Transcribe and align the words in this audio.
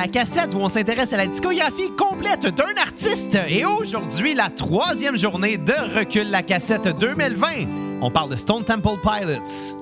la 0.00 0.08
cassette 0.08 0.54
où 0.54 0.58
on 0.58 0.70
s'intéresse 0.70 1.12
à 1.12 1.18
la 1.18 1.26
discographie 1.26 1.90
complète 1.94 2.46
d'un 2.54 2.74
artiste. 2.80 3.36
Et 3.50 3.66
aujourd'hui, 3.66 4.32
la 4.32 4.48
troisième 4.48 5.18
journée 5.18 5.58
de 5.58 5.74
Recul 5.94 6.30
la 6.30 6.42
cassette 6.42 6.88
2020. 6.98 7.98
On 8.00 8.10
parle 8.10 8.30
de 8.30 8.36
Stone 8.36 8.64
Temple 8.64 8.96
Pilots. 9.02 9.76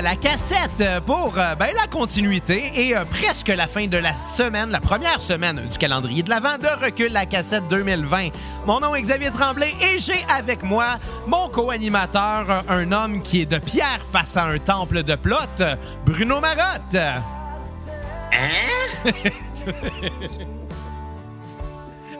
À 0.00 0.02
la 0.02 0.16
cassette 0.16 0.82
pour 1.04 1.34
euh, 1.36 1.54
ben, 1.56 1.68
la 1.76 1.86
continuité 1.86 2.72
et 2.74 2.96
euh, 2.96 3.04
presque 3.04 3.48
la 3.48 3.66
fin 3.66 3.86
de 3.86 3.98
la 3.98 4.14
semaine, 4.14 4.70
la 4.70 4.80
première 4.80 5.20
semaine 5.20 5.60
du 5.70 5.76
calendrier 5.76 6.22
de 6.22 6.30
l'Avent 6.30 6.56
de 6.56 6.68
Recul 6.82 7.12
la 7.12 7.26
cassette 7.26 7.68
2020. 7.68 8.28
Mon 8.66 8.80
nom 8.80 8.94
est 8.94 9.02
Xavier 9.02 9.30
Tremblay 9.30 9.68
et 9.82 9.98
j'ai 9.98 10.24
avec 10.34 10.62
moi 10.62 10.98
mon 11.26 11.50
co-animateur, 11.50 12.46
euh, 12.48 12.62
un 12.70 12.92
homme 12.92 13.20
qui 13.20 13.42
est 13.42 13.46
de 13.46 13.58
pierre 13.58 14.00
face 14.10 14.38
à 14.38 14.44
un 14.44 14.58
temple 14.58 15.02
de 15.02 15.16
plot, 15.16 15.36
Bruno 16.06 16.40
Marotte. 16.40 16.96
Hein? 18.32 19.10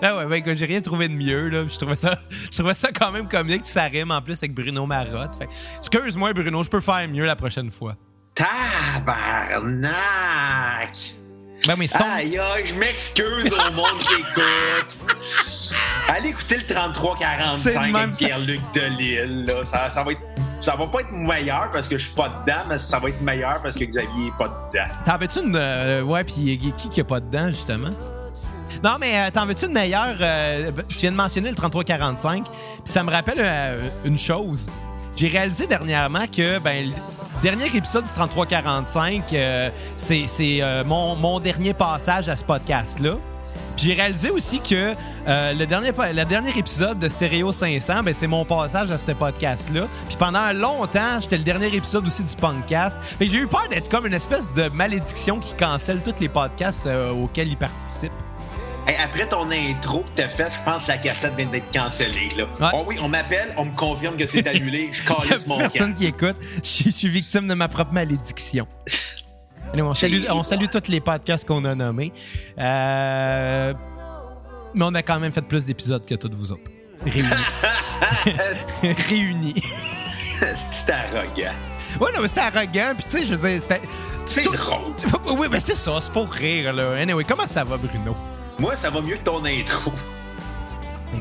Ah 0.03 0.17
ouais, 0.17 0.25
ouais, 0.25 0.43
que 0.43 0.55
j'ai 0.55 0.67
rien 0.67 0.81
trouvé 0.81 1.09
de 1.09 1.15
mieux, 1.15 1.49
là. 1.49 1.65
Je 1.69 1.77
trouvais 1.77 1.97
ça, 1.97 2.19
je 2.31 2.51
trouvais 2.59 2.75
ça 2.75 2.91
quand 2.93 3.13
même 3.13 3.29
comique, 3.29 3.63
puis 3.65 3.73
ça 3.73 3.83
rime 3.85 4.11
en 4.11 4.23
plus 4.23 4.39
avec 4.39 4.55
Bruno 4.55 4.87
Marotte. 4.87 5.37
Fait, 5.37 5.49
excuse-moi, 5.79 6.33
Bruno, 6.33 6.63
je 6.63 6.71
peux 6.71 6.81
faire 6.81 7.07
mieux 7.09 7.25
la 7.25 7.37
prochaine 7.37 7.71
fois. 7.71 7.97
Tabarnak! 8.35 9.91
Ben, 11.67 11.77
mais 11.77 11.87
c'est 11.87 11.99
ton- 11.99 12.05
Aïe, 12.11 12.39
aïe, 12.39 12.65
je 12.67 12.75
m'excuse 12.75 13.53
au 13.53 13.73
monde 13.73 13.99
qui 14.01 14.15
écoute. 14.15 14.99
Allez 16.09 16.31
écouter 16.31 16.57
le 16.57 16.63
C'est 16.67 16.75
3345 16.75 17.75
de 17.75 17.81
même, 17.93 17.97
avec 17.97 18.17
Pierre-Luc 18.17 18.61
Delisle. 18.75 19.45
Là. 19.47 19.63
Ça, 19.65 19.91
ça 19.91 20.03
va 20.03 20.13
être, 20.13 20.21
ça 20.63 20.75
va 20.75 20.87
pas 20.87 21.01
être 21.01 21.13
meilleur 21.13 21.71
parce 21.71 21.87
que 21.89 21.99
je 21.99 22.07
suis 22.07 22.15
pas 22.15 22.29
dedans, 22.47 22.63
mais 22.69 22.79
ça 22.79 22.99
va 22.99 23.11
être 23.11 23.21
meilleur 23.21 23.61
parce 23.63 23.77
que 23.77 23.85
Xavier 23.85 24.29
est 24.29 24.39
pas 24.39 24.49
dedans. 24.73 24.87
T'en 25.05 25.19
veux-tu 25.19 25.41
une. 25.41 25.55
euh, 25.55 26.01
ouais, 26.03 26.25
puis 26.25 26.59
qui 26.79 26.89
qui 26.89 27.01
a 27.01 27.05
pas 27.05 27.21
dedans, 27.21 27.51
justement? 27.51 27.91
Non, 28.83 28.97
mais 28.99 29.19
euh, 29.19 29.31
t'en 29.31 29.45
veux-tu 29.45 29.67
une 29.67 29.73
meilleure? 29.73 30.17
euh, 30.21 30.71
tu 30.89 30.97
viens 30.97 31.11
de 31.11 31.17
mentionner 31.17 31.51
le 31.51 31.55
3345, 31.55 32.45
puis 32.45 32.53
ça 32.87 33.03
me 33.03 33.11
rappelle 33.11 33.39
euh, 33.39 33.89
une 34.05 34.17
chose. 34.17 34.69
J'ai 35.17 35.29
réalisé 35.29 35.67
dernièrement 35.67 36.27
que, 36.35 36.59
ben, 36.61 36.87
le 36.87 37.43
dernier 37.43 37.67
épisode 37.77 38.05
du 38.05 38.11
3345, 38.11 39.23
euh, 39.35 39.69
c'est 39.97 40.85
mon, 40.87 41.15
mon 41.15 41.41
dernier 41.41 41.75
passage 41.75 42.31
à 42.31 42.37
ce 42.37 42.45
podcast-là. 42.45 43.17
J'ai 43.77 43.93
réalisé 43.95 44.31
aussi 44.31 44.61
que 44.61 44.95
le, 45.27 45.65
dernier, 45.67 45.91
le 46.15 46.25
dernier 46.25 46.57
épisode 46.59 46.99
de 46.99 47.09
Stéréo 47.09 47.53
500, 47.53 48.03
ben, 48.03 48.15
c'est 48.15 48.27
mon 48.27 48.47
passage 48.47 48.91
à 48.91 48.97
ce 48.97 49.13
podcast-là. 49.13 49.89
Puis 50.09 50.17
pendant 50.19 50.53
longtemps, 50.55 51.21
j'étais 51.21 51.37
le 51.39 51.45
dernier 51.45 51.75
épisode 51.75 52.07
aussi 52.07 52.23
du 52.23 52.37
podcast. 52.37 52.97
J'ai 53.21 53.39
eu 53.39 53.47
peur 53.47 53.69
d'être 53.71 53.91
comme 53.91 54.07
une 54.07 54.15
espèce 54.15 54.51
de 54.55 54.69
malédiction 54.71 55.39
qui 55.39 55.53
cancelle 55.55 56.01
tous 56.03 56.19
les 56.21 56.31
podcasts 56.31 56.89
auxquels 57.23 57.49
il 57.49 57.57
participe. 57.59 58.13
Hey, 58.91 58.97
après 59.05 59.25
ton 59.29 59.49
intro 59.53 60.01
que 60.01 60.09
t'as 60.17 60.27
fait, 60.29 60.49
je 60.51 60.65
pense 60.65 60.83
que 60.85 60.89
la 60.89 60.99
cassette 60.99 61.37
vient 61.37 61.47
d'être 61.47 61.71
cancellée. 61.73 62.33
Là. 62.37 62.45
Ouais. 62.61 62.71
Oh 62.75 62.85
oui, 62.89 62.97
on 63.01 63.07
m'appelle, 63.09 63.55
on 63.57 63.67
me 63.67 63.73
confirme 63.77 64.17
que 64.17 64.27
c'est 64.27 64.45
annulé. 64.49 64.91
Je 64.93 65.03
calisse 65.07 65.47
mon 65.47 65.59
personne 65.59 65.93
camp. 65.95 66.01
qui 66.01 66.07
écoute. 66.07 66.37
Je 66.63 66.69
suis- 66.69 66.85
je 66.91 66.97
suis 66.97 67.09
victime 67.09 67.47
de 67.47 67.55
ma 67.55 67.69
propre 67.69 67.93
malédiction. 67.93 68.67
Allez, 69.73 69.83
on, 69.83 69.95
salue, 69.95 70.25
on 70.29 70.43
salue 70.43 70.65
tous 70.73 70.89
les 70.91 71.01
podcasts 71.01 71.47
qu'on 71.47 71.65
a 71.67 71.75
nommés. 71.77 72.13
Euh, 72.59 73.75
mais 74.75 74.85
on 74.85 74.95
a 74.97 75.03
quand 75.05 75.21
même 75.21 75.31
fait 75.33 75.43
plus 75.43 75.65
d'épisodes 75.67 76.05
que 76.05 76.17
tous 76.17 76.31
vous 76.35 76.51
autres. 76.51 76.69
Réunis. 77.07 77.29
Réunis. 79.09 79.63
c'est 80.73 80.91
arrogant. 80.93 81.55
Ouais, 82.01 82.11
non, 82.13 82.23
mais 82.23 82.29
c'était 82.29 82.41
arrogant. 82.41 82.95
Puis, 82.97 83.05
tu 83.09 83.19
sais, 83.21 83.25
je 83.27 83.35
veux 83.37 83.49
dire, 83.51 83.63
c'était. 83.63 83.81
C'est 84.27 84.43
drôle. 84.43 84.95
Oui, 85.39 85.47
mais 85.49 85.61
c'est 85.61 85.77
ça, 85.77 85.93
c'est 86.01 86.13
pour 86.13 86.29
rire, 86.33 86.73
là. 86.73 86.95
Anyway, 87.01 87.23
comment 87.25 87.47
ça 87.47 87.63
va, 87.63 87.77
Bruno? 87.77 88.17
Moi, 88.61 88.77
ça 88.77 88.91
va 88.91 89.01
mieux 89.01 89.17
que 89.17 89.25
ton 89.25 89.43
intro. 89.45 89.91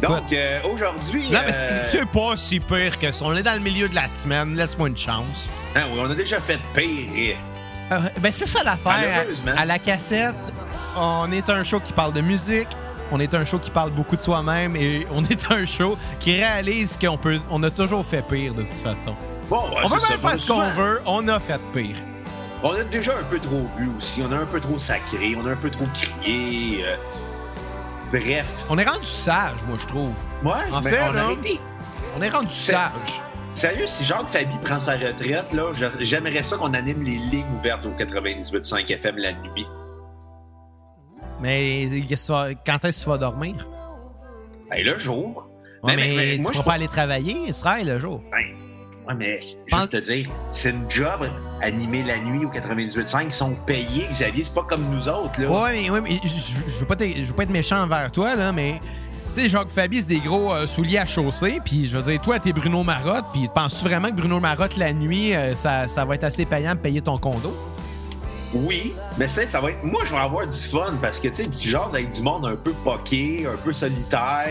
Donc, 0.01 0.31
euh, 0.33 0.59
aujourd'hui. 0.71 1.29
Non, 1.31 1.39
mais 1.47 1.53
euh, 1.55 1.83
c'est- 1.87 2.05
pas 2.05 2.35
si 2.37 2.59
pire 2.59 2.99
que 2.99 3.11
ça. 3.11 3.25
On 3.25 3.35
est 3.35 3.41
dans 3.43 3.53
le 3.55 3.59
milieu 3.59 3.89
de 3.89 3.95
la 3.95 4.09
semaine. 4.09 4.55
Laisse-moi 4.55 4.89
une 4.89 4.97
chance. 4.97 5.49
ah 5.75 5.85
oui, 5.91 5.99
on 5.99 6.11
a 6.11 6.15
déjà 6.15 6.39
fait 6.39 6.59
pire. 6.75 7.35
Euh, 7.91 7.99
ben, 8.19 8.31
c'est 8.31 8.45
ça 8.45 8.63
l'affaire. 8.63 9.25
À, 9.57 9.61
à 9.61 9.65
la 9.65 9.79
cassette, 9.79 10.35
on 10.95 11.31
est 11.31 11.49
un 11.49 11.63
show 11.63 11.79
qui 11.79 11.91
parle 11.93 12.13
de 12.13 12.21
musique. 12.21 12.67
On 13.11 13.19
est 13.19 13.33
un 13.33 13.43
show 13.43 13.57
qui 13.57 13.71
parle 13.71 13.89
beaucoup 13.89 14.15
de 14.15 14.21
soi-même 14.21 14.75
et 14.75 15.07
on 15.11 15.25
est 15.25 15.51
un 15.51 15.65
show 15.65 15.97
qui 16.19 16.35
réalise 16.35 16.95
qu'on 17.01 17.17
peut, 17.17 17.39
on 17.49 17.63
a 17.63 17.71
toujours 17.71 18.05
fait 18.05 18.21
pire 18.27 18.53
de 18.53 18.61
toute 18.61 18.69
façon. 18.83 19.15
Bon, 19.49 19.61
ouais, 19.61 19.77
on 19.83 19.89
peut 19.89 19.95
même 20.07 20.19
faire 20.19 20.37
ce 20.37 20.45
qu'on 20.47 20.69
veut, 20.71 21.01
on 21.07 21.27
a 21.27 21.39
fait 21.39 21.59
pire. 21.73 21.95
On 22.61 22.73
a 22.73 22.83
déjà 22.83 23.13
un 23.13 23.23
peu 23.23 23.39
trop 23.39 23.67
bu 23.75 23.89
aussi. 23.97 24.21
On 24.21 24.31
a 24.31 24.35
un 24.35 24.45
peu 24.45 24.59
trop 24.59 24.77
sacré. 24.77 25.35
On 25.41 25.47
a 25.47 25.53
un 25.53 25.55
peu 25.55 25.71
trop 25.71 25.87
crié. 26.21 26.85
Bref. 28.11 28.45
On 28.69 28.77
est 28.77 28.85
rendu 28.85 29.05
sage, 29.05 29.55
moi, 29.67 29.77
je 29.79 29.85
trouve. 29.85 30.13
Ouais, 30.43 30.51
En 30.71 30.81
mais 30.81 30.91
fait, 30.91 31.09
on 31.09 31.13
là-. 31.13 31.27
On 32.17 32.21
est 32.21 32.29
rendu 32.29 32.49
sage. 32.49 32.91
Sérieux, 33.53 33.87
si 33.87 34.03
Jacques 34.03 34.27
Fabi 34.27 34.57
prend 34.63 34.79
sa 34.79 34.93
retraite, 34.93 35.51
là, 35.53 35.63
j'aimerais 35.99 36.43
ça 36.43 36.55
qu'on 36.57 36.73
anime 36.73 37.03
les 37.03 37.17
lignes 37.17 37.45
ouvertes 37.59 37.85
au 37.85 37.89
98.5 37.91 38.89
FM 38.91 39.17
la 39.17 39.33
nuit. 39.33 39.65
Mais 41.41 41.87
tu 42.07 42.15
vas- 42.31 42.53
quand 42.65 42.85
est-ce 42.85 42.99
que 42.99 43.03
tu 43.03 43.09
vas 43.09 43.17
dormir? 43.17 43.55
Ben, 44.69 44.83
le 44.85 44.99
jour. 44.99 45.47
Ouais, 45.83 45.95
mais, 45.95 46.35
tu 46.35 46.41
moi, 46.41 46.51
vas 46.51 46.59
je 46.59 46.63
pas 46.63 46.73
aller 46.73 46.87
travailler, 46.87 47.37
il 47.47 47.53
travaille 47.53 47.85
le 47.85 47.99
jour. 47.99 48.21
Ben, 48.31 48.45
ouais, 49.09 49.15
mais 49.17 49.39
Pense- 49.69 49.81
juste 49.81 49.91
te 49.91 49.97
dire, 49.97 50.29
c'est 50.53 50.69
une 50.69 50.89
job 50.89 51.27
animée 51.61 52.03
la 52.03 52.17
nuit 52.19 52.45
au 52.45 52.49
98.5. 52.49 53.25
Ils 53.25 53.31
sont 53.31 53.53
payés, 53.65 54.07
Xavier. 54.11 54.43
C'est 54.43 54.53
pas 54.53 54.63
comme 54.63 54.83
nous 54.89 55.07
autres, 55.09 55.41
là. 55.41 55.49
Ouais, 55.49 55.81
mais, 55.81 55.89
ouais, 55.89 56.01
mais 56.01 56.19
je, 56.23 56.79
veux 56.79 56.85
pas 56.85 56.95
être 57.43 57.49
méchant 57.49 57.83
envers 57.83 58.11
toi, 58.11 58.35
là, 58.35 58.51
mais. 58.51 58.79
Tu 59.35 59.41
sais, 59.41 59.49
Jacques 59.49 59.69
Fabi, 59.69 59.99
c'est 60.01 60.07
des 60.07 60.19
gros 60.19 60.51
euh, 60.51 60.65
souliers 60.65 60.97
à 60.97 61.05
chausser. 61.05 61.59
Puis, 61.63 61.87
je 61.87 61.95
veux 61.95 62.11
dire, 62.11 62.19
toi, 62.19 62.39
t'es 62.39 62.51
Bruno 62.51 62.81
Marotte. 62.83 63.25
Puis, 63.31 63.47
penses-tu 63.53 63.83
vraiment 63.83 64.09
que 64.09 64.15
Bruno 64.15 64.39
Marotte, 64.39 64.75
la 64.75 64.91
nuit, 64.91 65.35
euh, 65.35 65.53
ça, 65.53 65.87
ça 65.87 66.03
va 66.03 66.15
être 66.15 66.23
assez 66.23 66.45
payant 66.45 66.73
de 66.73 66.79
payer 66.79 67.01
ton 67.01 67.19
condo? 67.19 67.55
Oui, 68.53 68.93
mais 69.19 69.27
ça, 69.27 69.45
ça 69.45 69.61
va 69.61 69.69
être. 69.69 69.83
Moi, 69.83 70.01
je 70.07 70.11
vais 70.11 70.17
avoir 70.17 70.47
du 70.47 70.57
fun 70.57 70.93
parce 70.99 71.19
que, 71.19 71.27
tu 71.27 71.43
sais, 71.43 71.47
du 71.47 71.69
genre 71.69 71.89
avec 71.93 72.11
du 72.11 72.23
monde 72.23 72.47
un 72.47 72.55
peu 72.55 72.71
poqué, 72.83 73.45
un 73.45 73.57
peu 73.63 73.71
solitaire, 73.71 74.49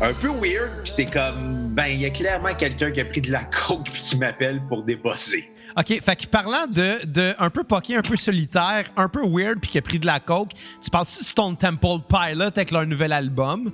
un 0.00 0.12
peu 0.12 0.28
weird. 0.28 0.70
Puis 0.84 0.92
t'es 0.96 1.06
comme, 1.06 1.68
ben, 1.74 1.86
il 1.86 2.00
y 2.00 2.06
a 2.06 2.10
clairement 2.10 2.54
quelqu'un 2.54 2.90
qui 2.90 3.00
a 3.00 3.04
pris 3.04 3.20
de 3.20 3.30
la 3.32 3.44
coke 3.66 3.90
puis 3.92 4.00
qui 4.02 4.16
m'appelle 4.16 4.60
pour 4.68 4.84
débosser. 4.84 5.50
OK, 5.76 6.00
fait 6.00 6.16
que 6.16 6.26
parlant 6.26 6.66
de, 6.66 7.04
de 7.06 7.34
un 7.38 7.50
peu 7.50 7.62
poqué, 7.64 7.96
un 7.96 8.02
peu 8.02 8.16
solitaire, 8.16 8.84
un 8.96 9.08
peu 9.08 9.20
weird, 9.26 9.60
puis 9.60 9.70
qui 9.70 9.78
a 9.78 9.82
pris 9.82 9.98
de 9.98 10.06
la 10.06 10.18
coke, 10.20 10.52
tu 10.82 10.90
parles-tu 10.90 11.20
de 11.22 11.28
Stone 11.28 11.56
Temple 11.56 11.98
Pilot 12.08 12.42
avec 12.44 12.70
leur 12.70 12.86
nouvel 12.86 13.12
album? 13.12 13.70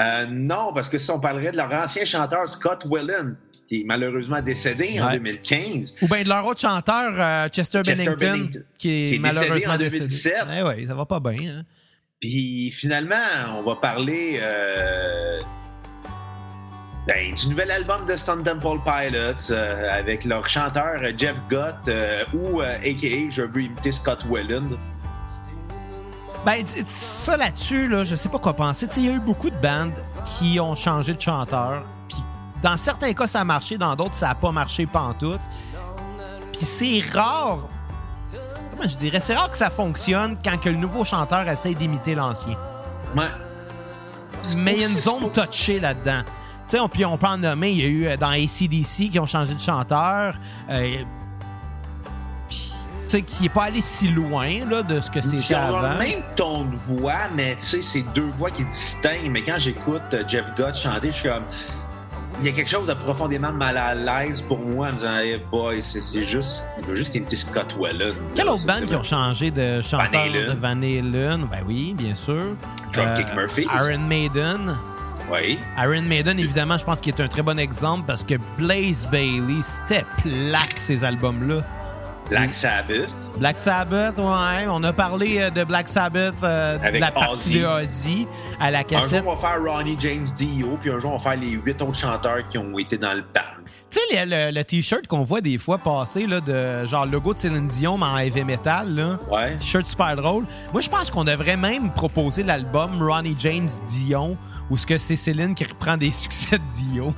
Euh, 0.00 0.26
non, 0.28 0.72
parce 0.74 0.88
que 0.88 0.98
si 0.98 1.10
on 1.10 1.20
parlerait 1.20 1.52
de 1.52 1.56
leur 1.56 1.72
ancien 1.72 2.04
chanteur 2.04 2.48
Scott 2.48 2.84
Whelan, 2.86 3.34
qui 3.68 3.82
est 3.82 3.84
malheureusement 3.84 4.40
décédé 4.42 5.00
en 5.00 5.06
Ouais. 5.06 5.18
2015. 5.18 5.94
Ou 6.02 6.08
bien 6.08 6.22
de 6.22 6.28
leur 6.28 6.44
autre 6.46 6.60
chanteur, 6.60 7.12
euh, 7.16 7.48
Chester, 7.48 7.82
Chester 7.84 8.04
Bennington, 8.04 8.16
Bennington, 8.26 8.60
qui 8.78 8.88
est, 8.88 9.08
qui 9.10 9.14
est 9.14 9.18
décédé 9.18 9.40
malheureusement 9.40 9.72
en 9.74 9.78
décédé. 9.78 9.98
2017. 10.00 10.34
Eh 10.58 10.62
ouais, 10.62 10.84
ça 10.88 10.94
va 10.94 11.06
pas 11.06 11.20
bien. 11.20 11.58
Hein? 11.58 11.62
Puis 12.20 12.70
finalement, 12.72 13.22
on 13.58 13.62
va 13.62 13.76
parler 13.76 14.38
euh, 14.42 15.38
ben, 17.06 17.34
du 17.34 17.48
nouvel 17.50 17.70
album 17.70 18.06
de 18.06 18.16
Stone 18.16 18.42
Temple 18.42 18.78
Pilots 18.82 19.50
euh, 19.50 19.98
avec 19.98 20.24
leur 20.24 20.48
chanteur 20.48 20.96
euh, 21.02 21.12
Jeff 21.16 21.36
Gott 21.50 21.76
euh, 21.88 22.24
ou 22.32 22.62
euh, 22.62 22.76
a.k.a. 22.76 23.30
je 23.30 23.42
veux 23.42 23.62
imiter 23.62 23.92
Scott 23.92 24.20
Whelan. 24.28 24.70
Ben, 26.46 26.64
ça 26.66 27.36
là-dessus, 27.36 27.88
là, 27.88 28.04
je 28.04 28.14
sais 28.16 28.28
pas 28.28 28.38
quoi 28.38 28.54
penser. 28.54 28.86
Il 28.96 29.04
y 29.04 29.08
a 29.08 29.12
eu 29.12 29.20
beaucoup 29.20 29.50
de 29.50 29.56
bandes 29.56 29.92
qui 30.24 30.58
ont 30.60 30.74
changé 30.74 31.14
de 31.14 31.20
chanteur. 31.20 31.82
Puis, 32.08 32.18
dans 32.62 32.76
certains 32.76 33.12
cas, 33.12 33.26
ça 33.26 33.40
a 33.40 33.44
marché, 33.44 33.76
dans 33.78 33.94
d'autres, 33.96 34.14
ça 34.14 34.30
a 34.30 34.34
pas 34.34 34.52
marché 34.52 34.86
pantoute. 34.86 35.40
Puis, 36.52 36.66
c'est 36.66 37.02
rare. 37.14 37.68
Comment 38.70 38.88
je 38.88 38.96
dirais? 38.96 39.20
C'est 39.20 39.34
rare 39.34 39.50
que 39.50 39.56
ça 39.56 39.70
fonctionne 39.70 40.36
quand 40.42 40.58
que 40.58 40.68
le 40.68 40.76
nouveau 40.76 41.04
chanteur 41.04 41.48
essaie 41.48 41.74
d'imiter 41.74 42.14
l'ancien. 42.14 42.56
Ouais. 43.16 43.24
Mais 44.56 44.74
il 44.74 44.80
y 44.80 44.84
a 44.84 44.88
une 44.88 44.96
zone 44.96 45.30
touchée 45.32 45.80
là-dedans. 45.80 46.22
Tu 46.66 46.70
sais, 46.70 46.80
on, 46.80 46.88
puis 46.88 47.04
on 47.04 47.16
peut 47.18 47.26
en 47.26 47.36
nommer. 47.38 47.70
Il 47.72 47.78
y 47.78 47.84
a 47.84 47.88
eu 47.88 48.06
euh, 48.06 48.16
dans 48.16 48.28
ACDC 48.30 49.10
qui 49.10 49.18
ont 49.20 49.26
changé 49.26 49.54
de 49.54 49.60
chanteur. 49.60 50.34
Euh, 50.70 51.02
puis, 52.48 52.72
tu 53.06 53.08
sais, 53.08 53.22
qui 53.22 53.46
est 53.46 53.50
pas 53.50 53.64
allé 53.64 53.80
si 53.80 54.08
loin 54.08 54.48
là, 54.68 54.82
de 54.82 55.00
ce 55.00 55.10
que 55.10 55.18
Ils 55.18 55.42
c'était 55.42 55.54
ont 55.56 55.76
avant. 55.76 55.92
le 55.92 55.98
même 55.98 56.22
ton 56.36 56.64
de 56.64 56.74
voix, 56.76 57.28
mais 57.34 57.54
tu 57.56 57.64
sais, 57.66 57.82
c'est 57.82 58.04
deux 58.14 58.30
voix 58.38 58.50
qui 58.50 58.64
distinguent. 58.64 59.30
Mais 59.30 59.42
quand 59.42 59.58
j'écoute 59.58 60.02
euh, 60.14 60.22
Jeff 60.28 60.44
Gott 60.56 60.74
chanter, 60.76 61.08
je 61.10 61.16
suis 61.16 61.28
comme. 61.28 61.42
Il 62.40 62.46
y 62.46 62.48
a 62.48 62.52
quelque 62.52 62.68
chose 62.70 62.88
de 62.88 62.94
profondément 62.94 63.52
mal 63.52 63.76
à 63.76 63.94
l'aise 63.94 64.40
pour 64.40 64.58
moi 64.58 64.88
en 64.88 64.92
me 64.92 64.96
disant, 64.98 65.16
hey 65.18 65.40
boy, 65.52 65.80
c'est 65.84 66.24
juste. 66.26 66.64
Il 66.80 66.84
veut 66.86 66.96
juste 66.96 67.14
imiter 67.14 67.36
Scott 67.36 67.76
Whelan. 67.78 68.12
Quelle 68.34 68.48
autre 68.48 68.66
bande 68.66 68.86
qui 68.86 68.94
ont 68.96 69.04
changé 69.04 69.52
de 69.52 69.80
chanteur 69.80 70.20
Halen. 70.22 70.48
de 70.52 70.58
Van 70.60 70.68
Halen? 70.70 71.46
Ben 71.48 71.60
oui, 71.64 71.94
bien 71.96 72.16
sûr. 72.16 72.34
Euh, 72.34 72.54
Dropkick 72.92 73.32
Murphys. 73.36 73.68
Iron 73.72 73.98
Maiden. 74.08 74.74
Oui. 75.32 75.58
Iron 75.78 76.02
Maiden, 76.02 76.38
évidemment, 76.38 76.76
je 76.78 76.84
pense 76.84 77.00
qu'il 77.00 77.14
est 77.14 77.20
un 77.20 77.28
très 77.28 77.42
bon 77.42 77.58
exemple 77.58 78.04
parce 78.06 78.22
que 78.24 78.34
Blaze 78.58 79.06
Bailey, 79.10 79.62
c'était 79.62 80.04
plate 80.22 80.76
ces 80.76 81.02
albums-là. 81.04 81.62
Black 82.30 82.54
Sabbath. 82.54 83.08
Black 83.38 83.58
Sabbath, 83.58 84.16
ouais. 84.16 84.66
On 84.70 84.82
a 84.82 84.92
parlé 84.94 85.38
euh, 85.40 85.50
de 85.50 85.62
Black 85.64 85.88
Sabbath, 85.88 86.34
euh, 86.42 86.78
de 86.78 86.84
Avec 86.86 87.00
la 87.00 87.10
partie 87.10 87.32
Ozzy. 87.32 87.60
de 87.60 87.66
Ozzy 87.66 88.26
à 88.60 88.70
la 88.70 88.78
Un 88.78 88.80
jour, 88.82 88.88
cassette. 89.00 89.24
on 89.26 89.34
va 89.34 89.40
faire 89.40 89.62
Ronnie 89.62 89.96
James 90.00 90.24
Dio, 90.36 90.78
puis 90.80 90.90
un 90.90 90.98
jour, 91.00 91.12
on 91.12 91.18
va 91.18 91.22
faire 91.30 91.38
les 91.38 91.50
huit 91.50 91.80
autres 91.82 91.96
chanteurs 91.98 92.48
qui 92.48 92.56
ont 92.56 92.78
été 92.78 92.96
dans 92.96 93.12
le 93.12 93.20
band. 93.20 93.40
Tu 93.90 93.98
sais, 94.00 94.24
le, 94.24 94.30
le- 94.50 94.56
le 94.58 94.64
t-shirt 94.64 95.06
qu'on 95.06 95.22
voit 95.22 95.42
des 95.42 95.58
fois 95.58 95.76
passer, 95.78 96.26
là, 96.26 96.40
de 96.40 96.86
genre 96.86 97.04
logo 97.04 97.34
de 97.34 97.38
Céline 97.38 97.66
Dion, 97.68 97.98
mais 97.98 98.06
en 98.06 98.16
heavy 98.18 98.42
metal, 98.42 98.94
là. 98.94 99.18
Ouais. 99.30 99.56
T-shirt 99.58 99.86
super 99.86 100.16
drôle. 100.16 100.44
Moi, 100.72 100.80
je 100.80 100.88
pense 100.88 101.10
qu'on 101.10 101.24
devrait 101.24 101.58
même 101.58 101.90
proposer 101.90 102.42
l'album 102.42 103.02
Ronnie 103.02 103.36
James 103.38 103.68
Dion, 103.86 104.36
où 104.70 104.76
ce 104.76 104.86
que 104.86 104.98
c'est 104.98 105.16
Céline 105.16 105.54
qui 105.54 105.64
reprend 105.64 105.96
des 105.96 106.10
succès 106.12 106.58
de 106.58 106.64
Dio. 106.72 107.14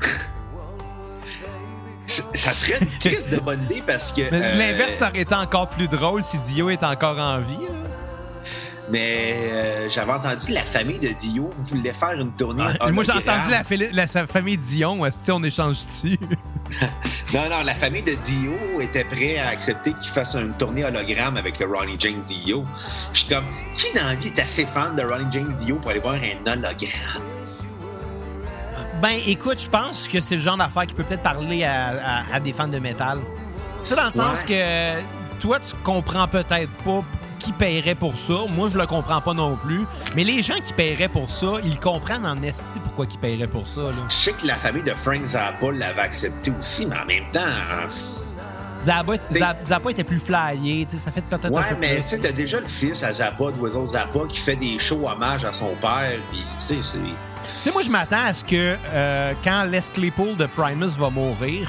Ça 2.34 2.50
serait 2.52 2.78
une 2.80 2.86
crise 2.98 3.28
de 3.30 3.38
bonne 3.40 3.62
idée 3.64 3.82
parce 3.86 4.12
que. 4.12 4.22
Mais 4.30 4.40
euh, 4.42 4.56
L'inverse, 4.58 5.02
aurait 5.02 5.20
été 5.20 5.34
encore 5.34 5.68
plus 5.68 5.88
drôle 5.88 6.22
si 6.24 6.38
Dio 6.38 6.70
est 6.70 6.82
encore 6.82 7.18
en 7.18 7.40
vie. 7.40 7.52
là. 7.54 7.88
Mais 8.88 9.34
euh, 9.50 9.90
j'avais 9.90 10.12
entendu 10.12 10.46
que 10.46 10.52
la 10.52 10.62
famille 10.62 11.00
de 11.00 11.08
Dio 11.08 11.50
voulait 11.68 11.92
faire 11.92 12.12
une 12.12 12.30
tournée. 12.32 12.62
Ah, 12.78 12.92
Moi, 12.92 13.02
j'ai 13.02 13.10
entendu 13.12 13.50
la, 13.50 13.62
la- 13.92 14.06
sa 14.06 14.26
famille 14.28 14.56
Dion, 14.56 15.00
si 15.20 15.30
on 15.32 15.42
échange 15.42 15.78
dessus. 15.86 16.18
Non, 17.32 17.42
non, 17.48 17.62
la 17.64 17.74
famille 17.74 18.02
de 18.02 18.14
Dio 18.14 18.52
était 18.80 19.04
prête 19.04 19.38
à 19.38 19.48
accepter 19.50 19.92
qu'il 19.92 20.10
fasse 20.10 20.34
une 20.34 20.52
tournée 20.54 20.84
hologramme 20.84 21.36
avec 21.36 21.58
le 21.60 21.66
Ronnie 21.66 21.96
James 21.98 22.22
Dio. 22.26 22.64
Je 23.12 23.20
suis 23.20 23.28
comme, 23.28 23.44
qui 23.76 23.92
dans 23.96 24.04
la 24.04 24.14
vie 24.14 24.28
est 24.36 24.40
assez 24.40 24.64
fan 24.66 24.96
de 24.96 25.02
Ronnie 25.02 25.26
James 25.32 25.56
Dio 25.60 25.76
pour 25.76 25.90
aller 25.92 26.00
voir 26.00 26.14
un 26.14 26.52
hologramme? 26.52 27.22
Ben, 29.02 29.18
écoute, 29.26 29.60
je 29.60 29.68
pense 29.68 30.08
que 30.08 30.20
c'est 30.20 30.36
le 30.36 30.40
genre 30.42 30.56
d'affaire 30.56 30.86
qui 30.86 30.94
peut 30.94 31.02
peut-être 31.04 31.22
parler 31.22 31.64
à, 31.64 31.88
à- 31.88 32.36
à 32.36 32.40
des 32.40 32.52
fans 32.52 32.68
de 32.68 32.78
métal. 32.78 33.18
Tu 33.84 33.90
sais, 33.90 33.96
dans 33.96 34.06
le 34.06 34.10
sens 34.10 34.42
que 34.42 34.92
toi, 35.38 35.60
tu 35.60 35.74
comprends 35.84 36.26
peut-être 36.26 36.70
pas 36.84 37.02
qui 37.38 37.52
paierait 37.52 37.94
pour 37.94 38.16
ça. 38.16 38.34
Moi, 38.48 38.68
je 38.72 38.78
le 38.78 38.86
comprends 38.86 39.20
pas 39.20 39.34
non 39.34 39.54
plus. 39.56 39.82
Mais 40.14 40.24
les 40.24 40.42
gens 40.42 40.56
qui 40.66 40.72
paieraient 40.72 41.08
pour 41.08 41.30
ça, 41.30 41.58
ils 41.62 41.78
comprennent 41.78 42.26
en 42.26 42.42
esti 42.42 42.80
pourquoi 42.82 43.06
ils 43.10 43.18
paieraient 43.18 43.46
pour 43.46 43.66
ça. 43.66 43.82
Là. 43.82 43.96
Je 44.08 44.14
sais 44.14 44.32
que 44.32 44.46
la 44.46 44.56
famille 44.56 44.82
de 44.82 44.92
Frank 44.94 45.24
Zappa 45.24 45.70
l'avait 45.72 46.00
accepté 46.00 46.50
aussi, 46.58 46.86
mais 46.86 46.96
en 46.98 47.04
même 47.04 47.30
temps, 47.32 47.40
hein, 47.44 47.88
Zappa, 48.82 49.90
était 49.90 50.04
plus 50.04 50.18
flyé, 50.20 50.86
ça 50.88 51.10
fait 51.10 51.20
peut-être 51.22 51.46
un 51.46 51.50
ouais, 51.50 51.62
peu 51.70 51.76
mais 51.80 51.96
tu 51.96 52.02
sais, 52.04 52.18
t'as 52.18 52.30
déjà 52.32 52.60
le 52.60 52.68
fils 52.68 53.02
à 53.02 53.12
Zappa, 53.12 53.50
de 53.50 53.60
Weasel 53.60 53.86
Zappa, 53.86 54.20
qui 54.28 54.38
fait 54.38 54.54
des 54.56 54.78
shows 54.78 55.08
hommage 55.08 55.44
à 55.44 55.52
son 55.52 55.74
père, 55.80 56.18
puis 56.30 56.38
tu 56.58 56.64
sais, 56.64 56.76
c'est. 56.82 56.98
Tu 57.44 57.50
sais, 57.62 57.72
moi, 57.72 57.82
je 57.82 57.90
m'attends 57.90 58.24
à 58.26 58.34
ce 58.34 58.44
que 58.44 58.76
euh, 58.86 59.32
quand 59.44 59.64
Les 59.64 59.80
Claypool 59.92 60.36
de 60.36 60.46
Primus 60.46 60.96
va 60.98 61.10
mourir, 61.10 61.68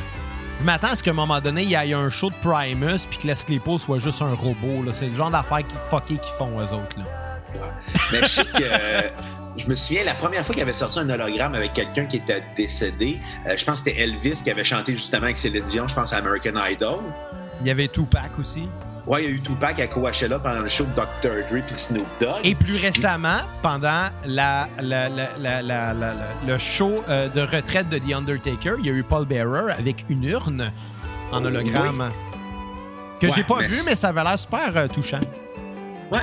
je 0.59 0.65
m'attends 0.65 0.87
à 0.87 0.95
ce 0.95 1.03
qu'à 1.03 1.11
un 1.11 1.15
moment 1.15 1.39
donné, 1.39 1.63
il 1.63 1.69
y 1.69 1.73
ait 1.75 1.93
un 1.93 2.09
show 2.09 2.29
de 2.29 2.35
Primus 2.35 2.99
puis 3.09 3.19
que 3.19 3.27
Les 3.27 3.35
Claypool 3.35 3.79
soit 3.79 3.99
juste 3.99 4.21
un 4.21 4.33
robot. 4.33 4.83
là. 4.85 4.91
C'est 4.93 5.07
le 5.07 5.13
genre 5.15 5.29
d'affaires 5.29 5.65
qui 5.65 5.75
fuckées 5.89 6.17
qu'ils 6.17 6.33
font, 6.37 6.59
eux 6.59 6.73
autres. 6.73 6.97
Là. 6.97 7.05
Mais 8.11 8.21
je 8.23 8.27
sais 8.27 8.43
que. 8.43 8.63
euh, 8.63 9.01
Je 9.57 9.65
me 9.67 9.75
souviens, 9.75 10.03
la 10.03 10.13
première 10.13 10.45
fois 10.45 10.53
qu'il 10.53 10.61
avait 10.63 10.73
sorti 10.73 10.99
un 10.99 11.09
hologramme 11.09 11.55
avec 11.55 11.73
quelqu'un 11.73 12.05
qui 12.05 12.17
était 12.17 12.43
décédé, 12.55 13.19
euh, 13.47 13.55
je 13.57 13.65
pense 13.65 13.81
que 13.81 13.89
c'était 13.89 14.01
Elvis 14.03 14.41
qui 14.43 14.51
avait 14.51 14.63
chanté 14.63 14.93
justement 14.93 15.23
avec 15.23 15.37
Céline 15.37 15.65
Dion, 15.67 15.87
je 15.87 15.95
pense 15.95 16.13
à 16.13 16.17
American 16.17 16.51
Idol. 16.69 16.99
Il 17.61 17.67
y 17.67 17.71
avait 17.71 17.87
Tupac 17.87 18.31
aussi. 18.39 18.67
Ouais, 19.07 19.23
il 19.23 19.29
y 19.29 19.33
a 19.33 19.35
eu 19.35 19.39
Tupac 19.39 19.79
à 19.79 19.87
Coachella 19.87 20.37
pendant 20.37 20.59
le 20.59 20.67
show 20.67 20.83
de 20.83 20.93
Dr. 20.93 21.47
Dre 21.49 21.63
puis 21.65 21.77
Snoop 21.77 22.05
Dogg. 22.19 22.41
Et 22.43 22.55
plus 22.55 22.75
récemment, 22.75 23.37
pendant 23.61 24.07
la, 24.25 24.67
le 24.81 26.57
show 26.57 27.03
euh, 27.07 27.29
de 27.29 27.39
retraite 27.41 27.87
de 27.87 27.99
The 27.99 28.13
Undertaker, 28.13 28.75
il 28.79 28.85
y 28.85 28.89
a 28.89 28.93
eu 28.93 29.03
Paul 29.03 29.25
Bearer 29.25 29.71
avec 29.79 30.03
une 30.09 30.25
urne 30.25 30.71
en 31.31 31.45
hologramme. 31.45 32.09
Que 33.21 33.27
Ouais, 33.27 33.33
j'ai 33.33 33.43
pas 33.43 33.59
mais 33.59 33.67
vu, 33.67 33.77
mais 33.85 33.95
ça 33.95 34.09
avait 34.09 34.23
l'air 34.23 34.37
super 34.37 34.75
euh, 34.75 34.87
touchant. 34.87 35.21
Ouais. 36.11 36.21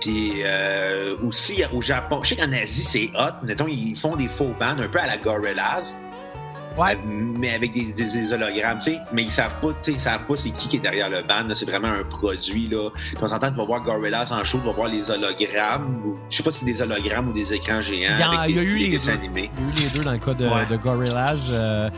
Puis 0.00 0.42
euh, 0.44 1.16
aussi 1.26 1.62
au 1.72 1.82
Japon, 1.82 2.20
je 2.22 2.30
sais 2.30 2.36
qu'en 2.36 2.52
Asie 2.52 2.84
c'est 2.84 3.10
hot. 3.18 3.44
Mettons, 3.44 3.66
ils 3.66 3.96
font 3.96 4.14
des 4.16 4.28
faux 4.28 4.54
bands 4.58 4.78
un 4.78 4.88
peu 4.88 4.98
à 4.98 5.06
la 5.06 5.18
Gorillaz, 5.18 5.92
Ouais. 6.78 6.96
mais 7.38 7.54
avec 7.54 7.72
des, 7.72 7.92
des- 7.92 8.04
des 8.06 8.32
hologrammes, 8.32 8.78
tu 8.78 8.92
sais. 8.92 8.98
Mais 9.12 9.24
ils 9.24 9.32
savent 9.32 9.54
pas, 9.60 9.68
tu 9.68 9.74
sais, 9.82 9.92
ils 9.92 9.98
savent 10.00 10.24
pas 10.26 10.36
c'est 10.36 10.50
qui 10.50 10.68
qui 10.68 10.76
est 10.76 10.80
derrière 10.80 11.10
le 11.10 11.22
band. 11.22 11.52
C'est 11.54 11.64
vraiment 11.68 11.88
un 11.88 12.04
produit 12.04 12.68
là. 12.68 12.90
De 13.14 13.18
temps 13.18 13.32
en 13.32 13.38
temps, 13.38 13.50
tu 13.50 13.56
vas 13.56 13.64
voir 13.64 13.82
Gorillaz 13.82 14.32
en 14.32 14.44
show, 14.44 14.58
tu 14.60 14.66
vas 14.66 14.72
voir 14.72 14.88
les 14.88 15.10
hologrammes. 15.10 16.02
ou- 16.06 16.16
Je 16.30 16.36
sais 16.36 16.42
pas 16.42 16.50
si 16.50 16.60
c'est 16.60 16.72
des 16.72 16.80
hologrammes 16.82 17.28
ou 17.28 17.32
des 17.32 17.52
écrans 17.54 17.82
géants. 17.82 18.12
Il 18.14 18.20
y, 18.20 18.24
en- 18.24 18.30
avec 18.38 18.50
il 18.50 18.56
y 18.56 18.58
a 18.58 18.62
des- 18.62 18.68
eu 18.68 18.76
les 18.76 18.90
dessins 18.90 19.12
deux. 19.12 19.18
animés. 19.18 19.50
Il 19.58 19.64
y 19.64 19.66
a 19.66 19.70
eu 19.70 19.84
les 19.84 19.90
deux 19.98 20.04
dans 20.04 20.12
le 20.12 20.18
cas 20.18 20.34
de, 20.34 20.46
Ouais. 20.46 20.66
de 20.70 20.76
Gorillaz. 20.76 21.48
Euh, 21.50 21.90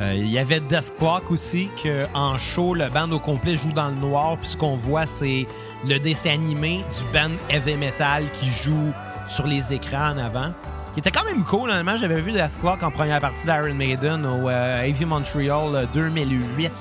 euh, 0.00 0.12
il 0.14 0.28
y 0.30 0.38
avait 0.38 0.60
Death 0.60 0.94
Clock 0.98 1.30
aussi, 1.30 1.68
qu'en 1.82 2.36
show, 2.36 2.74
le 2.74 2.88
band 2.90 3.10
au 3.12 3.18
complet 3.20 3.56
joue 3.56 3.72
dans 3.72 3.88
le 3.88 3.94
noir. 3.94 4.36
Puis 4.38 4.50
ce 4.50 4.56
qu'on 4.56 4.76
voit, 4.76 5.06
c'est 5.06 5.46
le 5.86 5.98
dessin 5.98 6.30
animé 6.34 6.84
du 6.98 7.04
band 7.12 7.30
heavy 7.48 7.76
metal 7.76 8.24
qui 8.34 8.48
joue 8.48 8.92
sur 9.28 9.46
les 9.46 9.72
écrans 9.72 10.10
en 10.14 10.18
avant. 10.18 10.52
Qui 10.96 11.00
était 11.00 11.10
quand 11.10 11.24
même 11.26 11.44
cool, 11.44 11.68
honnêtement. 11.68 11.96
J'avais 11.98 12.22
vu 12.22 12.32
Death 12.32 12.58
Clock 12.60 12.82
en 12.82 12.90
première 12.90 13.20
partie 13.20 13.44
d'Iron 13.44 13.74
Maiden 13.74 14.24
au 14.24 14.48
euh, 14.48 14.82
AV 14.88 15.04
Montreal 15.04 15.74
euh, 15.74 15.86
2008. 15.92 16.72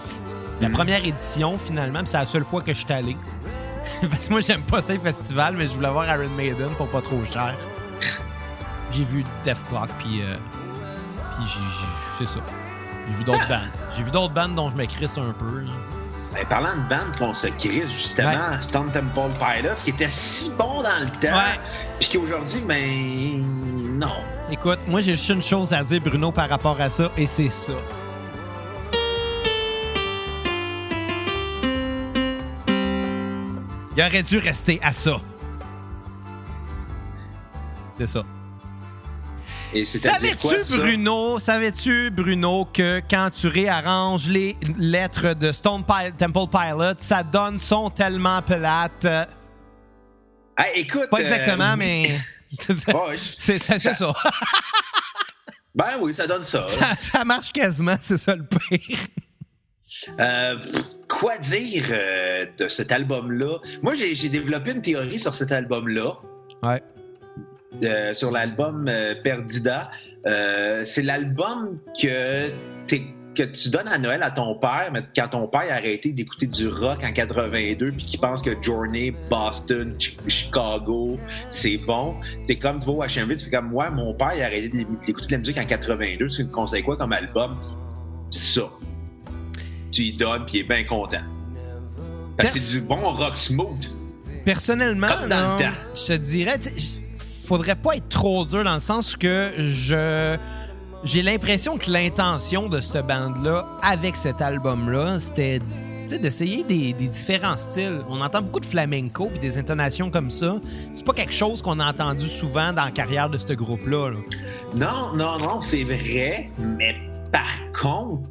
La 0.61 0.69
Mhm. 0.69 0.73
première 0.73 1.05
édition, 1.05 1.57
finalement. 1.57 1.99
puis 1.99 2.07
c'est 2.07 2.17
la 2.17 2.25
seule 2.25 2.45
fois 2.45 2.61
que 2.61 2.71
je 2.73 2.77
suis 2.79 2.93
allé. 2.93 3.17
Parce 4.09 4.25
que 4.27 4.31
moi, 4.31 4.39
j'aime 4.39 4.61
pas 4.61 4.79
les 4.87 4.97
festivals, 4.99 5.55
mais 5.57 5.67
je 5.67 5.73
voulais 5.73 5.89
voir 5.89 6.05
Iron 6.07 6.29
Maiden 6.29 6.69
pour 6.77 6.87
pas 6.87 7.01
trop 7.01 7.21
cher. 7.25 7.55
J'ai 8.91 9.03
vu 9.03 9.25
Death 9.43 9.57
Clock, 9.67 9.89
puis, 9.99 10.21
euh, 10.21 10.33
puis 11.37 11.51
c'est 12.17 12.25
ça. 12.27 12.39
J'ai 13.09 13.17
vu 13.17 13.23
d'autres 13.25 13.47
bandes. 13.49 13.59
J'ai 13.97 14.03
vu 14.03 14.11
d'autres 14.11 14.33
bandes 14.33 14.55
dont 14.55 14.69
je 14.69 14.77
me 14.77 14.85
crisse 14.85 15.17
un 15.17 15.33
peu. 15.37 15.59
là. 15.59 15.71
Ben, 16.33 16.45
parlant 16.47 16.75
de 16.75 16.89
band 16.89 17.17
qu'on 17.17 17.33
se 17.33 17.47
crisse 17.47 17.91
justement, 17.91 18.59
Stone 18.61 18.91
Temple 18.91 19.29
Pilots, 19.39 19.75
qui 19.83 19.89
était 19.91 20.09
si 20.09 20.51
bon 20.51 20.81
dans 20.81 20.99
le 20.99 21.05
temps, 21.21 21.33
Ouais. 21.35 21.59
puis 21.99 22.09
qu'aujourd'hui, 22.09 22.61
ben 22.67 23.45
non. 23.95 24.13
Écoute, 24.51 24.79
moi, 24.87 25.01
j'ai 25.01 25.13
juste 25.15 25.29
une 25.29 25.41
chose 25.41 25.73
à 25.73 25.83
dire, 25.83 26.01
Bruno, 26.01 26.31
par 26.31 26.49
rapport 26.49 26.79
à 26.79 26.89
ça, 26.89 27.11
et 27.17 27.25
c'est 27.27 27.49
ça. 27.49 27.73
Il 33.97 34.01
aurait 34.03 34.23
dû 34.23 34.37
rester 34.39 34.79
à 34.83 34.91
ça. 34.91 35.17
C'est 37.97 38.07
ça. 38.07 38.23
Savais-tu? 39.83 40.77
Bruno, 40.77 41.39
savais-tu, 41.39 42.09
Bruno, 42.09 42.65
que 42.73 43.01
quand 43.09 43.29
tu 43.33 43.47
réarranges 43.47 44.27
les 44.27 44.55
lettres 44.77 45.33
de 45.33 45.51
Stone 45.51 45.83
Pil- 45.83 46.13
Temple 46.17 46.47
Pilot, 46.51 46.93
ça 46.97 47.23
donne 47.23 47.57
son 47.57 47.89
tellement 47.89 48.41
plate? 48.41 49.05
Euh, 49.05 49.25
Ah, 50.57 50.65
écoute. 50.75 51.09
Pas 51.09 51.17
euh, 51.17 51.21
exactement, 51.21 51.75
mais. 51.77 52.19
c'est 52.59 52.93
ouais, 52.93 53.17
c'est- 53.37 53.59
c'est 53.59 53.79
ça. 53.95 54.13
ben 55.75 55.97
oui, 56.01 56.13
ça 56.13 56.27
donne 56.27 56.43
ça. 56.43 56.65
ça. 56.67 56.95
ça 56.95 57.23
marche 57.25 57.51
quasiment, 57.51 57.95
c'est 57.99 58.17
ça 58.17 58.35
le 58.35 58.45
pire. 58.45 58.97
Euh, 60.19 60.55
quoi 61.07 61.37
dire 61.37 61.85
euh, 61.89 62.45
de 62.57 62.67
cet 62.69 62.91
album-là? 62.91 63.59
Moi, 63.81 63.93
j'ai 63.95 64.29
développé 64.29 64.71
une 64.71 64.81
théorie 64.81 65.19
sur 65.19 65.33
cet 65.33 65.51
album-là. 65.51 66.13
Ouais. 66.63 66.83
euh, 67.83 68.13
sur 68.13 68.31
l'album 68.31 68.89
Perdida. 69.23 69.91
C'est 70.85 71.03
l'album 71.03 71.79
que, 72.01 72.49
t'es- 72.87 73.14
que 73.35 73.43
tu 73.43 73.69
donnes 73.69 73.87
à 73.87 73.97
Noël 73.99 74.23
à 74.23 74.31
ton 74.31 74.55
père, 74.55 74.89
mais 74.91 75.01
quand 75.15 75.27
ton 75.27 75.47
père 75.47 75.61
a 75.69 75.73
arrêté 75.75 76.11
d'écouter 76.11 76.47
du 76.47 76.67
rock 76.67 77.03
en 77.03 77.11
82 77.11 77.91
puis 77.91 78.05
qu'il 78.05 78.19
pense 78.19 78.41
que 78.41 78.51
Journey, 78.61 79.13
Boston, 79.29 79.95
Ch- 79.99 80.15
Chicago, 80.27 81.19
c'est 81.49 81.77
bon, 81.77 82.15
t'es 82.47 82.55
comme 82.55 82.79
tu 82.79 82.87
vas 82.87 82.93
au 82.93 83.03
HMV, 83.03 83.35
tu 83.37 83.45
fais 83.45 83.51
comme 83.51 83.69
moi, 83.69 83.89
mon 83.91 84.13
père 84.13 84.31
il 84.35 84.41
a 84.41 84.45
arrêté 84.45 84.69
d'écouter 85.05 85.27
de 85.27 85.31
la 85.33 85.37
musique 85.37 85.57
en 85.57 85.65
82, 85.65 86.27
tu 86.27 86.43
me 86.43 86.49
conseilles 86.49 86.83
quoi 86.83 86.97
comme 86.97 87.11
album? 87.13 87.55
Ça. 88.31 88.63
Tu 89.91 90.01
lui 90.03 90.13
donnes 90.13 90.45
puis 90.45 90.55
il 90.55 90.59
est 90.61 90.63
bien 90.63 90.83
content. 90.83 91.21
Parce 92.37 92.53
que 92.53 92.59
c'est 92.59 92.79
du 92.79 92.81
bon 92.81 93.13
rock 93.13 93.37
smooth. 93.37 93.85
Personnellement, 94.43 95.07
Comme 95.07 95.29
dans 95.29 95.57
le 95.57 95.63
temps. 95.63 95.71
je 95.95 96.05
te 96.05 96.13
dirais, 96.13 96.59
faudrait 97.45 97.75
pas 97.75 97.95
être 97.95 98.09
trop 98.09 98.45
dur 98.45 98.63
dans 98.63 98.75
le 98.75 98.81
sens 98.81 99.15
que 99.15 99.51
je. 99.57 100.35
J'ai 101.05 101.21
l'impression 101.21 101.77
que 101.77 101.91
l'intention 101.91 102.67
de 102.67 102.81
cette 102.81 103.05
bande-là, 103.05 103.67
avec 103.83 104.15
cet 104.15 104.41
album-là, 104.41 105.19
c'était 105.19 105.59
d'essayer 106.09 106.63
des, 106.63 106.93
différents 106.93 107.57
styles. 107.57 108.01
On 108.09 108.21
entend 108.21 108.41
beaucoup 108.41 108.59
de 108.59 108.65
flamenco 108.65 109.27
puis 109.27 109.39
des 109.39 109.59
intonations 109.59 110.09
comme 110.09 110.31
ça. 110.31 110.55
C'est 110.95 111.05
pas 111.05 111.13
quelque 111.13 111.33
chose 111.33 111.61
qu'on 111.61 111.79
a 111.79 111.87
entendu 111.87 112.25
souvent 112.25 112.73
dans 112.73 112.85
la 112.85 112.91
carrière 112.91 113.29
de 113.29 113.37
ce 113.37 113.53
groupe-là. 113.53 114.09
là. 114.09 114.17
Non, 114.75 115.15
non, 115.15 115.37
non, 115.37 115.61
c'est 115.61 115.83
vrai. 115.83 116.49
Mais 116.57 116.95
par 117.31 117.51
contre, 117.79 118.27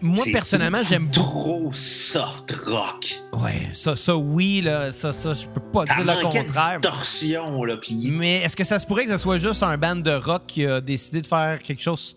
Moi, 0.00 0.24
personnellement, 0.32 0.82
j'aime 0.82 1.10
trop 1.10 1.70
soft 1.72 2.52
rock. 2.66 3.20
Ouais, 3.32 3.68
ça, 3.72 3.94
ça, 3.96 4.16
oui, 4.16 4.60
là, 4.62 4.92
ça, 4.92 5.12
ça, 5.12 5.34
je 5.34 5.46
peux 5.46 5.60
pas 5.60 5.84
Ça 5.86 6.02
dire 6.02 6.04
le 6.04 6.22
contraire. 6.22 6.80
distorsion, 6.80 7.64
là. 7.64 7.76
Puis 7.76 8.10
Mais 8.12 8.38
est-ce 8.42 8.56
que 8.56 8.64
ça 8.64 8.78
se 8.78 8.86
pourrait 8.86 9.04
que 9.04 9.12
ce 9.12 9.18
soit 9.18 9.38
juste 9.38 9.62
un 9.62 9.76
band 9.76 9.96
de 9.96 10.12
rock 10.12 10.42
qui 10.46 10.64
a 10.66 10.80
décidé 10.80 11.20
de 11.20 11.26
faire 11.26 11.60
quelque 11.62 11.82
chose 11.82 12.16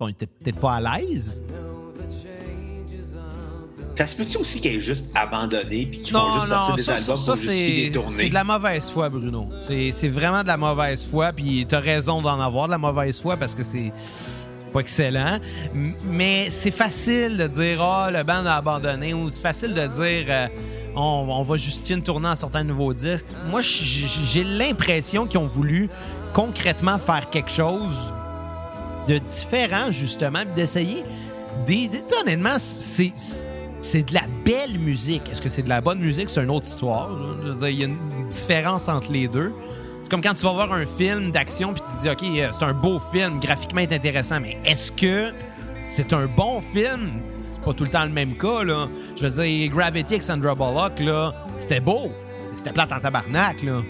dont 0.00 0.08
il 0.08 0.12
était 0.12 0.26
peut-être 0.26 0.60
pas 0.60 0.74
à 0.76 0.80
l'aise? 0.98 1.42
ça 3.94 4.06
se 4.06 4.16
peut-tu 4.16 4.38
aussi 4.38 4.60
qu'elle 4.60 4.76
est 4.78 4.82
juste 4.82 5.10
abandonnée 5.14 5.86
puis 5.86 6.00
qu'ils 6.00 6.12
font 6.12 6.32
juste 6.32 6.46
sortir 6.48 6.76
des 6.76 6.82
ça, 6.82 6.94
albums 6.94 7.14
ça, 7.14 7.32
pour 7.32 7.36
justifier 7.36 7.92
c'est 8.08 8.28
de 8.30 8.34
la 8.34 8.42
mauvaise 8.42 8.90
foi, 8.90 9.08
Bruno. 9.10 9.46
C'est 9.60 9.90
c'est 9.92 10.08
vraiment 10.08 10.42
de 10.42 10.48
la 10.48 10.56
mauvaise 10.56 11.06
foi, 11.06 11.30
puis 11.32 11.66
t'as 11.68 11.78
raison 11.78 12.22
d'en 12.22 12.40
avoir 12.40 12.66
de 12.66 12.72
la 12.72 12.78
mauvaise 12.78 13.20
foi 13.20 13.36
parce 13.36 13.54
que 13.54 13.62
c'est 13.62 13.92
pas 14.72 14.80
excellent. 14.80 15.38
Mais 16.04 16.50
c'est 16.50 16.70
facile 16.70 17.36
de 17.36 17.46
dire 17.46 17.80
«Ah, 17.82 18.10
le 18.10 18.22
band 18.24 18.46
a 18.46 18.54
abandonné» 18.54 19.14
ou 19.14 19.30
c'est 19.30 19.40
facile 19.40 19.74
de 19.74 19.86
dire 19.86 20.26
euh, 20.28 20.46
on, 20.96 21.42
va 21.42 21.56
justifier 21.56 21.96
une 21.96 22.02
tournée 22.02 22.28
en 22.28 22.36
sortant 22.36 22.60
un 22.60 22.64
nouveau 22.64 22.92
disque». 22.92 23.26
Moi, 23.50 23.60
j'ai 23.60 24.44
l'impression 24.44 25.26
qu'ils 25.26 25.40
ont 25.40 25.46
voulu 25.46 25.88
concrètement 26.32 26.98
faire 26.98 27.28
quelque 27.30 27.50
chose 27.50 28.12
de 29.08 29.18
différent, 29.18 29.90
justement, 29.90 30.40
puis 30.40 30.54
d'essayer. 30.56 31.04
Honnêtement, 32.20 32.58
c'est. 32.58 33.12
C'est 33.84 34.08
de 34.08 34.14
la 34.14 34.22
belle 34.44 34.78
musique. 34.78 35.28
Est-ce 35.28 35.42
que 35.42 35.48
c'est 35.48 35.64
de 35.64 35.68
la 35.68 35.80
bonne 35.80 35.98
musique? 35.98 36.30
C'est 36.30 36.40
une 36.40 36.50
autre 36.50 36.66
histoire. 36.66 37.10
il 37.62 37.80
y 37.80 37.82
a 37.82 37.86
une 37.86 38.28
différence 38.28 38.88
entre 38.88 39.10
les 39.10 39.26
deux. 39.26 39.52
C'est 40.12 40.16
comme 40.20 40.24
quand 40.30 40.34
tu 40.34 40.42
vas 40.44 40.52
voir 40.52 40.70
un 40.74 40.84
film 40.84 41.30
d'action 41.30 41.72
puis 41.72 41.80
tu 41.80 41.88
te 41.88 42.02
dis, 42.02 42.10
OK, 42.10 42.38
euh, 42.38 42.50
c'est 42.52 42.64
un 42.66 42.74
beau 42.74 43.00
film, 43.14 43.40
graphiquement 43.40 43.80
est 43.80 43.94
intéressant, 43.94 44.40
mais 44.40 44.58
est-ce 44.66 44.92
que 44.92 45.32
c'est 45.88 46.12
un 46.12 46.26
bon 46.26 46.60
film? 46.60 47.12
C'est 47.54 47.62
pas 47.62 47.72
tout 47.72 47.84
le 47.84 47.88
temps 47.88 48.04
le 48.04 48.10
même 48.10 48.36
cas, 48.36 48.62
là. 48.62 48.88
Je 49.16 49.26
veux 49.26 49.42
dire, 49.42 49.70
Gravity 49.72 50.12
avec 50.12 50.22
Sandra 50.22 50.54
Bullock, 50.54 51.00
là, 51.00 51.32
c'était 51.56 51.80
beau. 51.80 52.12
C'était 52.56 52.72
plate 52.72 52.92
en 52.92 53.00
tabarnak, 53.00 53.62
là. 53.62 53.80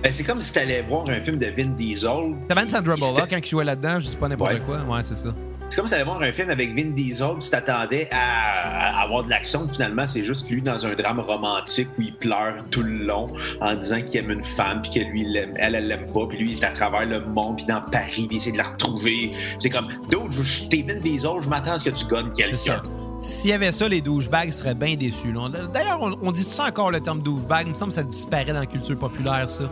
Ben, 0.00 0.12
c'est 0.12 0.22
comme 0.22 0.40
si 0.40 0.52
t'allais 0.52 0.82
voir 0.82 1.08
un 1.08 1.18
film 1.18 1.38
de 1.38 1.46
Vin 1.46 1.70
Diesel. 1.70 2.36
C'était 2.42 2.54
même 2.54 2.68
Sandra 2.68 2.94
Bullock 2.94 3.26
quand 3.28 3.38
il 3.38 3.48
jouait 3.48 3.64
là-dedans, 3.64 3.98
je 3.98 4.06
sais 4.06 4.16
pas 4.16 4.28
n'importe 4.28 4.52
Ouais. 4.52 4.60
quoi. 4.60 4.76
Ouais, 4.88 5.02
c'est 5.02 5.16
ça. 5.16 5.30
C'est 5.70 5.76
comme 5.76 5.86
si 5.86 5.92
t'allais 5.92 6.04
voir 6.04 6.22
un 6.22 6.32
film 6.32 6.48
avec 6.48 6.74
Vin 6.74 6.90
Diesel, 6.90 7.28
tu 7.40 7.50
t'attendais 7.50 8.08
à, 8.10 8.98
à 8.98 9.02
avoir 9.02 9.22
de 9.22 9.30
l'action, 9.30 9.68
finalement, 9.68 10.06
c'est 10.06 10.24
juste 10.24 10.48
lui 10.48 10.62
dans 10.62 10.86
un 10.86 10.94
drame 10.94 11.20
romantique 11.20 11.88
où 11.98 12.02
il 12.02 12.14
pleure 12.14 12.64
tout 12.70 12.82
le 12.82 13.04
long 13.04 13.26
en 13.60 13.74
disant 13.74 14.00
qu'il 14.00 14.20
aime 14.20 14.30
une 14.30 14.44
femme, 14.44 14.80
puis 14.80 14.92
que 14.92 15.00
lui, 15.00 15.20
il 15.22 15.36
elle, 15.56 15.74
elle 15.74 15.88
l'aime 15.88 16.06
pas, 16.12 16.26
puis 16.26 16.38
lui, 16.38 16.52
il 16.52 16.58
est 16.58 16.64
à 16.64 16.70
travers 16.70 17.04
le 17.04 17.20
monde, 17.20 17.56
puis 17.56 17.66
dans 17.66 17.82
Paris, 17.82 18.26
puis 18.28 18.28
il 18.30 18.36
essaie 18.38 18.52
de 18.52 18.56
la 18.56 18.64
retrouver. 18.64 19.32
C'est 19.60 19.68
comme, 19.68 19.88
d'autres, 20.10 20.36
t'es 20.70 20.82
Vin 20.88 21.00
Diesel, 21.00 21.32
je 21.42 21.48
m'attends 21.48 21.72
à 21.72 21.78
ce 21.78 21.84
que 21.84 21.90
tu 21.90 22.06
gagnes 22.06 22.32
quelqu'un. 22.32 22.82
S'il 23.20 23.50
y 23.50 23.52
avait 23.52 23.72
ça, 23.72 23.88
les 23.88 24.00
douchebags 24.00 24.50
seraient 24.50 24.74
bien 24.74 24.94
déçus. 24.94 25.34
D'ailleurs, 25.74 25.98
on, 26.00 26.16
on 26.22 26.32
dit 26.32 26.46
tout 26.46 26.52
ça 26.52 26.66
encore 26.66 26.90
le 26.90 27.00
terme 27.00 27.20
douchebag? 27.20 27.66
Il 27.66 27.70
me 27.70 27.74
semble 27.74 27.90
que 27.90 27.96
ça 27.96 28.04
disparaît 28.04 28.52
dans 28.52 28.60
la 28.60 28.66
culture 28.66 28.96
populaire, 28.96 29.50
ça. 29.50 29.64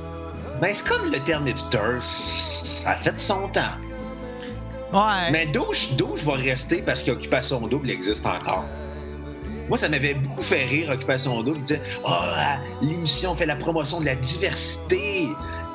Ben, 0.60 0.74
c'est 0.74 0.86
comme 0.86 1.10
le 1.10 1.20
terme 1.20 1.46
hipster, 1.46 1.98
ça 2.00 2.90
a 2.90 2.96
fait 2.96 3.18
son 3.18 3.48
temps. 3.48 3.62
Ouais. 4.92 5.30
Mais 5.32 5.46
douche, 5.46 5.92
douche 5.92 6.22
va 6.22 6.34
rester 6.34 6.76
parce 6.82 7.02
qu'Occupation 7.02 7.60
Double 7.66 7.90
existe 7.90 8.24
encore? 8.24 8.64
Moi, 9.68 9.76
ça 9.76 9.88
m'avait 9.88 10.14
beaucoup 10.14 10.42
fait 10.42 10.64
rire, 10.66 10.90
Occupation 10.92 11.42
Double. 11.42 11.58
Ils 11.58 11.62
disaient 11.64 11.82
Ah, 12.06 12.58
l'émission 12.82 13.34
fait 13.34 13.46
la 13.46 13.56
promotion 13.56 14.00
de 14.00 14.06
la 14.06 14.14
diversité. 14.14 15.26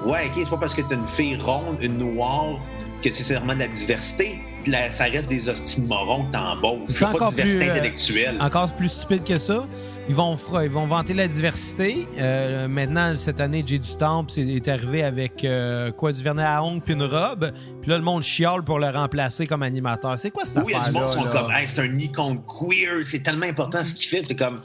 Ouais, 0.06 0.28
OK, 0.28 0.40
c'est 0.44 0.50
pas 0.50 0.58
parce 0.58 0.74
que 0.74 0.82
t'as 0.82 0.96
une 0.96 1.06
fille 1.08 1.38
ronde, 1.38 1.78
une 1.82 1.98
noire, 1.98 2.56
que 3.04 3.12
c'est 3.12 3.24
seulement 3.24 3.54
de 3.54 3.60
la 3.60 3.68
diversité. 3.68 4.40
La- 4.68 4.92
ça 4.92 5.06
reste 5.06 5.30
des 5.30 5.50
hosties 5.50 5.82
de 5.82 5.88
morons 5.88 6.24
que 6.26 6.32
t'embauches. 6.32 6.80
C'est 6.90 7.00
pas 7.00 7.12
de 7.14 7.30
diversité 7.30 7.44
plus, 7.44 7.68
euh, 7.70 7.72
intellectuelle. 7.74 8.38
Encore 8.40 8.72
plus 8.72 8.90
stupide 8.90 9.24
que 9.24 9.40
ça. 9.40 9.66
Ils 10.12 10.16
vont, 10.16 10.38
ils 10.62 10.70
vont 10.70 10.88
vanter 10.88 11.14
la 11.14 11.26
diversité. 11.26 12.06
Euh, 12.20 12.68
maintenant, 12.68 13.16
cette 13.16 13.40
année, 13.40 13.64
Jay 13.66 13.80
du 13.80 13.96
Temple 13.96 14.38
est 14.42 14.68
arrivé 14.68 15.04
avec 15.04 15.46
euh, 15.46 15.90
quoi, 15.94 16.12
du 16.12 16.22
vernis 16.22 16.42
à 16.42 16.62
ongles 16.62 16.82
puis 16.82 16.96
une 16.96 17.04
robe. 17.04 17.54
Puis 17.82 17.90
là, 17.90 17.98
le 17.98 18.04
monde 18.04 18.22
chiale 18.22 18.62
pour 18.62 18.78
le 18.78 18.90
remplacer 18.90 19.48
comme 19.48 19.64
animateur. 19.64 20.20
C'est 20.20 20.30
quoi 20.30 20.44
cette 20.44 20.58
Oui, 20.66 20.74
il 20.74 20.78
y 20.78 20.82
a 20.82 20.84
du 20.84 20.92
monde 20.92 21.06
qui 21.06 21.14
sont 21.14 21.24
comme 21.24 21.50
Hey, 21.50 21.66
c'est 21.66 21.80
un 21.80 21.98
icône 21.98 22.42
queer, 22.46 23.04
c'est 23.06 23.24
tellement 23.24 23.46
important 23.46 23.82
ce 23.86 23.94
qu'il 23.94 24.06
fait. 24.06 24.22
T'es 24.24 24.36
comme 24.36 24.60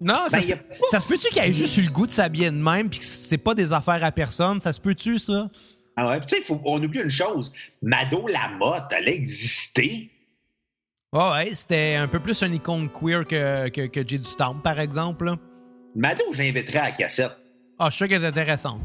Non, 0.00 0.14
ça, 0.28 0.36
Ben, 0.36 0.42
se, 0.42 0.46
y 0.46 0.52
a 0.52 0.56
peut- 0.56 0.74
ça 0.88 1.00
se 1.00 1.06
peut-tu 1.08 1.30
qu'il 1.30 1.42
ait 1.42 1.52
juste 1.52 1.76
eu 1.78 1.82
le 1.82 1.90
goût 1.90 2.06
de 2.06 2.12
s'habiller 2.12 2.52
de 2.52 2.56
même 2.56 2.88
puis 2.88 3.00
que 3.00 3.04
c'est 3.04 3.38
pas 3.38 3.56
des 3.56 3.72
affaires 3.72 4.04
à 4.04 4.12
personne? 4.12 4.60
Ça 4.60 4.72
se 4.72 4.78
peut-tu, 4.80 5.18
ça? 5.18 5.48
Ah 5.96 6.06
ouais, 6.06 6.20
tu 6.20 6.36
sais, 6.36 6.42
faut- 6.42 6.60
on 6.64 6.80
oublie 6.80 7.00
une 7.00 7.10
chose. 7.10 7.52
Mado 7.82 8.28
Lamotte, 8.28 8.84
elle 8.96 9.08
a 9.08 9.10
existé. 9.12 10.10
Ouais, 11.16 11.30
ouais, 11.30 11.50
c'était 11.54 11.94
un 11.94 12.08
peu 12.08 12.20
plus 12.20 12.42
un 12.42 12.52
icône 12.52 12.88
queer 12.90 13.24
que, 13.26 13.68
que, 13.68 13.86
que 13.86 14.06
Jay 14.06 14.18
du 14.18 14.36
Temple, 14.36 14.60
par 14.62 14.78
exemple. 14.78 15.32
Mado, 15.94 16.22
je 16.32 16.38
l'inviterais 16.42 16.78
à 16.78 16.84
la 16.84 16.90
cassette. 16.92 17.32
Ah, 17.78 17.86
je 17.86 17.90
suis 17.94 17.98
sûr 17.98 18.08
qu'elle 18.08 18.22
est 18.24 18.28
intéressante. 18.28 18.82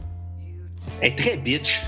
Elle 1.02 1.10
est 1.12 1.16
très 1.18 1.38
bitch. 1.38 1.82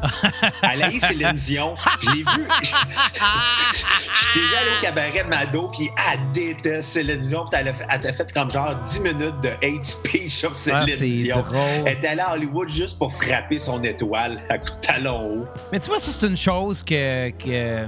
Elle 0.62 0.82
a 0.84 0.92
eu 0.92 1.00
Céline 1.00 1.32
Dion. 1.32 1.74
Je 2.02 2.10
l'ai 2.10 2.22
vu. 2.22 2.46
J'étais 2.62 4.46
déjà 4.46 4.58
allé 4.60 4.70
au 4.78 4.80
cabaret 4.80 5.24
Mado, 5.24 5.68
puis 5.76 5.90
elle 6.12 6.20
déteste 6.32 6.92
Céline 6.92 7.22
Dion. 7.22 7.46
Puis 7.50 7.60
elle 7.60 8.00
t'a 8.00 8.12
fait 8.12 8.32
comme 8.32 8.48
genre 8.48 8.76
10 8.76 9.00
minutes 9.00 9.40
de 9.42 9.48
hate 9.48 9.84
speech 9.84 10.28
sur 10.36 10.54
Céline 10.54 10.82
Ah, 10.82 10.86
Dion. 10.86 11.40
drôle. 11.40 11.60
Elle 11.86 11.94
était 11.94 12.06
allée 12.06 12.20
à 12.20 12.32
Hollywood 12.34 12.68
juste 12.68 12.98
pour 13.00 13.12
frapper 13.12 13.58
son 13.58 13.82
étoile 13.82 14.40
à 14.48 14.58
coup 14.58 14.70
de 14.70 14.76
talon 14.80 15.40
haut. 15.40 15.46
Mais 15.72 15.80
tu 15.80 15.88
vois, 15.90 15.98
ça, 15.98 16.12
c'est 16.12 16.26
une 16.28 16.36
chose 16.36 16.84
que. 16.84 17.30
que... 17.30 17.86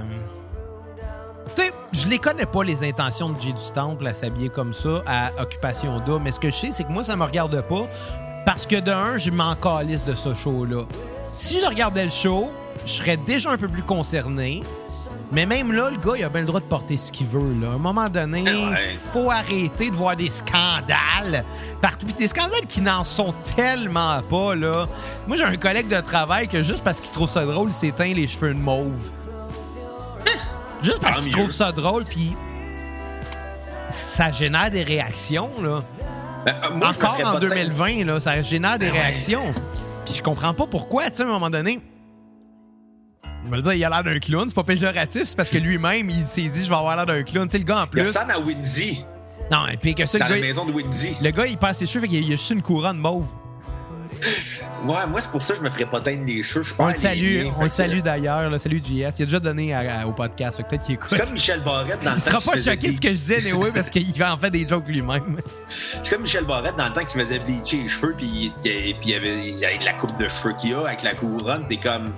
Tu 1.55 1.61
sais, 1.63 1.71
je 1.91 2.07
les 2.07 2.17
connais 2.19 2.45
pas, 2.45 2.63
les 2.63 2.87
intentions 2.87 3.29
de 3.29 3.39
Jay 3.39 3.51
du 3.51 3.71
Temple 3.73 4.07
à 4.07 4.13
s'habiller 4.13 4.49
comme 4.49 4.73
ça, 4.73 5.03
à 5.05 5.31
Occupation 5.41 5.99
Double. 6.05 6.23
Mais 6.23 6.31
ce 6.31 6.39
que 6.39 6.49
je 6.49 6.55
sais, 6.55 6.71
c'est 6.71 6.83
que 6.83 6.91
moi, 6.91 7.03
ça 7.03 7.15
me 7.15 7.23
regarde 7.23 7.59
pas. 7.67 7.87
Parce 8.45 8.65
que 8.65 8.77
de 8.77 8.91
un, 8.91 9.17
je 9.17 9.29
m'en 9.31 9.55
calisse 9.55 10.05
de 10.05 10.15
ce 10.15 10.33
show-là. 10.33 10.83
Si 11.29 11.59
je 11.59 11.65
regardais 11.65 12.05
le 12.05 12.11
show, 12.11 12.49
je 12.85 12.91
serais 12.91 13.17
déjà 13.17 13.51
un 13.51 13.57
peu 13.57 13.67
plus 13.67 13.83
concerné. 13.83 14.63
Mais 15.33 15.45
même 15.45 15.71
là, 15.71 15.89
le 15.89 15.97
gars, 15.97 16.17
il 16.17 16.23
a 16.23 16.29
bien 16.29 16.41
le 16.41 16.47
droit 16.47 16.59
de 16.59 16.65
porter 16.65 16.97
ce 16.97 17.09
qu'il 17.11 17.27
veut. 17.27 17.53
Là. 17.61 17.71
À 17.71 17.75
un 17.75 17.77
moment 17.77 18.05
donné, 18.05 18.43
Ouais. 18.43 18.97
faut 19.13 19.29
arrêter 19.31 19.89
de 19.89 19.95
voir 19.95 20.15
des 20.17 20.29
scandales 20.29 21.45
partout. 21.81 22.05
Puis 22.05 22.15
des 22.15 22.27
scandales 22.27 22.65
qui 22.67 22.81
n'en 22.81 23.03
sont 23.03 23.33
tellement 23.55 24.21
pas. 24.29 24.55
là. 24.55 24.87
Moi, 25.27 25.37
j'ai 25.37 25.43
un 25.43 25.55
collègue 25.55 25.87
de 25.87 26.01
travail 26.01 26.47
que 26.47 26.63
juste 26.63 26.83
parce 26.83 26.99
qu'il 26.99 27.11
trouve 27.11 27.29
ça 27.29 27.45
drôle, 27.45 27.69
il 27.69 27.73
s'éteint 27.73 28.13
les 28.13 28.27
cheveux 28.27 28.53
de 28.53 28.59
mauve. 28.59 29.09
Juste 30.81 30.99
parce 30.99 31.17
Tant 31.17 31.21
qu'il 31.23 31.31
mieux. 31.31 31.37
trouve 31.37 31.51
ça 31.51 31.71
drôle, 31.71 32.05
puis 32.05 32.33
ça 33.91 34.31
génère 34.31 34.71
des 34.71 34.83
réactions. 34.83 35.49
là. 35.61 35.83
Ben, 36.45 36.55
euh, 36.63 36.69
moi, 36.75 36.89
Encore 36.89 37.17
en 37.23 37.33
pas 37.33 37.39
de 37.39 37.49
tête. 37.49 37.57
2020, 37.69 38.05
là, 38.05 38.19
ça 38.19 38.41
génère 38.41 38.79
des 38.79 38.87
Ben 38.87 38.93
ouais. 38.93 38.99
réactions. 39.01 39.53
Puis 40.05 40.15
je 40.15 40.23
comprends 40.23 40.53
pas 40.53 40.65
pourquoi, 40.65 41.09
tu 41.09 41.17
sais, 41.17 41.23
à 41.23 41.25
un 41.25 41.29
moment 41.29 41.49
donné. 41.51 41.79
Je 43.45 43.49
vais 43.49 43.57
le 43.57 43.61
dire, 43.63 43.73
il 43.73 43.85
a 43.85 43.89
l'air 43.89 44.03
d'un 44.03 44.19
clown, 44.19 44.47
c'est 44.47 44.55
pas 44.55 44.63
péjoratif, 44.63 45.23
c'est 45.25 45.35
parce 45.35 45.49
que 45.49 45.57
lui-même, 45.57 46.09
il 46.09 46.21
s'est 46.21 46.47
dit, 46.47 46.63
je 46.63 46.69
vais 46.69 46.75
avoir 46.75 46.95
l'air 46.95 47.05
d'un 47.05 47.23
clown. 47.23 47.47
Tu 47.47 47.53
sais, 47.53 47.57
le 47.57 47.63
gars 47.63 47.81
en 47.81 47.83
Il 47.83 47.89
plus. 47.89 48.01
ressemble 48.03 48.31
à 48.31 48.39
Windy, 48.39 49.03
Non, 49.51 49.67
et 49.67 49.77
puis 49.77 49.93
que 49.95 50.05
ça, 50.05 50.17
le 50.19 50.25
la 50.25 50.29
gars, 50.35 50.41
maison 50.41 50.65
de 50.65 50.71
Windy. 50.71 51.15
le 51.21 51.31
gars, 51.31 51.45
il 51.47 51.57
passe 51.57 51.79
ses 51.79 51.87
cheveux, 51.87 52.01
fait 52.01 52.07
qu'il 52.07 52.19
a 52.19 52.21
juste 52.35 52.49
une 52.51 52.61
couronne 52.61 52.97
mauve. 52.97 53.27
Ouais, 54.83 55.05
moi, 55.07 55.21
c'est 55.21 55.29
pour 55.31 55.41
ça 55.41 55.53
que 55.53 55.59
je 55.59 55.63
me 55.63 55.69
ferais 55.69 55.85
pas 55.85 56.01
teindre 56.01 56.23
les 56.25 56.43
cheveux. 56.43 56.63
Je 56.63 56.73
On 56.79 56.87
le 56.87 56.93
salue, 56.93 57.45
on 57.57 57.63
le 57.63 57.69
salue 57.69 57.99
d'ailleurs, 57.99 58.59
salut 58.59 58.81
JS. 58.83 58.89
Il 59.19 59.23
a 59.23 59.25
déjà 59.25 59.39
donné 59.39 59.73
à- 59.73 60.01
à- 60.01 60.05
au 60.07 60.11
podcast, 60.11 60.61
peut-être 60.67 60.83
qu'il 60.85 60.95
écoute. 60.95 61.09
C'est 61.09 61.19
comme 61.19 61.33
Michel 61.33 61.61
Barrette 61.61 62.03
dans 62.03 62.11
le 62.11 62.17
Il 62.17 62.21
sera 62.21 62.39
temps. 62.39 62.51
pas 62.51 62.57
choqué 62.57 62.89
de 62.89 62.95
ce 62.95 63.01
que 63.01 63.09
je 63.09 63.13
disais, 63.13 63.39
Léo, 63.41 63.67
parce 63.73 63.89
qu'il 63.89 64.23
en 64.23 64.37
fait 64.37 64.49
des 64.49 64.67
jokes 64.67 64.87
lui-même. 64.87 65.37
C'est 66.01 66.13
comme 66.13 66.23
Michel 66.23 66.45
Barrette 66.45 66.75
dans 66.75 66.87
le 66.87 66.93
temps 66.93 67.01
qu'il 67.01 67.09
se 67.09 67.19
faisait 67.19 67.39
bleacher 67.39 67.83
les 67.83 67.89
cheveux, 67.89 68.13
puis 68.17 68.27
il, 68.27 68.51
puis 68.61 68.95
il 69.03 69.09
y 69.09 69.15
avait, 69.15 69.47
il 69.49 69.55
y 69.57 69.65
avait 69.65 69.83
la 69.83 69.93
coupe 69.93 70.17
de 70.17 70.27
cheveux 70.27 70.53
qu'il 70.53 70.73
a 70.73 70.87
avec 70.87 71.03
la 71.03 71.13
couronne. 71.13 71.65
T'es 71.69 71.77
comme. 71.77 72.11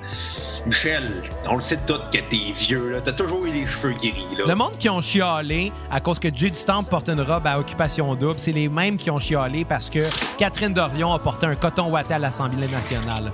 Michel, 0.66 1.04
on 1.50 1.58
le 1.58 1.62
sait 1.62 1.78
tout 1.86 1.96
que 2.10 2.18
t'es 2.20 2.54
vieux, 2.56 2.92
là. 2.94 3.00
T'as 3.04 3.12
toujours 3.12 3.46
eu 3.46 3.52
les 3.52 3.68
cheveux 3.68 3.92
gris, 3.94 4.14
là. 4.38 4.46
Le 4.48 4.56
monde 4.56 4.78
qui 4.80 4.88
ont 4.90 5.02
chialé 5.02 5.74
à 5.92 6.00
cause 6.00 6.20
que 6.20 6.30
Jay 6.34 6.50
du 6.52 6.64
Temple 6.64 6.90
porte 6.90 7.10
une 7.10 7.20
robe 7.20 7.46
à 7.46 7.60
occupation 7.60 8.16
double, 8.16 8.36
c'est 8.40 8.54
les 8.54 8.70
mêmes 8.70 8.96
qui 8.98 9.12
ont 9.12 9.20
chialé 9.20 9.66
parce 9.66 9.90
que 9.90 10.00
Catherine 10.38 10.74
Dorion 10.74 11.14
a 11.14 11.20
porté 11.20 11.48
un 11.48 11.56
coton 11.56 11.90
ouaté 11.92 12.14
à 12.14 12.20
l'Assemblée 12.20 12.53
nationale. 12.56 13.32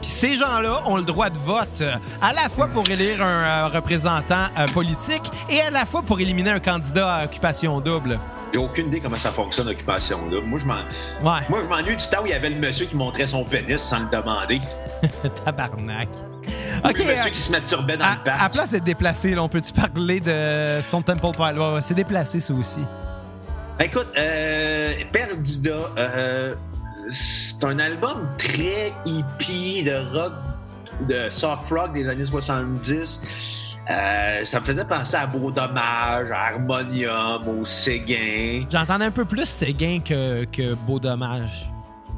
Puis 0.00 0.10
ces 0.10 0.34
gens-là 0.34 0.82
ont 0.86 0.96
le 0.96 1.02
droit 1.02 1.28
de 1.28 1.36
vote 1.38 1.68
euh, 1.82 1.94
à 2.22 2.32
la 2.32 2.48
fois 2.48 2.68
pour 2.68 2.88
élire 2.88 3.22
un 3.22 3.42
euh, 3.42 3.68
représentant 3.68 4.46
euh, 4.58 4.66
politique 4.68 5.30
et 5.50 5.60
à 5.60 5.70
la 5.70 5.84
fois 5.84 6.02
pour 6.02 6.20
éliminer 6.20 6.50
un 6.50 6.60
candidat 6.60 7.16
à 7.16 7.24
occupation 7.24 7.80
double. 7.80 8.18
J'ai 8.52 8.58
aucune 8.58 8.86
idée 8.88 9.00
comment 9.00 9.18
ça 9.18 9.30
fonctionne, 9.30 9.68
l'occupation, 9.68 10.18
là. 10.30 10.38
Moi, 10.44 10.58
je 10.60 10.66
m'en. 10.66 10.74
Ouais, 10.74 11.40
Moi, 11.48 11.60
je 11.62 11.68
m'ennuie 11.68 11.96
du 11.96 12.04
temps 12.08 12.22
où 12.22 12.26
il 12.26 12.30
y 12.30 12.34
avait 12.34 12.50
le 12.50 12.56
monsieur 12.56 12.86
qui 12.86 12.96
montrait 12.96 13.26
son 13.26 13.44
pénis 13.44 13.80
sans 13.80 14.00
le 14.00 14.06
demander. 14.10 14.60
tabarnak. 15.44 16.08
OK, 16.84 16.98
le 16.98 17.04
monsieur 17.04 17.26
euh, 17.26 17.30
qui 17.32 17.40
se 17.40 17.52
masturbait 17.52 17.96
dans 17.96 18.06
à, 18.06 18.16
le 18.16 18.24
parc. 18.24 18.42
à 18.42 18.48
place 18.48 18.70
d'être 18.72 18.84
déplacé, 18.84 19.34
là, 19.34 19.42
on 19.42 19.48
peut-tu 19.48 19.72
parler 19.72 20.18
de 20.18 20.80
Stone 20.82 21.04
Temple 21.04 21.36
Pilots? 21.36 21.68
Ouais, 21.68 21.74
ouais, 21.74 21.82
c'est 21.82 21.94
déplacé, 21.94 22.40
ça 22.40 22.52
aussi. 22.54 22.80
Écoute, 23.78 24.08
euh, 24.18 24.94
Perdida, 25.12 25.78
euh, 25.96 26.54
c'est 27.10 27.64
un 27.64 27.78
album 27.78 28.28
très 28.38 28.92
hippie 29.04 29.82
de 29.82 30.16
rock, 30.16 30.32
de 31.08 31.28
soft 31.30 31.70
rock 31.70 31.92
des 31.92 32.08
années 32.08 32.26
70. 32.26 33.22
Euh, 33.90 34.44
ça 34.44 34.60
me 34.60 34.64
faisait 34.64 34.84
penser 34.84 35.16
à 35.16 35.26
Beau 35.26 35.50
Dommage, 35.50 36.30
à 36.30 36.48
Harmonium, 36.48 37.48
au 37.48 37.64
Séguin. 37.64 38.66
J'entendais 38.70 39.06
un 39.06 39.10
peu 39.10 39.24
plus 39.24 39.46
Séguin 39.46 40.00
que, 40.04 40.44
que 40.44 40.74
Beau 40.74 41.00
Dommage. 41.00 41.70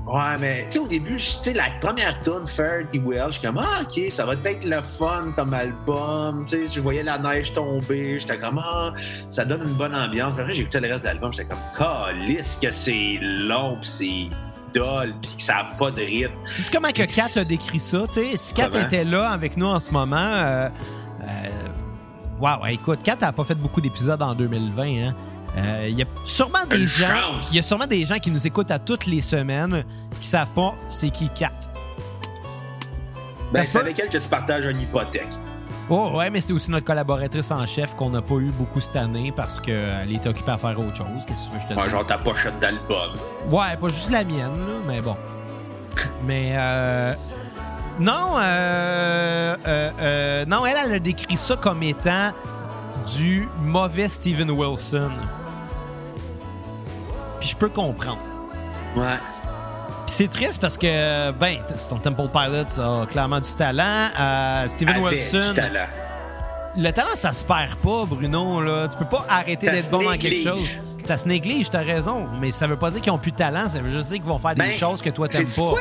Ouais, 0.06 0.36
mais 0.40 0.66
tu 0.68 0.72
sais, 0.72 0.78
au 0.80 0.88
début, 0.88 1.16
tu 1.16 1.22
sais, 1.22 1.52
la 1.52 1.70
première 1.80 2.20
tune, 2.22 2.44
Thee 2.90 2.98
Well, 2.98 3.26
je 3.28 3.38
suis 3.38 3.46
comme, 3.46 3.58
ah, 3.58 3.82
ok, 3.82 4.10
ça 4.10 4.26
va 4.26 4.34
être 4.34 4.64
le 4.64 4.82
fun 4.82 5.32
comme 5.34 5.54
album. 5.54 6.44
Tu 6.46 6.56
sais, 6.56 6.74
je 6.74 6.80
voyais 6.80 7.04
la 7.04 7.18
neige 7.18 7.52
tomber, 7.52 8.18
j'étais 8.18 8.38
comme, 8.38 8.58
ah, 8.58 8.92
ça 9.30 9.44
donne 9.44 9.62
une 9.62 9.74
bonne 9.74 9.94
ambiance. 9.94 10.34
Après, 10.36 10.54
j'ai 10.54 10.62
écouté 10.62 10.80
le 10.80 10.88
reste 10.88 11.02
de 11.02 11.06
l'album, 11.06 11.32
j'étais 11.32 11.48
comme, 11.48 11.58
calisse 11.78 12.58
que 12.60 12.72
c'est 12.72 13.18
long, 13.22 13.78
pis 13.80 13.88
c'est 13.88 14.51
dol, 14.74 15.14
pis 15.20 15.36
que 15.36 15.42
ça 15.42 15.54
n'a 15.54 15.64
pas 15.78 15.90
de 15.90 16.00
rythme. 16.00 16.32
C'est 16.54 16.70
comment 16.72 16.90
que 16.90 17.02
Kat 17.04 17.28
a 17.40 17.44
décrit 17.44 17.78
ça, 17.80 18.06
tu 18.06 18.14
sais? 18.14 18.36
Si 18.36 18.54
Kat 18.54 18.68
Comment? 18.70 18.84
était 18.84 19.04
là 19.04 19.30
avec 19.30 19.56
nous 19.56 19.66
en 19.66 19.80
ce 19.80 19.90
moment, 19.90 20.16
euh, 20.16 20.68
euh, 21.22 21.26
wow, 22.40 22.64
écoute, 22.68 23.00
Kat 23.02 23.16
n'a 23.20 23.32
pas 23.32 23.44
fait 23.44 23.54
beaucoup 23.54 23.80
d'épisodes 23.80 24.20
en 24.22 24.34
2020, 24.34 24.82
hein? 24.84 25.14
Euh, 25.56 25.86
Il 25.90 25.98
y 25.98 26.02
a 26.02 26.06
sûrement 26.24 26.64
des 26.68 26.80
Une 26.80 26.88
gens, 26.88 27.06
il 27.50 27.56
y 27.56 27.58
a 27.58 27.62
sûrement 27.62 27.86
des 27.86 28.06
gens 28.06 28.18
qui 28.18 28.30
nous 28.30 28.46
écoutent 28.46 28.70
à 28.70 28.78
toutes 28.78 29.04
les 29.06 29.20
semaines 29.20 29.84
qui 30.20 30.26
savent 30.26 30.52
pas 30.52 30.74
c'est 30.88 31.10
qui 31.10 31.28
Kat. 31.28 31.50
Ben, 33.52 33.64
c'est 33.64 33.78
avec 33.80 33.98
elle 33.98 34.08
que 34.08 34.16
tu 34.16 34.28
partages 34.28 34.64
une 34.64 34.80
hypothèque. 34.80 35.28
Oh 35.94 36.10
ouais, 36.16 36.30
mais 36.30 36.40
c'est 36.40 36.54
aussi 36.54 36.70
notre 36.70 36.86
collaboratrice 36.86 37.50
en 37.50 37.66
chef 37.66 37.94
qu'on 37.96 38.08
n'a 38.08 38.22
pas 38.22 38.36
eu 38.36 38.50
beaucoup 38.50 38.80
cette 38.80 38.96
année 38.96 39.30
parce 39.30 39.60
qu'elle 39.60 40.10
était 40.10 40.28
occupée 40.30 40.52
à 40.52 40.56
faire 40.56 40.78
autre 40.78 40.96
chose. 40.96 41.06
Qu'est-ce 41.26 41.40
que 41.40 41.46
tu 41.48 41.52
veux 41.52 41.58
que 41.58 41.62
je 41.64 41.68
te 41.68 41.74
Ouais, 41.74 41.82
dise? 41.82 41.90
genre 41.92 42.06
ta 42.06 42.16
pochette 42.16 42.58
d'album. 42.60 43.10
Ouais, 43.50 43.76
pas 43.78 43.88
juste 43.88 44.10
la 44.10 44.24
mienne, 44.24 44.38
là, 44.38 44.74
mais 44.86 45.00
bon. 45.02 45.16
Mais 46.24 46.52
euh, 46.54 47.12
non, 48.00 48.38
euh, 48.40 49.54
euh, 49.68 49.90
euh, 50.00 50.44
non, 50.46 50.64
elle, 50.64 50.76
elle 50.86 50.92
a 50.94 50.98
décrit 50.98 51.36
ça 51.36 51.56
comme 51.56 51.82
étant 51.82 52.30
du 53.14 53.46
mauvais 53.62 54.08
Steven 54.08 54.50
Wilson. 54.50 55.10
Puis 57.38 57.50
je 57.50 57.56
peux 57.56 57.68
comprendre. 57.68 58.16
Ouais. 58.96 59.18
C'est 60.06 60.28
triste 60.30 60.60
parce 60.60 60.76
que, 60.76 61.30
ben, 61.32 61.56
ton 61.88 61.96
Temple 61.98 62.28
Pilots 62.32 62.80
a 62.80 63.06
clairement 63.06 63.40
du 63.40 63.50
talent. 63.54 64.08
Euh, 64.18 64.68
Steven 64.68 64.98
Wilson, 64.98 65.48
du 65.50 65.54
talent. 65.54 65.86
le 66.76 66.90
talent, 66.90 67.14
ça 67.14 67.32
se 67.32 67.44
perd 67.44 67.76
pas, 67.76 68.04
Bruno. 68.04 68.60
Là. 68.60 68.88
Tu 68.88 68.96
peux 68.98 69.06
pas 69.06 69.24
arrêter 69.28 69.66
d'être 69.70 69.90
bon 69.90 70.02
dans 70.02 70.16
quelque 70.18 70.42
chose. 70.48 70.76
Ça 71.06 71.16
se 71.18 71.26
néglige, 71.26 71.70
t'as 71.70 71.80
raison. 71.82 72.26
Mais 72.40 72.50
ça 72.50 72.66
veut 72.66 72.76
pas 72.76 72.90
dire 72.90 73.00
qu'ils 73.00 73.12
ont 73.12 73.18
plus 73.18 73.32
de 73.32 73.36
talent. 73.36 73.68
Ça 73.68 73.80
veut 73.80 73.90
juste 73.90 74.08
dire 74.08 74.18
qu'ils 74.18 74.26
vont 74.26 74.38
faire 74.38 74.54
des 74.54 74.60
Ben, 74.60 74.72
choses 74.72 75.00
que 75.00 75.10
toi, 75.10 75.28
t'aimes 75.28 75.46
pas. 75.46 75.54
quoi? 75.70 75.80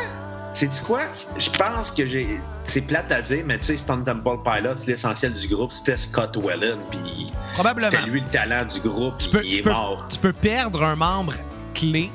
Sais-tu 0.54 0.82
quoi? 0.82 1.02
Je 1.38 1.50
pense 1.50 1.92
que 1.92 2.06
j'ai. 2.08 2.40
C'est 2.68 2.82
plate 2.82 3.12
à 3.12 3.22
dire, 3.22 3.44
mais 3.46 3.58
tu 3.58 3.66
sais, 3.66 3.78
Stone 3.78 4.04
Temple 4.04 4.38
Pilots, 4.46 4.84
l'essentiel 4.88 5.34
du 5.34 5.48
groupe, 5.48 5.72
c'était 5.74 5.98
Scott 5.98 6.36
Whelan, 6.38 6.78
puis 6.90 7.28
Probablement. 7.54 7.90
c'était 7.92 8.04
lui 8.06 8.22
le 8.22 8.28
talent 8.28 8.64
du 8.66 8.80
groupe, 8.80 9.18
Tu 9.18 9.30
puis 9.30 9.38
peux, 9.40 9.46
il 9.46 9.52
tu 9.54 9.60
est 9.60 9.62
peux- 9.64 9.72
mort. 9.72 10.06
tu 10.10 10.20
peux 10.20 10.34
perdre 10.34 10.84
un 10.84 10.96
membre 10.96 11.34
clé. 11.74 12.10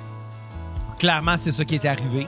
Clairement, 0.99 1.37
c'est 1.37 1.53
ça 1.53 1.65
qui 1.65 1.75
est 1.77 1.85
arrivé. 1.85 2.27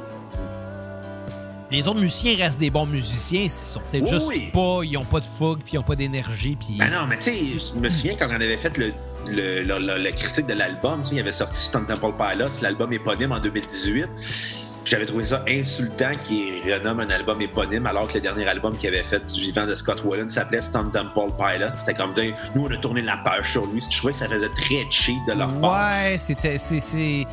Les 1.70 1.86
autres 1.86 2.00
musiciens 2.00 2.34
restent 2.36 2.60
des 2.60 2.70
bons 2.70 2.86
musiciens. 2.86 3.42
Ils 3.42 3.50
sont 3.50 3.80
peut-être 3.90 4.04
Oui, 4.04 4.10
juste 4.10 4.26
oui. 4.28 4.50
pas. 4.52 4.80
Ils 4.84 4.96
ont 4.96 5.04
pas 5.04 5.20
de 5.20 5.26
fougue, 5.26 5.58
puis 5.62 5.74
ils 5.74 5.78
ont 5.78 5.82
pas 5.82 5.96
d'énergie. 5.96 6.56
Puis... 6.58 6.76
Ben 6.78 6.90
non, 6.90 7.06
mais 7.06 7.16
tu 7.18 7.24
sais, 7.24 7.38
je 7.74 7.78
me 7.78 7.88
souviens 7.90 8.14
quand 8.18 8.26
on 8.30 8.34
avait 8.34 8.56
fait 8.56 8.76
le, 8.78 8.92
le, 9.26 9.62
le- 9.62 9.78
le- 9.78 10.02
le 10.02 10.10
critique 10.12 10.46
de 10.46 10.54
l'album, 10.54 11.02
il 11.12 11.18
avait 11.20 11.30
sorti 11.32 11.60
Stone 11.60 11.84
Temple 11.86 12.12
Pilots, 12.18 12.48
l'album 12.62 12.90
éponyme 12.92 13.32
en 13.32 13.38
2018. 13.40 14.06
Puis 14.16 14.92
J'avais 14.92 15.04
trouvé 15.04 15.26
ça 15.26 15.44
insultant 15.46 16.12
qu'il 16.26 16.62
renomme 16.72 17.00
un 17.00 17.10
album 17.10 17.42
éponyme 17.42 17.84
alors 17.84 18.08
que 18.08 18.14
le 18.14 18.20
dernier 18.22 18.46
album 18.48 18.74
qu'il 18.74 18.88
avait 18.88 19.04
fait 19.04 19.20
du 19.30 19.38
vivant 19.42 19.66
de 19.66 19.74
Scott 19.74 20.02
Whelan 20.02 20.30
s'appelait 20.30 20.62
Stone 20.62 20.90
Temple 20.90 21.32
Pilots. 21.36 21.74
C'était 21.76 21.92
comme 21.92 22.14
de, 22.14 22.32
nous 22.54 22.64
on 22.66 22.70
a 22.72 22.76
tourné 22.78 23.02
la 23.02 23.18
page 23.18 23.50
sur 23.52 23.66
lui. 23.66 23.82
Je 23.90 23.94
trouvais 23.98 24.14
que 24.14 24.18
ça 24.20 24.28
faisait 24.28 24.48
très 24.48 24.86
cheap 24.90 25.18
de 25.28 25.34
leur 25.34 25.52
part. 25.60 25.90
Ouais, 26.02 26.16
c'était 26.18 26.56
c'est, 26.56 26.80
c'est 26.80 27.26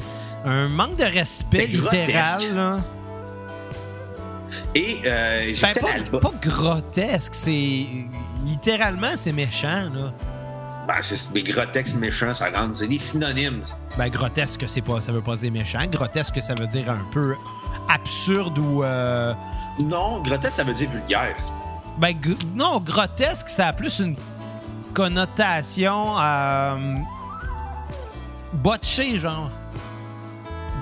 un 0.45 0.67
manque 0.69 0.95
de 0.97 1.03
respect 1.03 1.67
grotesque. 1.69 2.07
littéral. 2.07 2.55
Là. 2.55 2.79
Et 4.73 4.99
euh, 5.05 5.53
Ben, 5.61 6.03
pas, 6.11 6.19
pas 6.19 6.31
grotesque, 6.41 7.33
c'est 7.33 7.85
littéralement 8.45 9.11
c'est 9.15 9.31
méchant 9.31 9.89
là. 9.93 10.13
Ben, 10.87 10.95
c'est 11.01 11.31
des 11.33 11.41
grotesques 11.43 11.95
méchants, 11.95 12.33
ça 12.33 12.49
rentre. 12.51 12.77
C'est 12.77 12.87
des 12.87 12.97
synonymes. 12.99 13.63
Ben 13.97 14.09
grotesque 14.09 14.65
c'est 14.67 14.81
pas 14.81 15.01
ça 15.01 15.11
veut 15.11 15.21
pas 15.21 15.35
dire 15.35 15.51
méchant, 15.51 15.79
grotesque 15.91 16.41
ça 16.41 16.53
veut 16.59 16.67
dire 16.67 16.89
un 16.89 17.11
peu 17.11 17.35
absurde 17.89 18.57
ou 18.59 18.83
euh, 18.83 19.33
Non, 19.79 20.21
grotesque, 20.21 20.53
ça 20.55 20.63
veut 20.63 20.73
dire 20.73 20.89
vulgaire. 20.89 21.35
ben 21.97 22.11
gr- 22.11 22.37
non, 22.53 22.79
grotesque 22.79 23.49
ça 23.49 23.67
a 23.67 23.73
plus 23.73 23.99
une 23.99 24.15
connotation 24.93 26.19
euh, 26.19 26.95
botchée 28.53 29.17
genre. 29.17 29.49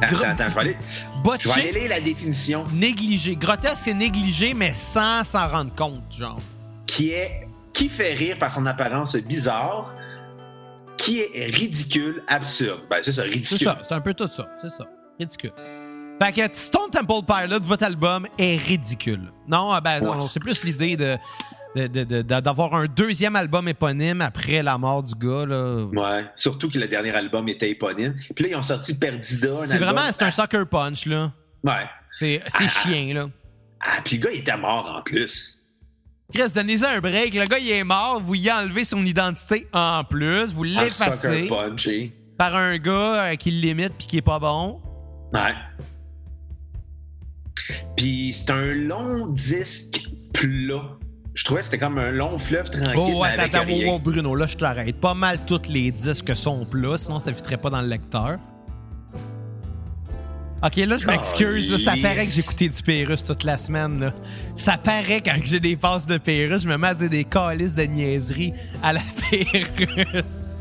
Attends, 0.06 0.16
Gro- 0.16 0.26
attends, 0.26 0.50
je 0.50 0.54
vais 0.56 0.60
aller, 0.62 0.78
je 0.80 0.86
vais 0.86 0.92
aller 1.02 1.24
Botché, 1.24 1.72
lire 1.72 1.90
la 1.90 2.00
définition 2.02 2.64
négligé. 2.74 3.36
Grotesque 3.36 3.78
c'est 3.78 3.94
négligé 3.94 4.54
mais 4.54 4.74
sans 4.74 5.24
s'en 5.24 5.48
rendre 5.48 5.74
compte 5.76 6.04
genre. 6.18 6.40
qui 6.86 7.10
est 7.12 7.48
qui 7.74 7.90
fait 7.90 8.14
rire 8.14 8.38
par 8.38 8.52
son 8.52 8.66
apparence 8.68 9.16
bizarre, 9.16 9.94
qui 10.98 11.22
est 11.22 11.46
ridicule, 11.56 12.24
absurde. 12.28 12.82
Ben, 12.90 12.98
c'est 13.02 13.12
ça, 13.12 13.24
C'est 13.24 13.30
ridicule. 13.30 13.58
ça, 13.58 13.80
c'est 13.88 13.94
un 13.96 14.00
peu 14.02 14.14
tout 14.14 14.30
ça. 14.32 14.48
C'est 14.62 14.70
ça. 14.70 14.86
Ridicule. 15.20 15.52
Fait 16.22 16.32
que 16.32 16.56
Stone 16.56 16.90
Temple 16.92 17.26
Pilots, 17.28 17.62
votre 17.64 17.84
album 17.84 18.28
est 18.38 18.58
ridicule. 18.58 19.32
Non, 19.48 19.74
euh, 19.74 19.80
ben, 19.82 20.00
Ouais. 20.02 20.16
non, 20.16 20.28
c'est 20.28 20.40
plus 20.40 20.64
l'idée 20.64 20.96
de, 20.96 21.18
de- 21.76 21.88
de- 21.88 22.04
de- 22.04 22.22
de- 22.22 22.40
d'avoir 22.40 22.74
un 22.76 22.86
deuxième 22.86 23.36
album 23.36 23.68
éponyme 23.68 24.22
après 24.22 24.62
la 24.64 24.78
mort 24.78 25.04
du 25.04 25.14
gars. 25.16 25.46
Là. 25.46 25.86
Ouais, 25.86 26.26
surtout 26.36 26.70
que 26.70 26.78
le 26.78 26.88
dernier 26.88 27.12
album 27.12 27.48
était 27.50 27.70
éponyme. 27.72 28.16
Puis 28.36 28.44
là, 28.46 28.50
ils 28.52 28.56
ont 28.56 28.62
sorti 28.62 28.94
Perdida. 28.96 29.48
C'est 29.66 29.78
vraiment 29.78 30.02
c'est 30.12 30.24
un 30.24 30.32
sucker 30.32 30.66
punch. 30.70 31.06
là. 31.06 31.32
Ouais. 31.64 31.86
C'est, 32.20 32.42
c'est 32.48 32.66
Ah. 32.66 32.68
chien. 32.68 33.14
là. 33.14 33.30
Ah, 33.82 34.02
puis 34.06 34.18
le 34.18 34.24
gars, 34.24 34.32
il 34.34 34.40
était 34.40 34.58
mort 34.58 34.86
en 34.98 35.02
plus. 35.02 35.60
Chris, 36.34 36.52
donnez-y 36.56 36.86
un 36.86 37.00
break. 37.00 37.34
Le 37.36 37.46
gars, 37.46 37.60
il 37.60 37.70
est 37.72 37.84
mort. 37.84 38.20
Vous 38.22 38.36
y 38.36 38.52
enlevez 38.52 38.86
son 38.86 39.06
identité 39.06 39.68
en 39.74 40.04
plus. 40.04 40.54
Vous 40.54 40.64
l'effacez 40.64 41.50
eh. 41.88 42.12
par 42.38 42.56
un 42.56 42.78
gars 42.78 43.24
euh, 43.32 43.36
qui 43.36 43.52
le 43.52 43.60
limite 43.60 43.94
puis 43.98 44.08
qui 44.08 44.18
est 44.18 44.22
pas 44.22 44.40
bon. 44.40 44.80
Ouais. 45.34 45.54
Puis 47.96 48.34
c'est 48.34 48.52
un 48.52 48.74
long 48.74 49.28
disque 49.28 50.04
plat. 50.34 50.98
Je 51.36 51.44
trouvais 51.44 51.62
que 51.62 51.66
c'était 51.66 51.80
comme 51.80 51.98
un 51.98 52.12
long 52.12 52.38
fleuve 52.38 52.70
tranquille. 52.70 52.94
Oh, 52.96 53.22
ouais, 53.22 53.30
mais 53.36 53.44
attends, 53.44 53.66
oh, 53.68 53.84
oh, 53.96 54.00
Bruno, 54.00 54.36
là, 54.36 54.46
je 54.46 54.56
te 54.56 54.64
l'arrête. 54.64 54.96
Pas 55.00 55.16
mal 55.16 55.40
tous 55.46 55.68
les 55.68 55.92
disques 55.92 56.36
sont 56.36 56.64
plats, 56.66 56.98
sinon 56.98 57.20
ça 57.20 57.32
ne 57.32 57.36
fitterait 57.36 57.58
pas 57.58 57.70
dans 57.72 57.82
le 57.82 57.88
lecteur. 57.88 58.38
Ok, 60.64 60.78
là, 60.78 60.96
je 60.96 61.06
m'excuse. 61.08 61.72
là, 61.72 61.78
Ça 61.78 61.94
paraît 62.02 62.26
que 62.26 62.32
j'ai 62.32 62.40
écouté 62.40 62.70
du 62.70 62.82
Pérus 62.84 63.24
toute 63.24 63.44
la 63.44 63.58
semaine. 63.58 64.00
Là. 64.00 64.14
Ça 64.56 64.78
paraît 64.78 65.20
quand 65.20 65.36
j'ai 65.44 65.60
des 65.60 65.76
passes 65.76 66.06
de 66.06 66.18
Pérus, 66.18 66.62
je 66.62 66.70
me 66.70 66.78
mets 66.78 66.88
à 66.88 66.94
dire 66.94 67.10
des 67.10 67.26
calices 67.26 67.76
de 67.76 67.84
niaiserie 67.84 68.54
à 68.82 68.94
la 68.94 69.02
Pérus. 69.30 70.53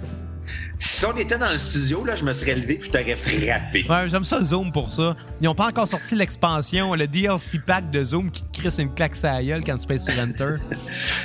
Si 0.84 1.06
on 1.06 1.16
était 1.16 1.38
dans 1.38 1.50
le 1.52 1.58
studio, 1.58 2.04
là, 2.04 2.16
je 2.16 2.24
me 2.24 2.32
serais 2.32 2.56
levé 2.56 2.74
puis 2.74 2.88
je 2.88 2.90
t'aurais 2.90 3.14
frappé. 3.14 3.86
Ouais, 3.88 4.08
j'aime 4.08 4.24
ça 4.24 4.42
Zoom 4.42 4.72
pour 4.72 4.90
ça. 4.90 5.14
Ils 5.40 5.44
n'ont 5.44 5.54
pas 5.54 5.68
encore 5.68 5.86
sorti 5.86 6.16
l'expansion, 6.16 6.94
le 6.94 7.06
DLC 7.06 7.60
pack 7.64 7.88
de 7.92 8.02
Zoom 8.02 8.32
qui 8.32 8.42
te 8.42 8.58
crisse 8.60 8.78
une 8.78 8.92
claque 8.92 9.14
à 9.22 9.34
la 9.34 9.44
gueule 9.44 9.62
quand 9.64 9.78
tu 9.78 9.86
pèses 9.86 10.04
sur 10.04 10.18
Enter. 10.18 10.56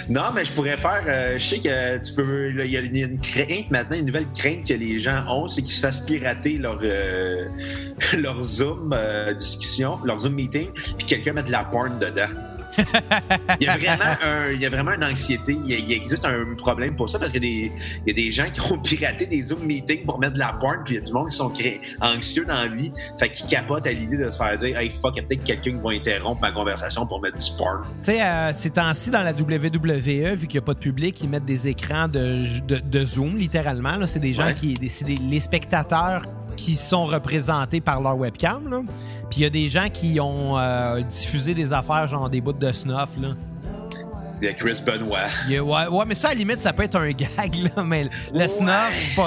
Non, 0.10 0.26
mais 0.36 0.46
je 0.46 0.52
pourrais 0.52 0.78
faire. 0.78 1.02
euh, 1.08 1.40
je 1.40 1.44
sais 1.44 1.60
que 1.60 1.98
tu 2.06 2.14
peux. 2.14 2.52
Il 2.66 2.72
y 2.72 2.78
a 2.78 2.82
une- 2.82 2.96
une 2.96 3.20
crainte 3.20 3.72
maintenant, 3.72 3.98
une 3.98 4.06
nouvelle 4.06 4.28
crainte 4.38 4.68
que 4.68 4.74
les 4.76 5.00
gens 5.00 5.24
ont, 5.28 5.48
c'est 5.48 5.64
qu'ils 5.64 5.74
se 5.74 5.82
fassent 5.82 6.02
pirater 6.02 6.60
leur, 6.60 6.80
euh, 6.84 7.46
leur 8.20 8.44
Zoom 8.44 8.94
euh, 8.96 9.34
discussion, 9.34 9.98
leur 10.06 10.20
Zoom 10.20 10.34
meeting, 10.36 10.68
puis 11.00 11.08
quelqu'un 11.08 11.34
mette 11.34 11.48
de 11.48 11.52
la 11.52 11.64
porn 11.64 11.98
dedans. 12.00 12.30
Il, 13.60 13.66
y 13.66 13.68
a 13.70 13.78
vraiment 13.78 14.16
un, 14.24 14.52
il 14.52 14.62
y 14.62 14.66
a 14.66 14.70
vraiment 14.70 14.92
une 14.94 15.04
anxiété. 15.04 15.58
Il, 15.66 15.92
existe 15.92 16.26
un 16.26 16.56
problème 16.58 16.96
pour 16.96 17.10
ça 17.10 17.20
parce 17.20 17.32
qu'il 17.32 17.44
y, 17.44 17.48
a 17.48 17.50
des- 17.70 17.72
il 18.06 18.10
y 18.10 18.12
a 18.12 18.26
des 18.26 18.32
gens 18.32 18.50
qui 18.52 18.60
ont 18.62 18.78
piraté 18.78 19.26
des 19.26 19.42
Zoom 19.44 19.64
meetings 19.64 20.06
pour 20.06 20.20
mettre 20.20 20.34
de 20.34 20.40
la 20.40 20.54
porn, 20.54 20.84
puis 20.86 20.96
il 20.96 20.98
y 20.98 21.02
a 21.02 21.04
du 21.04 21.12
monde 21.12 21.30
qui 21.30 21.36
sont 21.36 21.52
anxieux 22.02 22.46
dans 22.46 22.56
la 22.56 22.68
vie, 22.68 22.92
fait 23.20 23.30
qu'ils 23.32 23.48
capotent 23.48 23.86
à 23.88 23.92
l'idée 23.92 24.18
de 24.18 24.30
se 24.30 24.38
faire 24.38 24.58
dire 24.58 24.78
Hey 24.78 24.92
fuck, 24.92 25.14
il 25.16 25.22
y 25.22 25.26
a 25.26 25.28
peut-être 25.28 25.44
quelqu'un 25.44 25.72
qui 25.72 25.84
va 25.84 25.90
interrompre 25.92 26.42
ma 26.42 26.52
conversation 26.52 27.06
pour 27.08 27.22
mettre 27.22 27.38
du 27.38 27.58
porn. 27.58 27.82
Tu 27.84 27.88
sais, 28.02 28.22
euh, 28.22 28.52
ces 28.54 28.70
temps-ci, 28.70 29.10
dans 29.10 29.24
la 29.24 29.32
WWE, 29.34 30.36
vu 30.36 30.48
qu'il 30.48 30.60
n'y 30.60 30.64
a 30.64 30.66
pas 30.66 30.74
de 30.74 30.80
public, 30.80 31.20
ils 31.22 31.30
mettent 31.30 31.46
des 31.46 31.68
écrans 31.68 32.08
de, 32.08 32.44
de, 32.68 32.78
de 32.80 33.04
Zoom, 33.06 33.38
littéralement. 33.38 33.94
C'est 34.06 34.20
des 34.20 34.34
gens 34.34 34.48
Ouais. 34.48 34.54
qui. 34.54 34.74
des- 34.74 34.90
C'est 34.90 35.06
des- 35.06 35.16
les 35.16 35.40
spectateurs 35.40 36.24
qui 36.58 36.76
sont 36.76 37.06
représentés 37.06 37.80
par 37.80 38.02
leur 38.02 38.18
webcam. 38.18 38.68
là. 38.70 38.82
Puis 39.30 39.40
il 39.40 39.44
y 39.44 39.46
a 39.46 39.50
des 39.50 39.70
gens 39.70 39.88
qui 39.94 40.20
ont 40.20 40.58
euh, 40.58 41.00
diffusé 41.02 41.54
des 41.54 41.72
affaires, 41.72 42.08
genre 42.10 42.30
des 42.30 42.42
bouts 42.42 42.52
de 42.54 42.72
snuff. 42.74 43.16
Là. 43.22 43.30
Il 44.42 44.46
y 44.46 44.48
a 44.50 44.54
Chris 44.54 44.82
Benoit. 44.86 45.20
Il 45.48 45.54
y 45.54 45.58
a- 45.58 45.64
ouais, 45.64 45.88
ouais, 45.88 46.06
mais 46.06 46.14
ça, 46.16 46.28
à 46.30 46.32
la 46.34 46.38
limite, 46.40 46.60
ça 46.60 46.72
peut 46.74 46.84
être 46.84 46.96
un 46.98 47.10
gag, 47.12 47.56
là. 47.76 47.84
Mais 47.84 48.10
le 48.34 48.40
Ouais. 48.40 48.48
snuff, 48.48 49.18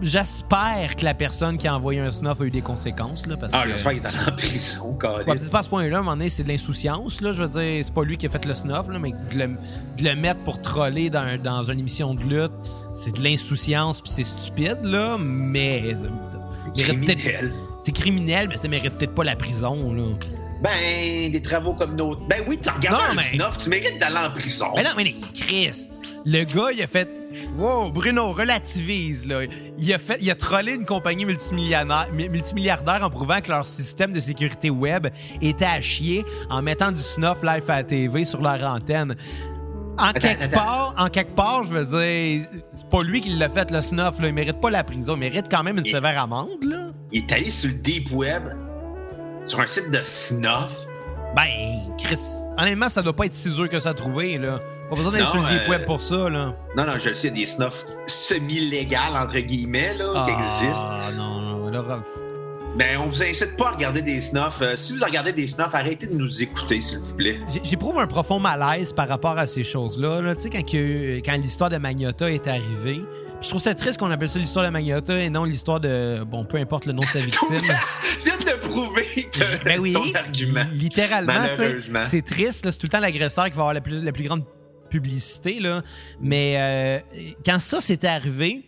J'espère 0.00 0.94
que 0.96 1.04
la 1.04 1.14
personne 1.14 1.56
qui 1.56 1.66
a 1.66 1.74
envoyé 1.74 1.98
un 2.00 2.12
snuff 2.12 2.40
a 2.40 2.44
eu 2.44 2.50
des 2.50 2.60
conséquences. 2.60 3.26
Là, 3.26 3.36
parce 3.36 3.52
Ah, 3.54 3.64
j'espère 3.66 3.94
qu'il 3.94 4.02
est 4.02 4.06
allé 4.06 4.18
en 4.28 4.32
prison, 4.36 4.90
Ouais, 4.90 4.96
câlisse. 5.00 5.24
peut-être 5.26 5.50
pas 5.50 5.58
à 5.58 5.62
ce 5.62 5.68
point-là, 5.68 5.96
à 5.96 6.00
un 6.00 6.02
moment 6.02 6.16
donné, 6.16 6.28
c'est 6.28 6.44
de 6.44 6.48
l'insouciance. 6.48 7.20
Là, 7.20 7.32
je 7.32 7.42
veux 7.42 7.48
dire, 7.48 7.84
c'est 7.84 7.92
pas 7.94 8.04
lui 8.04 8.16
qui 8.16 8.26
a 8.26 8.28
fait 8.28 8.44
le 8.44 8.54
snuff, 8.54 8.88
là, 8.88 8.98
mais 9.00 9.10
de 9.12 9.38
le, 9.38 9.46
de 9.48 10.04
le 10.04 10.14
mettre 10.14 10.40
pour 10.44 10.60
troller 10.60 11.10
dans, 11.10 11.40
dans 11.42 11.64
une 11.64 11.80
émission 11.80 12.14
de 12.14 12.22
lutte, 12.22 12.52
c'est 13.00 13.14
de 13.16 13.22
l'insouciance 13.22 14.00
puis 14.00 14.10
c'est 14.10 14.24
stupide, 14.24 14.78
là, 14.84 15.16
mais. 15.18 15.94
peut-être- 16.74 16.74
Criminel. 16.74 17.52
C'est 17.84 17.92
criminel, 17.92 18.48
mais 18.48 18.56
ça 18.56 18.68
mérite 18.68 18.94
peut-être 18.98 19.14
pas 19.14 19.24
la 19.24 19.36
prison, 19.36 19.92
là. 19.92 20.02
Ben, 20.62 21.30
des 21.30 21.42
travaux 21.42 21.74
comme 21.74 21.96
d'autres. 21.96 22.22
Ben 22.28 22.42
oui, 22.48 22.58
tu 22.60 22.68
regardes 22.70 22.96
Non, 22.98 23.10
un 23.10 23.14
mais- 23.14 23.22
snuff, 23.22 23.58
tu 23.58 23.68
mérites 23.68 23.98
d'aller 24.00 24.16
en 24.26 24.30
prison. 24.30 24.66
Mais 24.74 24.82
non, 24.84 24.90
mais 24.96 25.14
Chris, 25.34 25.88
le 26.24 26.44
gars, 26.44 26.70
il 26.74 26.82
a 26.82 26.86
fait. 26.86 27.08
Wow, 27.58 27.90
Bruno, 27.90 28.32
relativise, 28.32 29.26
là. 29.26 29.40
Il 29.78 29.92
a, 29.92 29.98
fait, 29.98 30.16
il 30.22 30.30
a 30.30 30.34
trollé 30.34 30.74
une 30.74 30.86
compagnie 30.86 31.26
multimilliardaire 31.26 33.00
en 33.02 33.10
prouvant 33.10 33.40
que 33.42 33.50
leur 33.50 33.66
système 33.66 34.12
de 34.12 34.20
sécurité 34.20 34.70
web 34.70 35.08
était 35.42 35.66
à 35.66 35.80
chier 35.82 36.24
en 36.48 36.62
mettant 36.62 36.90
du 36.90 37.02
snuff 37.02 37.42
live 37.42 37.62
à 37.68 37.76
la 37.76 37.84
TV 37.84 38.24
sur 38.24 38.40
leur 38.40 38.64
antenne. 38.64 39.14
En 39.98 40.12
quelque 40.12 40.44
attends. 40.44 40.56
part, 40.56 40.94
en 40.98 41.08
quelque 41.08 41.34
part, 41.34 41.64
je 41.64 41.74
veux 41.74 41.84
dire, 41.84 42.46
c'est 42.74 42.88
pas 42.90 43.02
lui 43.02 43.20
qui 43.20 43.30
l'a 43.30 43.48
fait, 43.48 43.70
le 43.70 43.80
snuff, 43.80 44.20
là. 44.20 44.28
Il 44.28 44.34
mérite 44.34 44.60
pas 44.60 44.70
la 44.70 44.84
prison. 44.84 45.14
Il 45.14 45.20
mérite 45.20 45.46
quand 45.50 45.62
même 45.62 45.78
une 45.78 45.84
sévère 45.84 46.20
amende, 46.20 46.62
là. 46.62 46.90
Il 47.12 47.24
est 47.24 47.32
allé 47.32 47.50
sur 47.50 47.70
le 47.70 47.76
Deep 47.76 48.12
Web, 48.12 48.48
sur 49.44 49.60
un 49.60 49.66
site 49.66 49.90
de 49.90 50.00
snuff. 50.00 50.72
Ben, 51.34 51.94
Chris, 51.98 52.20
honnêtement, 52.58 52.88
ça 52.88 53.02
doit 53.02 53.14
pas 53.14 53.26
être 53.26 53.32
si 53.32 53.50
dur 53.50 53.68
que 53.68 53.78
ça 53.80 53.90
à 53.90 53.94
trouver, 53.94 54.38
là. 54.38 54.60
Pas 54.88 54.96
besoin 54.96 55.12
d'aller 55.12 55.26
sur 55.26 55.40
le 55.40 55.48
deep 55.48 55.62
euh, 55.66 55.70
web 55.70 55.84
pour 55.84 56.00
ça, 56.00 56.30
là. 56.30 56.54
Non, 56.76 56.86
non, 56.86 56.92
je 56.98 57.08
le 57.08 57.14
sais, 57.14 57.28
il 57.28 57.38
y 57.38 57.42
a 57.42 57.44
des 57.44 57.50
snuffs 57.50 57.84
semi-légales, 58.06 59.16
entre 59.16 59.38
guillemets, 59.40 59.94
là, 59.94 60.24
qui 60.24 60.32
existent. 60.32 60.88
Ah, 60.88 61.10
non, 61.12 61.40
non, 61.40 61.68
là, 61.68 61.82
Mais 62.76 62.96
on 62.96 63.06
vous 63.06 63.22
incite 63.22 63.56
pas 63.56 63.68
à 63.68 63.70
regarder 63.72 64.02
des 64.02 64.20
snuffs. 64.20 64.60
Euh, 64.60 64.76
si 64.76 64.96
vous 64.96 65.04
regardez 65.04 65.32
des 65.32 65.48
snuffs, 65.48 65.74
arrêtez 65.74 66.06
de 66.06 66.14
nous 66.14 66.42
écouter, 66.42 66.80
s'il 66.80 66.98
vous 66.98 67.14
plaît. 67.14 67.40
J'ai- 67.50 67.60
J'éprouve 67.64 67.98
un 67.98 68.06
profond 68.06 68.38
malaise 68.38 68.92
par 68.92 69.08
rapport 69.08 69.38
à 69.38 69.46
ces 69.46 69.64
choses-là. 69.64 70.20
là. 70.20 70.34
Tu 70.34 70.42
sais, 70.42 70.50
quand, 70.50 70.62
que- 70.62 71.18
quand 71.24 71.36
l'histoire 71.36 71.70
de 71.70 71.78
Magnota 71.78 72.30
est 72.30 72.46
arrivée, 72.46 73.00
je 73.40 73.48
trouve 73.48 73.60
ça 73.62 73.74
triste 73.74 73.98
qu'on 73.98 74.10
appelle 74.10 74.28
ça 74.28 74.38
l'histoire 74.38 74.64
de 74.66 74.70
Magnota 74.70 75.18
et 75.18 75.30
non 75.30 75.44
l'histoire 75.44 75.80
de. 75.80 76.22
Bon, 76.24 76.44
peu 76.44 76.58
importe 76.58 76.84
le 76.86 76.92
nom 76.92 77.00
de 77.00 77.06
sa 77.06 77.20
victime. 77.20 77.60
Viens 78.24 78.36
de 78.38 78.60
prouver 78.68 79.06
te- 79.32 79.64
ben 79.64 79.78
oui, 79.80 79.92
ton 79.94 80.14
argument. 80.14 80.64
littéralement, 80.72 81.32
tu 81.48 81.54
sais, 81.54 81.58
Malheureusement. 81.62 82.02
c'est 82.04 82.22
triste. 82.24 82.70
C'est 82.70 82.78
tout 82.78 82.86
le 82.86 82.90
temps 82.90 83.00
l'agresseur 83.00 83.46
qui 83.46 83.52
va 83.52 83.62
avoir 83.62 83.74
la 83.74 83.80
plus, 83.80 84.02
la 84.04 84.12
plus 84.12 84.24
grande 84.24 84.44
publicité. 84.90 85.60
Là. 85.60 85.82
Mais 86.20 86.56
euh, 86.58 86.98
quand 87.44 87.58
ça 87.58 87.80
s'était 87.80 88.06
arrivé, 88.06 88.64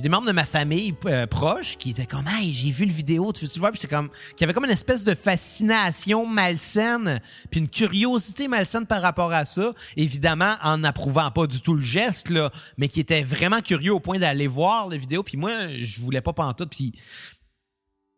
j'ai 0.00 0.04
des 0.04 0.08
membres 0.08 0.28
de 0.28 0.32
ma 0.32 0.46
famille 0.46 0.94
euh, 1.04 1.26
proche 1.26 1.76
qui 1.76 1.90
étaient 1.90 2.06
comme 2.06 2.24
Hey, 2.26 2.54
j'ai 2.54 2.70
vu 2.70 2.86
le 2.86 2.90
vidéo, 2.90 3.34
tu 3.34 3.44
veux-tu? 3.44 3.60
Puis 3.60 3.86
comme. 3.86 4.08
qui 4.34 4.44
avait 4.44 4.54
comme 4.54 4.64
une 4.64 4.70
espèce 4.70 5.04
de 5.04 5.14
fascination 5.14 6.24
malsaine, 6.24 7.20
puis 7.50 7.60
une 7.60 7.68
curiosité 7.68 8.48
malsaine 8.48 8.86
par 8.86 9.02
rapport 9.02 9.30
à 9.30 9.44
ça. 9.44 9.74
Évidemment, 9.98 10.54
en 10.62 10.78
n'approuvant 10.78 11.30
pas 11.30 11.46
du 11.46 11.60
tout 11.60 11.74
le 11.74 11.82
geste, 11.82 12.30
là, 12.30 12.50
mais 12.78 12.88
qui 12.88 12.98
était 12.98 13.22
vraiment 13.22 13.60
curieux 13.60 13.92
au 13.92 14.00
point 14.00 14.18
d'aller 14.18 14.46
voir 14.46 14.88
la 14.88 14.96
vidéo. 14.96 15.22
Puis 15.22 15.36
moi, 15.36 15.52
je 15.76 16.00
voulais 16.00 16.22
pas 16.22 16.32
pantoute. 16.32 16.70
Puis 16.70 16.94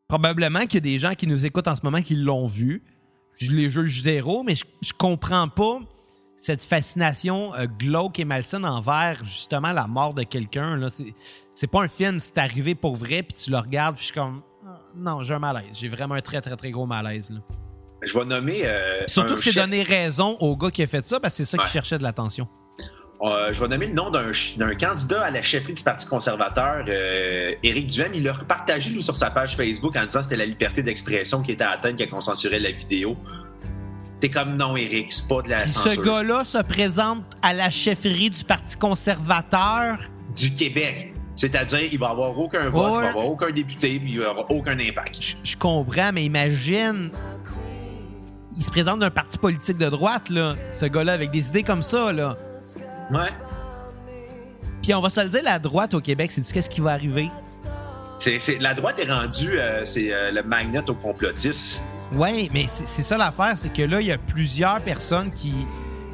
probablement 0.07 0.61
qu'il 0.67 0.75
y 0.75 0.77
a 0.77 0.81
des 0.93 1.01
gens 1.01 1.15
qui 1.15 1.27
nous 1.27 1.47
écoutent 1.47 1.67
en 1.67 1.75
ce 1.75 1.83
moment 1.83 2.01
qui 2.01 2.15
l'ont 2.15 2.47
vu. 2.47 2.85
Je 3.39 3.51
les 3.51 3.71
juge 3.71 4.03
zéro, 4.03 4.45
mais 4.45 4.55
je, 4.55 4.65
je 4.83 4.93
comprends 4.97 5.49
pas 5.49 5.81
cette 6.43 6.65
fascination 6.65 7.55
euh, 7.55 7.67
glauque 7.79 8.19
et 8.19 8.25
malsaine 8.27 8.67
envers 8.67 9.25
justement 9.25 9.73
la 9.73 9.87
mort 9.87 10.13
de 10.13 10.25
quelqu'un. 10.25 10.77
là. 10.77 10.91
C'est, 10.91 11.15
c'est 11.55 11.69
pas 11.69 11.83
un 11.83 11.89
film, 11.89 12.19
c'est 12.21 12.37
arrivé 12.37 12.75
pour 12.75 12.97
vrai, 12.97 13.23
puis 13.23 13.35
tu 13.45 13.51
le 13.51 13.57
regardes, 13.59 13.95
puis 13.95 14.03
je 14.03 14.07
suis 14.13 14.15
comme. 14.21 14.43
ah, 14.67 14.81
Non, 14.97 15.23
j'ai 15.23 15.33
un 15.35 15.39
malaise. 15.39 15.79
J'ai 15.81 15.89
vraiment 15.89 16.17
un 16.17 16.21
très, 16.21 16.41
très, 16.41 16.57
très 16.57 16.71
gros 16.71 16.85
malaise. 16.85 17.31
Là. 17.31 17.39
Je 18.03 18.19
vais 18.19 18.25
nommer. 18.25 18.63
euh, 18.65 19.03
Surtout 19.07 19.37
que 19.37 19.41
c'est 19.41 19.53
chef- 19.53 19.63
donné 19.63 19.83
raison 19.85 20.37
au 20.41 20.57
gars 20.57 20.71
qui 20.71 20.83
a 20.83 20.87
fait 20.89 21.07
ça, 21.07 21.21
parce 21.21 21.37
que 21.39 21.45
c'est 21.45 21.51
ça 21.57 21.59
Ouais. 21.63 21.65
qui 21.67 21.71
cherchait 21.73 21.99
de 21.99 22.03
l'attention. 22.03 22.49
Euh, 23.21 23.53
je 23.53 23.61
vais 23.61 23.69
nommer 23.69 23.87
le 23.87 23.93
nom 23.95 24.11
d'un 24.11 24.75
candidat 24.75 25.23
à 25.23 25.31
la 25.31 25.43
chefferie 25.43 25.75
du 25.75 25.83
Parti 25.85 26.09
conservateur, 26.09 26.85
euh, 26.89 27.55
Éric 27.63 27.87
Duhem. 27.87 28.13
Il 28.15 28.25
l'a 28.25 28.33
repartagé 28.33 28.91
lui, 28.91 29.01
sur 29.01 29.15
sa 29.15 29.31
page 29.31 29.55
Facebook 29.55 29.95
en 29.95 30.05
disant 30.07 30.19
que 30.19 30.25
c'était 30.25 30.37
la 30.37 30.47
liberté 30.47 30.83
d'expression 30.83 31.41
qui 31.41 31.53
était 31.53 31.63
atteinte 31.63 31.97
quand 32.01 32.17
on 32.17 32.21
censurait 32.21 32.59
la 32.59 32.73
vidéo. 32.73 33.17
T'es 34.23 34.29
comme 34.29 34.57
non, 34.57 34.77
Éric, 34.77 35.11
c'est 35.11 35.27
pas 35.27 35.43
de 35.43 35.49
la 35.49 35.63
Puis 35.63 35.71
censure. 35.71 35.91
ce 35.91 36.01
gars-là 36.01 36.45
se 36.45 36.59
présente 36.59 37.25
à 37.43 37.53
la 37.53 37.71
chefferie 37.71 38.31
du 38.31 38.45
Parti 38.45 38.77
conservateur. 38.77 39.99
Du 40.37 40.55
Québec. 40.55 41.13
C'est-à-dire, 41.35 41.89
il 41.91 41.99
va 41.99 42.11
avoir 42.11 42.39
aucun 42.39 42.71
vote, 42.71 42.93
il 42.99 43.03
va 43.03 43.09
avoir 43.09 43.27
aucun 43.27 43.51
député, 43.51 43.99
puis 43.99 44.13
il 44.13 44.21
va 44.21 44.31
avoir 44.31 44.49
aucun 44.49 44.79
impact. 44.79 45.21
Je, 45.21 45.35
je 45.43 45.57
comprends, 45.57 46.13
mais 46.15 46.25
imagine. 46.25 47.11
Il 48.57 48.63
se 48.63 48.71
présente 48.71 49.01
d'un 49.01 49.11
parti 49.11 49.39
politique 49.39 49.79
de 49.79 49.89
droite, 49.89 50.31
là. 50.31 50.55
Ce 50.73 50.87
gars-là, 50.87 51.15
avec 51.15 51.33
des 51.33 51.49
idées 51.49 51.65
comme 51.65 51.83
ça, 51.83 52.13
là. 52.13 52.37
Ouais. 53.11 53.31
Puis 54.85 54.95
on 54.95 55.01
va 55.01 55.09
se 55.09 55.21
le 55.21 55.31
dire, 55.31 55.43
la 55.43 55.59
droite 55.59 55.95
au 55.95 56.01
Québec, 56.01 56.31
c'est 56.31 56.43
qu'est-ce 56.53 56.71
qui 56.71 56.81
va 56.81 56.93
arriver? 56.93 57.29
La 58.61 58.75
droite 58.75 59.01
est 59.01 59.11
rendue, 59.13 59.59
euh, 59.59 59.85
c'est 59.85 60.13
euh, 60.13 60.31
le 60.31 60.45
magnet 60.45 60.89
au 60.89 60.95
complotisme. 60.95 61.81
Ouais, 62.15 62.49
mais 62.53 62.67
c'est 62.69 63.03
ça 63.03 63.17
l'affaire, 63.17 63.55
c'est 63.57 63.73
que 63.73 63.83
là, 63.83 64.01
il 64.01 64.07
y 64.07 64.13
a 64.13 64.19
plusieurs 64.19 64.81
personnes 64.81 65.31
qui 65.33 65.53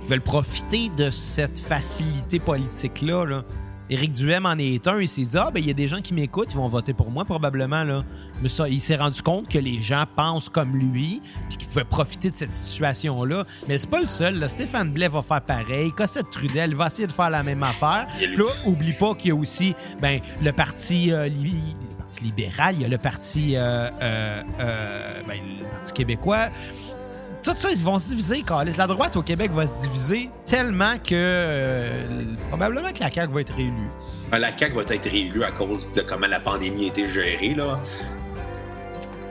veulent 0.08 0.20
profiter 0.20 0.90
de 0.96 1.10
cette 1.10 1.58
facilité 1.58 2.38
politique-là. 2.38 3.24
Là. 3.24 3.44
Éric 3.90 4.12
Duhem 4.12 4.44
en 4.46 4.56
est 4.58 4.86
un. 4.86 5.00
Il 5.00 5.08
s'est 5.08 5.22
dit 5.22 5.36
Ah, 5.38 5.50
ben, 5.52 5.60
il 5.60 5.66
y 5.66 5.70
a 5.70 5.74
des 5.74 5.88
gens 5.88 6.00
qui 6.02 6.12
m'écoutent, 6.14 6.48
ils 6.52 6.56
vont 6.56 6.68
voter 6.68 6.92
pour 6.92 7.10
moi, 7.10 7.24
probablement. 7.24 7.84
Là. 7.84 8.04
Mais 8.42 8.48
ça, 8.48 8.68
il 8.68 8.80
s'est 8.80 8.96
rendu 8.96 9.22
compte 9.22 9.48
que 9.48 9.58
les 9.58 9.80
gens 9.82 10.04
pensent 10.14 10.48
comme 10.50 10.76
lui, 10.76 11.20
puis 11.48 11.56
qu'ils 11.58 11.68
pouvaient 11.68 11.84
profiter 11.84 12.30
de 12.30 12.36
cette 12.36 12.52
situation-là. 12.52 13.44
Mais 13.66 13.78
c'est 13.78 13.88
pas 13.90 14.00
le 14.00 14.06
seul. 14.06 14.38
Là. 14.38 14.48
Stéphane 14.48 14.92
Blais 14.92 15.08
va 15.08 15.22
faire 15.22 15.40
pareil. 15.40 15.90
Cossette 15.92 16.30
Trudel 16.30 16.74
va 16.74 16.86
essayer 16.88 17.06
de 17.08 17.12
faire 17.12 17.30
la 17.30 17.42
même 17.42 17.62
affaire. 17.62 18.06
Là, 18.36 18.44
oublie 18.66 18.92
pas 18.92 19.14
qu'il 19.14 19.28
y 19.28 19.32
a 19.32 19.34
aussi 19.36 19.74
ben, 20.02 20.20
le 20.42 20.52
parti, 20.52 21.10
euh, 21.12 21.26
li- 21.28 21.76
parti 22.18 22.24
libéral, 22.24 22.74
il 22.76 22.82
y 22.82 22.84
a 22.84 22.88
le 22.88 22.98
parti, 22.98 23.56
euh, 23.56 23.88
euh, 24.02 24.42
euh, 24.60 25.20
ben, 25.26 25.36
le 25.60 25.64
parti 25.64 25.92
québécois. 25.92 26.46
Tout 27.42 27.52
ça, 27.56 27.70
ils 27.70 27.82
vont 27.82 27.98
se 27.98 28.08
diviser, 28.08 28.42
Carlis. 28.42 28.74
La 28.76 28.86
droite 28.86 29.16
au 29.16 29.22
Québec 29.22 29.50
va 29.52 29.66
se 29.66 29.78
diviser 29.78 30.30
tellement 30.44 30.94
que 31.06 31.84
probablement 32.48 32.90
que 32.92 33.00
la 33.00 33.10
CAQ 33.10 33.32
va 33.32 33.40
être 33.40 33.54
réélue. 33.54 33.88
Euh, 34.32 34.38
La 34.38 34.56
CAQ 34.56 34.74
va 34.74 34.82
être 34.82 35.04
réélue 35.10 35.44
à 35.44 35.52
cause 35.52 35.86
de 35.94 36.02
comment 36.02 36.26
la 36.26 36.40
pandémie 36.40 36.86
a 36.86 36.88
été 36.88 37.08
gérée. 37.08 37.54
Là. 37.54 37.78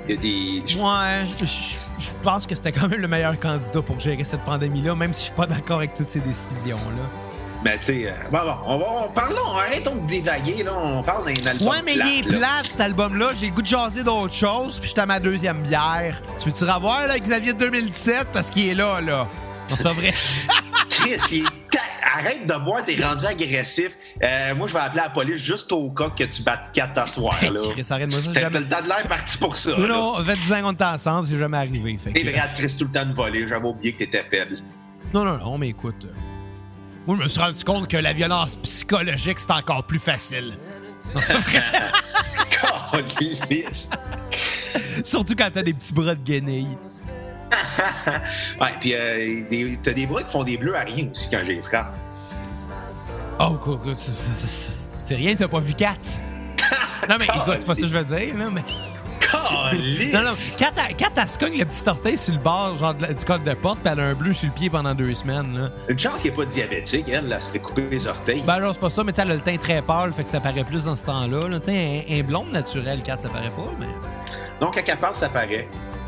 Il 0.10 0.16
y 0.16 0.18
a 0.18 0.22
des. 0.22 0.76
Ouais, 0.82 1.26
je, 1.40 1.46
je- 1.46 1.78
je 2.00 2.10
pense 2.24 2.46
que 2.46 2.54
c'était 2.56 2.72
quand 2.72 2.88
même 2.88 3.02
le 3.02 3.08
meilleur 3.08 3.38
candidat 3.40 3.82
pour 3.82 4.00
gérer 4.00 4.24
cette 4.24 4.42
pandémie-là, 4.42 4.94
même 4.96 5.14
si 5.14 5.22
je 5.22 5.26
suis 5.26 5.36
pas 5.36 5.48
d'accord 5.48 5.78
avec 5.80 5.96
toutes 5.96 6.10
ces 6.10 6.20
décisions-là. 6.20 7.27
Mais 7.68 7.78
tu 7.80 7.84
sais, 7.86 8.08
euh, 8.08 8.12
bon, 8.32 8.38
bon, 8.46 8.56
on 8.66 8.78
va, 8.78 8.86
on, 9.06 9.10
parlons, 9.12 9.52
arrêtons 9.58 9.96
de 9.96 10.08
dévaguer, 10.08 10.64
là. 10.64 10.72
On 10.74 11.04
parle 11.04 11.26
d'un 11.34 11.46
album. 11.52 11.68
Ouais, 11.68 11.82
mais 11.84 11.96
il 11.96 12.00
est 12.20 12.32
là. 12.32 12.38
plate, 12.38 12.68
cet 12.68 12.80
album-là. 12.80 13.32
J'ai 13.38 13.48
le 13.48 13.52
goût 13.52 13.62
de 13.62 13.68
jaser 13.68 14.04
d'autres 14.04 14.34
choses, 14.34 14.80
puis 14.80 14.88
j'étais 14.88 15.02
à 15.02 15.06
ma 15.06 15.20
deuxième 15.20 15.62
bière. 15.64 16.22
Tu 16.40 16.48
veux-tu 16.50 16.64
revoir, 16.64 17.08
là, 17.08 17.20
Xavier 17.20 17.52
2017? 17.52 18.28
Parce 18.32 18.50
qu'il 18.50 18.70
est 18.70 18.74
là, 18.76 19.02
là. 19.02 19.28
Non, 19.70 19.76
c'est 19.76 19.84
pas 19.84 19.92
vrai. 19.92 20.14
Chris, 20.90 21.18
il 21.32 21.38
est 21.40 21.44
ta- 21.70 22.18
arrête 22.18 22.48
de 22.48 22.54
boire, 22.64 22.86
t'es 22.86 23.04
rendu 23.04 23.26
agressif. 23.26 23.98
Euh, 24.24 24.56
moi, 24.56 24.70
je 24.70 24.74
vais 24.74 24.80
appeler 24.80 25.02
la 25.04 25.10
police 25.10 25.42
juste 25.44 25.70
au 25.74 25.90
cas 25.90 26.10
que 26.10 26.24
tu 26.24 26.44
battes 26.44 26.70
4 26.72 26.98
à 26.98 27.06
soir. 27.06 27.36
Là. 27.42 27.60
Chris, 27.74 27.86
arrête-moi 27.90 28.22
ça, 28.22 28.30
T'as 28.34 28.40
jamais- 28.40 28.62
t'as 28.70 28.82
de 28.82 28.88
l'air 28.88 29.08
parti 29.10 29.38
pour 29.38 29.58
ça. 29.58 29.72
Non, 29.78 29.88
non, 29.90 30.16
ça 30.16 30.24
fait 30.24 30.38
10 30.38 30.54
ans 30.54 30.62
qu'on 30.62 30.72
était 30.72 30.84
ensemble, 30.86 31.28
c'est 31.28 31.38
jamais 31.38 31.58
arrivé. 31.58 31.98
Fait 32.00 32.14
que- 32.14 32.30
vrai, 32.32 32.42
Chris, 32.56 32.74
tout 32.80 32.86
le 32.86 32.92
temps 32.92 33.06
de 33.06 33.14
voler. 33.14 33.46
J'avais 33.46 33.68
oublié 33.68 33.92
que 33.92 34.00
t'étais 34.06 34.24
faible. 34.32 34.60
Non, 35.14 35.26
non, 35.26 35.38
non, 35.38 35.58
mais 35.58 35.68
écoute. 35.68 36.08
Moi, 37.08 37.16
je 37.18 37.24
me 37.24 37.28
suis 37.30 37.40
rendu 37.40 37.64
compte 37.64 37.88
que 37.88 37.96
la 37.98 38.12
violence 38.12 38.58
psychologique, 38.58 39.40
c'est 39.40 39.52
encore 39.52 39.84
plus 39.84 40.00
facile. 40.00 40.58
Surtout 45.04 45.36
quand 45.38 45.50
t'as 45.54 45.64
des 45.64 45.74
petits 45.74 45.94
bras 45.94 46.16
de 46.16 46.24
guenille. 46.24 46.78
ouais, 48.62 48.68
puis 48.82 48.94
euh, 48.94 49.76
t'as 49.82 49.94
des 49.94 50.06
bras 50.06 50.22
qui 50.24 50.32
font 50.32 50.44
des 50.44 50.58
bleus 50.58 50.76
à 50.76 50.82
rien 50.82 51.08
aussi 51.10 51.30
quand 51.30 51.42
j'ai 51.46 51.62
frappe. 51.62 51.96
Oh, 53.40 53.58
c'est- 53.96 55.16
rien, 55.16 55.34
t'as 55.36 55.48
pas 55.48 55.60
vu 55.60 55.74
4. 55.74 55.96
Non, 57.08 57.16
mais 57.20 57.26
écoute, 57.26 57.54
c'est 57.58 57.66
pas 57.66 57.76
ça 57.76 57.82
que 57.82 57.88
je 57.88 57.98
veux 57.98 58.04
dire, 58.04 58.36
là, 58.38 58.50
mais. 58.52 58.64
Non, 60.14 60.22
non, 60.24 60.32
quand 60.60 60.72
elle, 60.90 60.96
quand 60.98 61.22
elle 61.22 61.30
se 61.30 61.38
cogne 61.38 61.58
le 61.58 61.66
petit 61.66 61.88
orteil 61.88 62.18
sur 62.18 62.34
le 62.34 62.40
bord, 62.40 62.78
genre 62.78 62.94
du 62.94 63.26
code 63.26 63.44
de 63.44 63.54
porte, 63.54 63.80
pis 63.80 63.90
elle 63.92 64.00
a 64.00 64.04
un 64.04 64.14
bleu 64.14 64.34
sur 64.34 64.48
le 64.48 64.54
pied 64.54 64.70
pendant 64.70 64.94
deux 64.94 65.14
semaines, 65.16 65.58
là. 65.58 65.70
Une 65.90 66.00
chance 66.00 66.22
qu'il 66.22 66.32
n'est 66.32 66.38
pas 66.38 66.46
diabétique, 66.46 67.06
elle, 67.10 67.28
là, 67.28 67.40
se 67.40 67.50
fait 67.50 67.60
couper 67.60 67.88
les 67.90 68.08
orteils. 68.08 68.42
Ben, 68.46 68.54
alors, 68.56 68.74
c'est 68.74 68.80
pas 68.80 68.90
ça, 68.90 69.04
mais 69.04 69.14
elle 69.18 69.32
a 69.32 69.36
le 69.36 69.42
teint 69.42 69.58
très 69.58 69.82
pâle, 69.82 70.14
fait 70.14 70.24
que 70.24 70.30
ça 70.30 70.40
paraît 70.40 70.64
plus 70.64 70.84
dans 70.86 70.96
ce 70.96 71.06
temps-là. 71.06 71.48
là. 71.50 71.60
Un, 71.68 72.20
un 72.20 72.24
blonde 72.24 72.52
naturel, 72.52 73.02
4, 73.04 73.22
ça 73.22 73.30
paraît 73.30 73.50
pas, 73.50 73.72
mais. 73.80 73.88
Donc, 74.60 74.74
quand 74.76 74.82
elle 74.86 74.98
parle, 74.98 75.16
ça 75.16 75.30
paraît. 75.30 75.68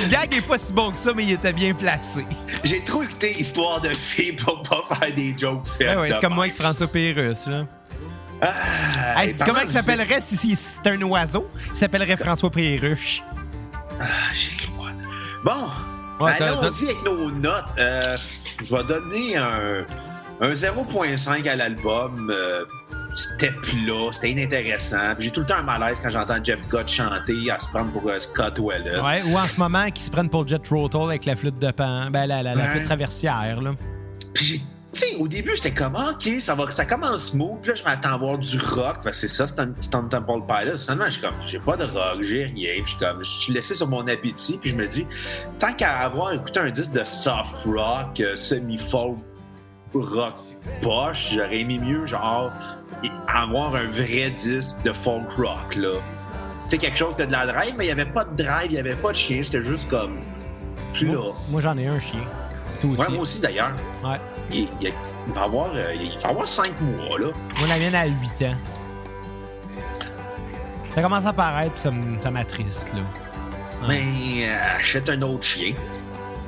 Le 0.00 0.08
gag 0.08 0.34
est 0.34 0.40
pas 0.42 0.58
si 0.58 0.72
bon 0.72 0.90
que 0.90 0.98
ça, 0.98 1.12
mais 1.14 1.24
il 1.24 1.32
était 1.32 1.52
bien 1.52 1.74
placé. 1.74 2.24
J'ai 2.64 2.82
trop 2.82 3.02
écouté 3.02 3.38
Histoire 3.38 3.80
de 3.80 3.88
filles 3.90 4.32
pour 4.32 4.62
pas 4.62 4.82
faire 4.94 5.14
des 5.14 5.34
jokes 5.36 5.66
faites. 5.66 5.88
Ouais, 5.88 5.96
ouais, 5.96 6.12
c'est 6.12 6.20
comme 6.20 6.34
moi 6.34 6.44
avec 6.44 6.54
François 6.56 6.86
Pérusse, 6.86 7.46
là. 7.46 7.64
Ah, 8.40 9.22
Hey, 9.24 9.34
comment 9.44 9.60
il 9.62 9.68
s'appellerait 9.68 10.20
si, 10.20 10.36
si 10.36 10.54
c'est 10.54 10.86
un 10.86 11.02
oiseau? 11.02 11.48
Il 11.70 11.76
s'appellerait 11.76 12.16
François 12.16 12.50
Péruche. 12.50 13.22
Ah, 14.00 14.04
j'ai 14.34 14.56
cru 14.56 14.68
voir. 14.76 14.92
Bon, 16.18 16.24
Ouais, 16.24 16.32
allons-y 16.42 16.84
avec 16.86 17.04
nos 17.04 17.30
notes. 17.30 17.64
Euh, 17.78 18.16
je 18.62 18.74
vais 18.76 18.84
donner 18.84 19.36
un, 19.36 19.84
un 20.40 20.50
0.5 20.50 21.48
à 21.48 21.56
l'album. 21.56 22.30
Euh, 22.34 22.64
c'était 23.16 23.50
plat, 23.52 24.08
c'était 24.12 24.30
inintéressant. 24.30 25.14
J'ai 25.18 25.30
tout 25.30 25.40
le 25.40 25.46
temps 25.46 25.56
un 25.58 25.62
malaise 25.62 25.98
quand 26.02 26.10
j'entends 26.10 26.42
Jeff 26.42 26.60
Gott 26.68 26.88
chanter 26.88 27.50
à 27.50 27.58
se 27.60 27.66
prendre 27.68 27.90
pour 27.92 28.08
euh, 28.08 28.18
Scott 28.18 28.58
Weller. 28.60 29.00
Ouais, 29.00 29.22
ou 29.24 29.36
en 29.38 29.46
ce 29.46 29.56
moment, 29.58 29.90
qui 29.90 30.02
se 30.02 30.10
prennent 30.10 30.28
pour 30.30 30.46
Jet 30.46 30.66
Rotal 30.68 31.02
avec 31.04 31.24
la 31.24 31.34
flûte 31.36 31.58
de 31.60 31.70
pan. 31.72 32.10
Ben, 32.10 32.26
la, 32.26 32.42
la, 32.42 32.68
flûte 32.70 32.84
traversière, 32.84 33.60
là. 33.60 33.72
Puis 34.34 34.44
j'ai- 34.46 34.62
tu 34.92 35.00
sais, 35.00 35.16
au 35.16 35.28
début, 35.28 35.54
j'étais 35.54 35.72
comme, 35.72 35.94
Ah, 35.96 36.12
OK, 36.12 36.40
ça, 36.40 36.54
va, 36.54 36.70
ça 36.70 36.86
commence 36.86 37.30
smooth. 37.30 37.60
Puis 37.60 37.70
là, 37.70 37.74
je 37.74 37.84
m'attends 37.84 38.14
à 38.14 38.16
voir 38.16 38.38
du 38.38 38.58
rock. 38.58 38.98
Parce 39.04 39.20
que 39.20 39.28
c'est 39.28 39.28
ça, 39.28 39.46
Stone, 39.46 39.74
Stone 39.80 40.08
Temple 40.08 40.40
Pilots. 40.48 40.78
Finalement, 40.78 41.04
je 41.06 41.10
suis 41.10 41.20
comme, 41.20 41.34
j'ai 41.46 41.58
pas 41.58 41.76
de 41.76 41.84
rock, 41.84 42.22
j'ai 42.22 42.44
rien. 42.44 42.72
Puis 42.74 42.82
je 42.84 42.88
suis 42.88 42.98
comme, 42.98 43.18
je 43.20 43.30
suis 43.30 43.52
laissé 43.52 43.74
sur 43.74 43.86
mon 43.86 44.06
appétit. 44.06 44.58
Puis 44.58 44.70
je 44.70 44.76
me 44.76 44.86
dis, 44.88 45.06
tant 45.58 45.72
qu'à 45.74 45.98
avoir 45.98 46.32
écouté 46.32 46.60
un 46.60 46.70
disque 46.70 46.92
de 46.92 47.04
soft 47.04 47.64
rock, 47.66 48.20
euh, 48.20 48.36
semi-folk 48.36 49.18
rock 49.94 50.34
poche, 50.82 51.30
j'aurais 51.32 51.60
aimé 51.60 51.78
mieux, 51.78 52.06
genre, 52.06 52.52
avoir 53.26 53.74
un 53.74 53.86
vrai 53.86 54.30
disque 54.30 54.82
de 54.84 54.92
folk 54.92 55.28
rock, 55.36 55.76
là. 55.76 55.94
Sais, 56.68 56.76
quelque 56.76 56.98
chose 56.98 57.16
que 57.16 57.22
de 57.22 57.32
la 57.32 57.46
drive, 57.46 57.74
mais 57.78 57.84
il 57.84 57.86
n'y 57.86 57.92
avait 57.92 58.10
pas 58.10 58.24
de 58.24 58.42
drive, 58.42 58.66
il 58.66 58.72
n'y 58.72 58.78
avait 58.78 58.94
pas 58.94 59.12
de 59.12 59.16
chien. 59.16 59.42
C'était 59.42 59.62
juste 59.62 59.88
comme, 59.88 60.18
plat. 60.94 61.12
Moi, 61.12 61.32
moi, 61.50 61.60
j'en 61.62 61.78
ai 61.78 61.86
un 61.86 61.98
chien. 61.98 62.20
Toi 62.80 62.90
aussi. 62.90 63.00
Ouais, 63.00 63.08
moi 63.08 63.20
aussi, 63.20 63.40
d'ailleurs. 63.40 63.72
Ouais. 64.04 64.18
Il, 64.50 64.68
il- 64.80 64.92
il 65.26 65.34
va 65.34 65.42
avoir, 65.42 65.68
euh, 65.74 65.94
il 65.94 66.18
va 66.20 66.28
avoir 66.30 66.48
cinq 66.48 66.80
mois, 66.80 67.18
là. 67.18 67.26
Moi, 67.58 67.68
la 67.68 67.78
mienne 67.78 67.94
a 67.94 68.06
8 68.06 68.42
ans. 68.46 68.56
Ça 70.94 71.02
commence 71.02 71.26
à 71.26 71.32
paraître, 71.32 71.72
puis 71.74 71.82
ça 72.20 72.30
m'attriste, 72.30 72.88
là. 72.94 73.00
Mais 73.86 74.02
euh, 74.48 74.76
achète 74.78 75.08
un 75.10 75.20
autre 75.22 75.44
chien. 75.44 75.72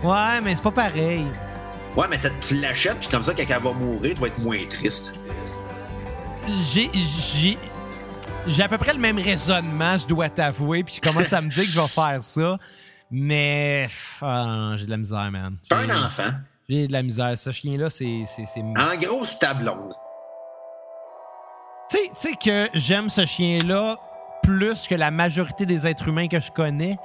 Ouais, 0.03 0.41
mais 0.43 0.55
c'est 0.57 0.63
pas 0.63 0.71
pareil. 0.73 1.25
Ouais, 1.95 2.07
mais 2.09 2.19
tu 2.41 2.57
l'achètes, 2.57 2.99
puis 3.01 3.09
comme 3.09 3.23
ça, 3.23 3.33
quand 3.35 3.43
elle 3.49 3.63
va 3.63 3.73
mourir, 3.73 4.15
tu 4.15 4.21
vas 4.21 4.27
être 4.29 4.39
moins 4.39 4.65
triste. 4.69 5.13
J'ai. 6.73 6.91
J'ai. 6.95 7.59
J'ai 8.47 8.63
à 8.63 8.69
peu 8.69 8.79
près 8.79 8.95
le 8.95 8.99
même 8.99 9.19
raisonnement, 9.19 9.99
je 9.99 10.07
dois 10.07 10.31
t'avouer, 10.31 10.83
puis 10.83 10.95
je 10.97 11.01
commence 11.07 11.33
à 11.33 11.43
me 11.43 11.51
dire 11.51 11.65
que 11.65 11.71
je 11.71 11.79
vais 11.79 11.89
faire 11.89 12.19
ça. 12.25 12.57
Mais. 13.11 13.89
Ah, 14.23 14.73
j'ai 14.77 14.87
de 14.87 14.91
la 14.91 14.97
misère, 14.97 15.31
man. 15.31 15.57
J'ai- 15.71 15.77
un 15.93 16.07
enfant. 16.07 16.31
J'ai 16.71 16.87
de 16.87 16.93
la 16.93 17.03
misère. 17.03 17.37
Ce 17.37 17.51
chien-là, 17.51 17.91
c'est. 17.91 18.25
En 18.79 18.97
gros, 18.97 19.25
c'est 19.25 19.41
ta 19.41 19.55
blonde. 19.55 19.93
Tu 21.91 21.99
sais- 22.15 22.37
que 22.37 22.69
j'aime 22.75 23.11
ce 23.11 23.27
chien-là 23.27 23.97
plus 24.45 24.87
que 24.87 24.95
la 24.95 25.11
majorité 25.11 25.67
des 25.67 25.89
êtres 25.89 26.07
humains 26.07 26.29
que 26.29 26.39
je 26.39 26.53
connais. 26.53 26.97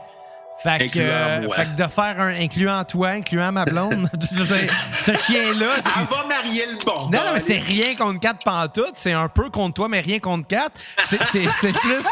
Fait 0.60 0.88
que, 0.88 0.99
euh, 0.99 1.49
fait 1.49 1.65
que 1.65 1.84
de 1.84 1.88
faire 1.88 2.19
un 2.19 2.36
incluant 2.36 2.84
toi, 2.86 3.10
incluant 3.10 3.51
ma 3.51 3.65
blonde, 3.65 4.08
ce 4.21 5.15
chien-là. 5.15 5.67
Elle 5.97 6.06
va 6.06 6.28
marier 6.28 6.65
le 6.67 6.78
bon. 6.86 7.10
Non, 7.10 7.25
non, 7.25 7.34
mais 7.34 7.39
c'est 7.39 7.58
rien 7.58 7.95
contre 7.97 8.19
quatre 8.19 8.45
pantoutes. 8.45 8.93
C'est 8.95 9.13
un 9.13 9.28
peu 9.28 9.49
contre 9.49 9.73
toi, 9.73 9.89
mais 9.89 9.99
rien 9.99 10.19
contre 10.19 10.47
quatre. 10.47 10.75
C'est 11.04 11.17
plus. 11.17 12.06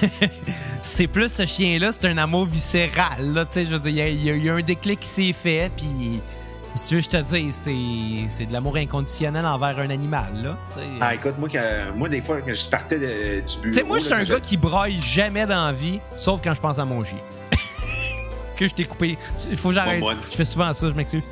c'est 0.96 1.06
plus 1.08 1.30
ce 1.30 1.44
chien-là, 1.44 1.92
c'est 1.92 2.06
un 2.06 2.16
amour 2.16 2.46
viscéral. 2.46 3.34
Là, 3.34 3.44
je 3.54 3.60
veux 3.60 3.78
dire, 3.78 4.06
il 4.08 4.24
y 4.24 4.30
a- 4.30 4.34
y, 4.34 4.48
un 4.48 4.60
déclic 4.62 5.00
qui 5.00 5.08
s'est 5.08 5.32
fait, 5.34 5.70
puis. 5.76 6.20
Si 6.74 6.88
tu 6.88 6.94
veux, 6.96 7.00
je 7.02 7.08
te 7.08 7.16
dis, 7.18 7.52
c'est, 7.52 8.46
de 8.46 8.52
l'amour 8.52 8.76
inconditionnel 8.76 9.44
envers 9.46 9.78
un 9.78 9.88
animal, 9.90 10.28
là. 10.42 10.56
Ah, 11.00 11.14
écoute, 11.14 11.34
moi, 11.38 11.48
que- 11.50 11.90
moi, 11.92 12.08
des 12.08 12.20
fois, 12.22 12.40
quand 12.40 12.54
je 12.54 12.68
partais 12.68 12.98
de- 12.98 13.40
du 13.40 13.56
bureau... 13.56 13.64
Tu 13.64 13.72
sais, 13.72 13.82
moi, 13.82 13.98
je 13.98 14.04
suis 14.04 14.14
un 14.14 14.24
gars 14.24 14.40
qui 14.40 14.56
braille 14.56 14.98
jamais 15.02 15.46
dans 15.46 15.66
la 15.66 15.72
vie, 15.72 16.00
sauf 16.14 16.40
quand 16.42 16.54
je 16.54 16.60
pense 16.60 16.78
à 16.78 16.84
mon 16.86 17.04
chien. 17.04 17.18
que 18.58 18.66
je 18.66 18.74
t'ai 18.74 18.84
coupé. 18.84 19.18
Il 19.50 19.56
faut 19.56 19.68
que 19.70 19.74
j'arrête. 19.74 20.02
Je 20.30 20.36
fais 20.36 20.44
souvent 20.46 20.72
ça, 20.72 20.88
je 20.88 20.94
m'excuse. 20.94 21.22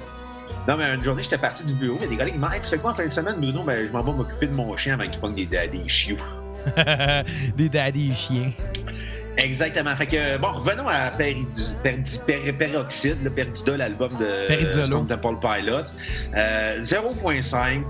Non, 0.69 0.77
mais 0.79 0.95
une 0.95 1.03
journée, 1.03 1.23
j'étais 1.23 1.39
parti 1.39 1.65
du 1.65 1.75
bureau. 1.75 1.97
Il 2.01 2.05
y 2.05 2.07
a 2.07 2.09
des 2.09 2.17
gars 2.17 2.31
qui 2.31 2.39
m'ont 2.39 2.49
dit 2.49 2.55
Hey, 2.55 2.61
Tu 2.63 2.69
fais 2.69 2.79
quoi 2.79 2.93
en 2.93 2.95
fin 2.95 3.07
de 3.07 3.13
semaine, 3.13 3.37
Bruno 3.39 3.63
Ben, 3.65 3.87
je 3.87 3.93
m'en 3.93 4.03
vais 4.03 4.13
m'occuper 4.13 4.47
de 4.47 4.55
mon 4.55 4.75
chien 4.79 4.95
avant 4.95 5.09
qu'il 5.11 5.21
pogne 5.21 5.35
des, 5.35 5.47
des 5.69 5.89
chiots. 5.89 6.17
Des 7.57 7.69
daddy 7.69 8.15
chiens. 8.15 8.53
Exactement. 9.39 9.95
Fait 9.97 10.07
que, 10.07 10.39
bon, 10.39 10.53
revenons 10.53 10.89
à 10.89 11.11
Per- 11.11 12.53
Peroxide, 12.53 13.23
le 13.23 13.31
Perdida, 13.31 13.77
l'album 13.77 14.11
de. 14.19 14.47
Stone 14.87 15.07
Temple 15.07 15.37
Pilot. 15.41 15.83
Euh, 16.37 16.83
0.5. 16.83 17.83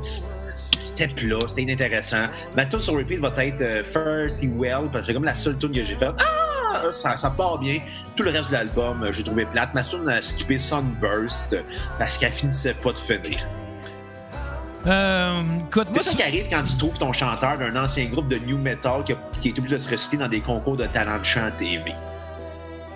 C'était 0.87 1.09
plat, 1.09 1.39
c'était 1.49 1.63
inintéressant. 1.63 2.27
Ma 2.55 2.67
tune 2.67 2.81
sur 2.81 2.95
repeat 2.97 3.19
va 3.19 3.29
être 3.45 3.61
euh, 3.61 3.83
Fairly 3.83 4.49
Well, 4.57 4.89
parce 4.93 5.01
que 5.01 5.07
c'est 5.07 5.15
comme 5.15 5.25
la 5.25 5.35
seule 5.35 5.59
tune 5.59 5.73
que 5.73 5.83
j'ai 5.83 5.97
faite. 5.97 6.11
Ah! 6.21 6.91
Ça, 6.93 7.17
ça 7.17 7.31
part 7.31 7.59
bien. 7.59 7.79
Tout 8.17 8.23
le 8.23 8.31
reste 8.31 8.49
de 8.49 8.53
l'album, 8.53 9.03
euh, 9.03 9.13
j'ai 9.13 9.25
trouvé 9.25 9.45
plate. 9.45 9.75
Ma 9.75 9.83
tune 9.83 10.09
a 10.09 10.21
skippé 10.23 10.59
Sunburst 10.61 11.53
euh, 11.53 11.63
parce 11.99 12.17
qu'elle 12.17 12.31
finissait 12.33 12.75
pas 12.75 12.91
de 12.93 12.97
finir. 12.97 13.41
Euh, 14.87 15.43
écoute, 15.69 15.89
C'est 15.95 16.03
ça 16.03 16.11
tu- 16.11 16.17
qui 16.17 16.23
arrive 16.23 16.47
quand 16.51 16.63
tu 16.63 16.77
trouves 16.77 16.99
ton 16.99 17.13
chanteur 17.13 17.57
d'un 17.59 17.75
ancien 17.83 18.05
groupe 18.07 18.29
de 18.29 18.37
new 18.39 18.59
metal 18.59 19.03
qui, 19.05 19.13
a- 19.13 19.17
qui 19.41 19.49
est 19.49 19.59
obligé 19.59 19.77
de 19.77 19.81
se 19.81 19.91
recycler 19.91 20.19
dans 20.19 20.29
des 20.29 20.41
concours 20.41 20.77
de 20.77 20.87
talent 20.87 21.19
de 21.19 21.25
chant 21.25 21.49
TV. 21.59 21.93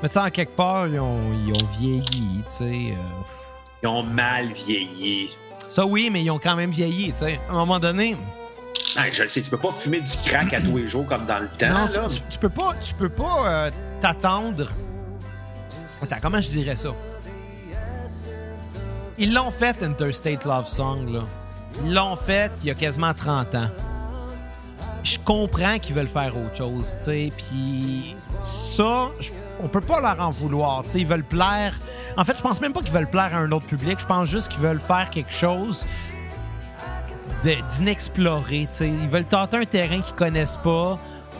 Mais 0.02 0.08
tu 0.08 0.12
sais, 0.12 0.20
en 0.20 0.30
quelque 0.30 0.54
part, 0.54 0.86
ils 0.86 1.00
ont, 1.00 1.18
ils 1.46 1.52
ont 1.52 1.66
vieilli, 1.80 2.42
tu 2.46 2.54
sais. 2.54 2.64
euh. 2.92 3.22
Ils 3.82 3.86
ont 3.88 4.02
mal 4.02 4.52
vieilli. 4.52 5.30
Ça, 5.66 5.86
oui, 5.86 6.10
mais 6.12 6.22
ils 6.22 6.30
ont 6.30 6.38
quand 6.38 6.56
même 6.56 6.70
vieilli, 6.70 7.10
tu 7.12 7.18
sais. 7.20 7.40
À 7.48 7.52
un 7.52 7.56
moment 7.56 7.78
donné, 7.78 8.16
Ah, 8.96 9.10
je 9.10 9.22
le 9.22 9.28
sais, 9.28 9.40
tu 9.42 9.50
peux 9.50 9.56
pas 9.58 9.72
fumer 9.72 10.00
du 10.00 10.16
crack 10.26 10.52
à 10.52 10.60
tous 10.60 10.76
les 10.78 10.88
jours 10.88 11.06
comme 11.06 11.24
dans 11.26 11.38
le 11.40 11.48
temps. 11.48 11.68
non, 11.68 11.86
là. 11.86 12.08
tu, 12.10 12.16
tu- 12.16 12.22
tu 12.30 12.38
peux 12.38 12.48
pas, 12.48 12.72
tu 12.82 12.94
peux 12.94 13.08
pas 13.08 13.46
euh, 13.46 13.70
t'attendre. 14.00 14.68
Attends, 16.02 16.16
comment 16.22 16.40
je 16.40 16.48
dirais 16.48 16.76
ça? 16.76 16.90
Ils 19.18 19.34
l'ont 19.34 19.50
fait, 19.50 19.82
Interstate 19.82 20.44
Love 20.44 20.68
Song, 20.68 21.12
là. 21.12 21.20
Ils 21.84 21.94
l'ont 21.94 22.16
fait 22.16 22.50
il 22.62 22.68
y 22.68 22.70
a 22.70 22.74
quasiment 22.74 23.14
30 23.14 23.54
ans. 23.54 23.68
Je 25.04 25.18
comprends 25.24 25.78
qu'ils 25.78 25.94
veulent 25.94 26.08
faire 26.08 26.36
autre 26.36 26.56
chose, 26.56 26.96
tu 26.98 27.04
sais. 27.04 27.32
Puis 27.36 28.16
ça, 28.42 29.08
je- 29.20 29.30
on 29.62 29.68
peut 29.68 29.80
pas 29.80 30.00
leur 30.00 30.20
en 30.20 30.30
vouloir, 30.30 30.82
tu 30.82 30.90
sais. 30.90 31.00
Ils 31.00 31.06
veulent 31.06 31.22
plaire. 31.24 31.74
En 32.16 32.24
fait, 32.24 32.36
je 32.36 32.42
pense 32.42 32.60
même 32.60 32.72
pas 32.72 32.80
qu'ils 32.80 32.92
veulent 32.92 33.08
plaire 33.08 33.30
à 33.34 33.38
un 33.38 33.50
autre 33.52 33.66
public. 33.66 33.98
Je 34.00 34.06
pense 34.06 34.26
juste 34.28 34.48
qu'ils 34.48 34.60
veulent 34.60 34.80
faire 34.80 35.08
quelque 35.10 35.32
chose 35.32 35.86
d'inexploré, 37.44 38.66
tu 38.70 38.76
sais. 38.78 38.88
Ils 38.88 39.08
veulent 39.08 39.24
tenter 39.24 39.56
un 39.58 39.64
terrain 39.64 40.00
qu'ils 40.00 40.14
connaissent 40.14 40.58
pas. 40.62 40.98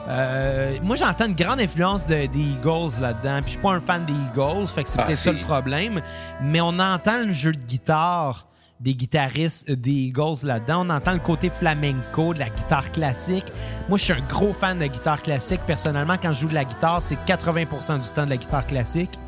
Euh, 0.09 0.77
moi, 0.83 0.97
j'entends 0.97 1.27
une 1.27 1.35
grande 1.35 1.61
influence 1.61 2.07
de- 2.07 2.27
des 2.27 2.39
Eagles 2.39 3.01
là-dedans. 3.01 3.41
Puis 3.43 3.47
je 3.47 3.51
suis 3.51 3.59
pas 3.59 3.73
un 3.73 3.81
fan 3.81 4.05
des 4.07 4.13
Eagles, 4.13 4.67
fait 4.69 4.85
que 4.85 4.89
c'est 4.91 4.99
Ah, 5.01 5.03
peut-être 5.05 5.19
ça 5.19 5.33
le 5.33 5.41
problème. 5.41 6.01
Mais 6.41 6.61
on 6.61 6.79
entend 6.79 7.19
le 7.25 7.33
jeu 7.33 7.53
de 7.53 7.59
guitare 7.59 8.47
des 8.81 8.95
guitaristes 8.95 9.69
euh, 9.69 9.77
des 9.77 9.93
Eagles 9.93 10.45
là-dedans. 10.45 10.87
On 10.87 10.91
entend 10.91 11.13
le 11.13 11.19
côté 11.19 11.51
flamenco 11.51 12.35
de 12.35 12.39
la 12.39 12.49
guitare 12.49 12.91
classique. 12.93 13.47
Moi, 13.89 13.99
je 13.99 14.05
suis 14.05 14.13
un 14.13 14.21
gros 14.29 14.53
fan 14.53 14.79
de 14.79 14.87
guitare 14.87 15.23
classique. 15.23 15.61
Personnellement, 15.67 16.17
quand 16.21 16.33
je 16.33 16.41
joue 16.41 16.49
de 16.49 16.55
la 16.55 16.65
guitare, 16.65 17.03
c'est 17.03 17.19
80% 17.27 18.01
du 18.01 18.09
temps 18.09 18.25
de 18.25 18.31
la 18.31 18.37
guitare 18.37 18.67
classique. 18.67 19.19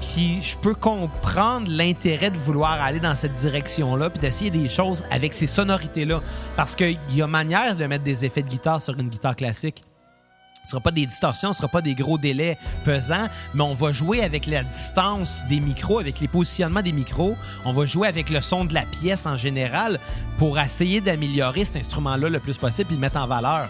Puis 0.00 0.42
je 0.42 0.58
peux 0.58 0.74
comprendre 0.74 1.66
l'intérêt 1.70 2.30
de 2.30 2.36
vouloir 2.36 2.72
aller 2.82 3.00
dans 3.00 3.14
cette 3.14 3.32
direction-là, 3.34 4.10
puis 4.10 4.18
d'essayer 4.18 4.50
des 4.50 4.68
choses 4.68 5.02
avec 5.10 5.32
ces 5.32 5.46
sonorités-là. 5.46 6.20
Parce 6.56 6.74
qu'il 6.74 6.98
y 7.10 7.22
a 7.22 7.26
manière 7.26 7.74
de 7.74 7.86
mettre 7.86 8.04
des 8.04 8.24
effets 8.24 8.42
de 8.42 8.48
guitare 8.48 8.82
sur 8.82 8.98
une 8.98 9.08
guitare 9.08 9.34
classique. 9.34 9.82
Ce 10.64 10.70
sera 10.70 10.80
pas 10.80 10.92
des 10.92 11.04
distorsions, 11.04 11.52
ce 11.52 11.58
sera 11.58 11.68
pas 11.68 11.82
des 11.82 11.94
gros 11.94 12.16
délais 12.16 12.56
pesants, 12.84 13.28
mais 13.52 13.62
on 13.62 13.74
va 13.74 13.92
jouer 13.92 14.22
avec 14.22 14.46
la 14.46 14.62
distance 14.62 15.44
des 15.46 15.60
micros, 15.60 15.98
avec 15.98 16.20
les 16.20 16.28
positionnements 16.28 16.80
des 16.80 16.92
micros. 16.92 17.36
On 17.66 17.74
va 17.74 17.84
jouer 17.84 18.08
avec 18.08 18.30
le 18.30 18.40
son 18.40 18.64
de 18.64 18.72
la 18.72 18.86
pièce 18.86 19.26
en 19.26 19.36
général 19.36 20.00
pour 20.38 20.58
essayer 20.58 21.02
d'améliorer 21.02 21.66
cet 21.66 21.76
instrument-là 21.82 22.30
le 22.30 22.40
plus 22.40 22.56
possible 22.56 22.92
et 22.92 22.94
le 22.94 23.00
mettre 23.00 23.18
en 23.18 23.26
valeur. 23.26 23.68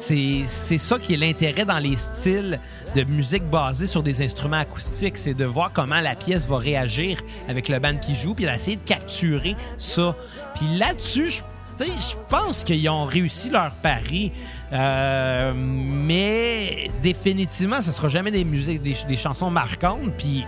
C'est 0.00 0.78
ça 0.78 0.98
qui 0.98 1.14
est 1.14 1.16
l'intérêt 1.16 1.64
dans 1.64 1.78
les 1.78 1.96
styles 1.96 2.58
de 2.96 3.04
musique 3.04 3.44
basés 3.44 3.86
sur 3.86 4.02
des 4.02 4.20
instruments 4.20 4.56
acoustiques, 4.56 5.18
c'est 5.18 5.34
de 5.34 5.44
voir 5.44 5.70
comment 5.72 6.00
la 6.00 6.16
pièce 6.16 6.48
va 6.48 6.58
réagir 6.58 7.20
avec 7.48 7.68
le 7.68 7.78
band 7.78 7.96
qui 7.98 8.16
joue, 8.16 8.34
puis 8.34 8.46
d'essayer 8.46 8.78
de 8.78 8.84
capturer 8.84 9.54
ça. 9.78 10.16
Puis 10.56 10.76
là-dessus, 10.76 11.40
je 11.78 12.16
pense 12.28 12.64
qu'ils 12.64 12.88
ont 12.88 13.04
réussi 13.04 13.48
leur 13.48 13.70
pari. 13.76 14.32
Euh, 14.72 15.52
mais 15.54 16.90
définitivement, 17.02 17.80
ce 17.82 17.92
sera 17.92 18.08
jamais 18.08 18.30
des 18.30 18.44
musiques, 18.44 18.82
des, 18.82 18.96
des 19.06 19.16
chansons 19.16 19.50
marquantes. 19.50 20.12
Puis 20.16 20.44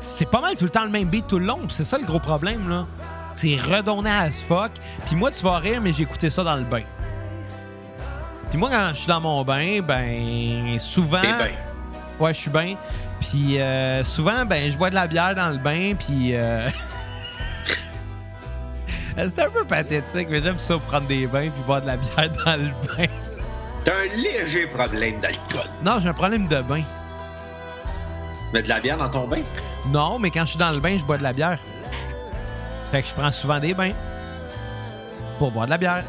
c'est 0.00 0.28
pas 0.30 0.40
mal 0.40 0.56
tout 0.56 0.64
le 0.64 0.70
temps 0.70 0.84
le 0.84 0.90
même 0.90 1.08
beat 1.08 1.26
tout 1.26 1.38
le 1.38 1.46
long. 1.46 1.60
C'est 1.68 1.84
ça 1.84 1.98
le 1.98 2.04
gros 2.04 2.18
problème 2.18 2.68
là. 2.68 2.86
C'est 3.34 3.56
redonné 3.56 4.10
as 4.10 4.42
fuck. 4.46 4.70
Puis 5.06 5.16
moi, 5.16 5.30
tu 5.30 5.42
vas 5.42 5.56
rire, 5.58 5.80
mais 5.80 5.92
j'ai 5.92 6.02
écouté 6.02 6.28
ça 6.28 6.44
dans 6.44 6.56
le 6.56 6.64
bain. 6.64 6.82
Puis 8.50 8.58
moi, 8.58 8.68
quand 8.70 8.90
je 8.90 8.98
suis 8.98 9.08
dans 9.08 9.20
mon 9.20 9.42
bain, 9.44 9.80
ben 9.80 10.78
souvent. 10.78 11.22
Ben, 11.22 11.50
Ouais, 12.20 12.34
je 12.34 12.38
suis 12.40 12.50
bien. 12.50 12.76
Puis 13.20 13.58
euh, 13.58 14.04
souvent, 14.04 14.44
ben, 14.44 14.70
je 14.70 14.76
bois 14.76 14.90
de 14.90 14.94
la 14.94 15.06
bière 15.06 15.34
dans 15.34 15.48
le 15.50 15.58
bain, 15.58 15.94
puis. 15.98 16.34
euh, 16.34 16.68
C'est 19.16 19.38
un 19.40 19.50
peu 19.50 19.64
pathétique, 19.64 20.28
mais 20.30 20.42
j'aime 20.42 20.58
ça 20.58 20.78
prendre 20.78 21.06
des 21.06 21.26
bains 21.26 21.48
puis 21.50 21.62
boire 21.66 21.80
de 21.82 21.86
la 21.86 21.96
bière 21.96 22.30
dans 22.44 22.56
le 22.56 22.68
bain. 22.96 23.06
T'as 23.84 23.92
un 23.94 24.16
léger 24.16 24.66
problème 24.68 25.20
d'alcool. 25.20 25.68
Non, 25.84 25.98
j'ai 26.00 26.08
un 26.08 26.14
problème 26.14 26.46
de 26.48 26.60
bain. 26.62 26.82
Mais 28.52 28.62
de 28.62 28.68
la 28.68 28.80
bière 28.80 28.96
dans 28.98 29.08
ton 29.08 29.26
bain? 29.26 29.42
Non, 29.88 30.18
mais 30.18 30.30
quand 30.30 30.42
je 30.42 30.50
suis 30.50 30.58
dans 30.58 30.70
le 30.70 30.78
bain, 30.80 30.96
je 30.98 31.04
bois 31.04 31.18
de 31.18 31.22
la 31.22 31.32
bière. 31.32 31.58
Fait 32.90 33.02
que 33.02 33.08
je 33.08 33.14
prends 33.14 33.32
souvent 33.32 33.58
des 33.58 33.74
bains 33.74 33.92
pour 35.38 35.50
boire 35.50 35.66
de 35.66 35.70
la 35.70 35.78
bière. 35.78 36.04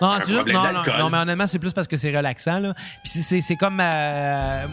Non, 0.00 0.14
c'est 0.20 0.32
juste. 0.32 0.46
Non, 0.48 0.72
non, 0.72 0.82
non, 0.98 1.10
mais 1.10 1.18
honnêtement, 1.18 1.46
c'est 1.46 1.58
plus 1.58 1.72
parce 1.72 1.86
que 1.88 1.96
c'est 1.96 2.14
relaxant, 2.16 2.58
là. 2.60 2.74
Puis 3.02 3.22
c'est- 3.22 3.56
comme. 3.56 3.78
euh, 3.80 4.66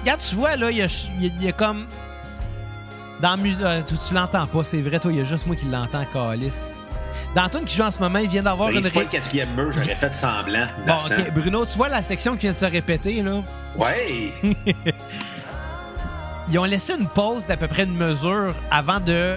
Regarde, 0.00 0.20
tu 0.20 0.34
vois, 0.34 0.56
là, 0.56 0.70
il 0.70 0.76
y 0.78 0.82
a, 0.82 0.86
il 1.18 1.24
y 1.26 1.28
a- 1.30 1.32
il 1.38 1.44
y 1.44 1.48
a 1.48 1.52
comme. 1.52 1.86
Dans 3.22 3.30
la 3.30 3.36
musique. 3.36 3.64
tu 3.86 3.94
tu 4.08 4.14
l'entends 4.14 4.46
pas, 4.46 4.64
c'est 4.64 4.82
vrai, 4.82 4.98
toi, 4.98 5.10
il 5.12 5.18
y 5.18 5.20
a 5.20 5.24
juste 5.24 5.46
moi 5.46 5.56
qui 5.56 5.66
l'entends, 5.66 6.04
Calis. 6.12 6.50
Dans 7.34 7.48
qui 7.48 7.74
joue 7.76 7.82
en 7.84 7.90
ce 7.90 7.98
moment, 7.98 8.18
il 8.18 8.28
vient 8.28 8.42
d'avoir 8.42 8.68
une. 8.70 8.80
Brise 8.80 8.92
pas 8.92 9.00
le 9.00 9.06
quatrième 9.06 9.48
mur, 9.56 9.72
j'aurais 9.72 9.94
fait 9.94 10.14
semblant. 10.14 10.66
Bon, 10.86 10.94
Bruno, 11.34 11.64
tu 11.64 11.78
vois 11.78 11.88
la 11.88 12.02
section 12.02 12.34
qui 12.34 12.40
vient 12.40 12.50
de 12.50 12.56
se 12.56 12.66
répéter, 12.66 13.22
là? 13.22 13.42
Ouais! 13.78 14.34
Ils 16.50 16.58
ont 16.58 16.64
laissé 16.64 16.92
une 16.98 17.06
pause 17.06 17.46
d'à 17.46 17.56
peu 17.56 17.68
près 17.68 17.84
une 17.84 17.96
mesure 17.96 18.54
avant 18.70 19.00
de 19.00 19.36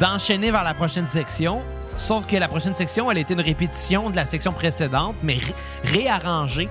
d'enchaîner 0.00 0.50
vers 0.50 0.64
la 0.64 0.74
prochaine 0.74 1.06
section. 1.06 1.62
Sauf 1.96 2.26
que 2.26 2.36
la 2.36 2.48
prochaine 2.48 2.74
section, 2.74 3.10
elle 3.10 3.18
était 3.18 3.34
une 3.34 3.40
répétition 3.40 4.10
de 4.10 4.16
la 4.16 4.26
section 4.26 4.52
précédente, 4.52 5.14
mais 5.22 5.34
ré- 5.34 5.54
réarrangée. 6.02 6.68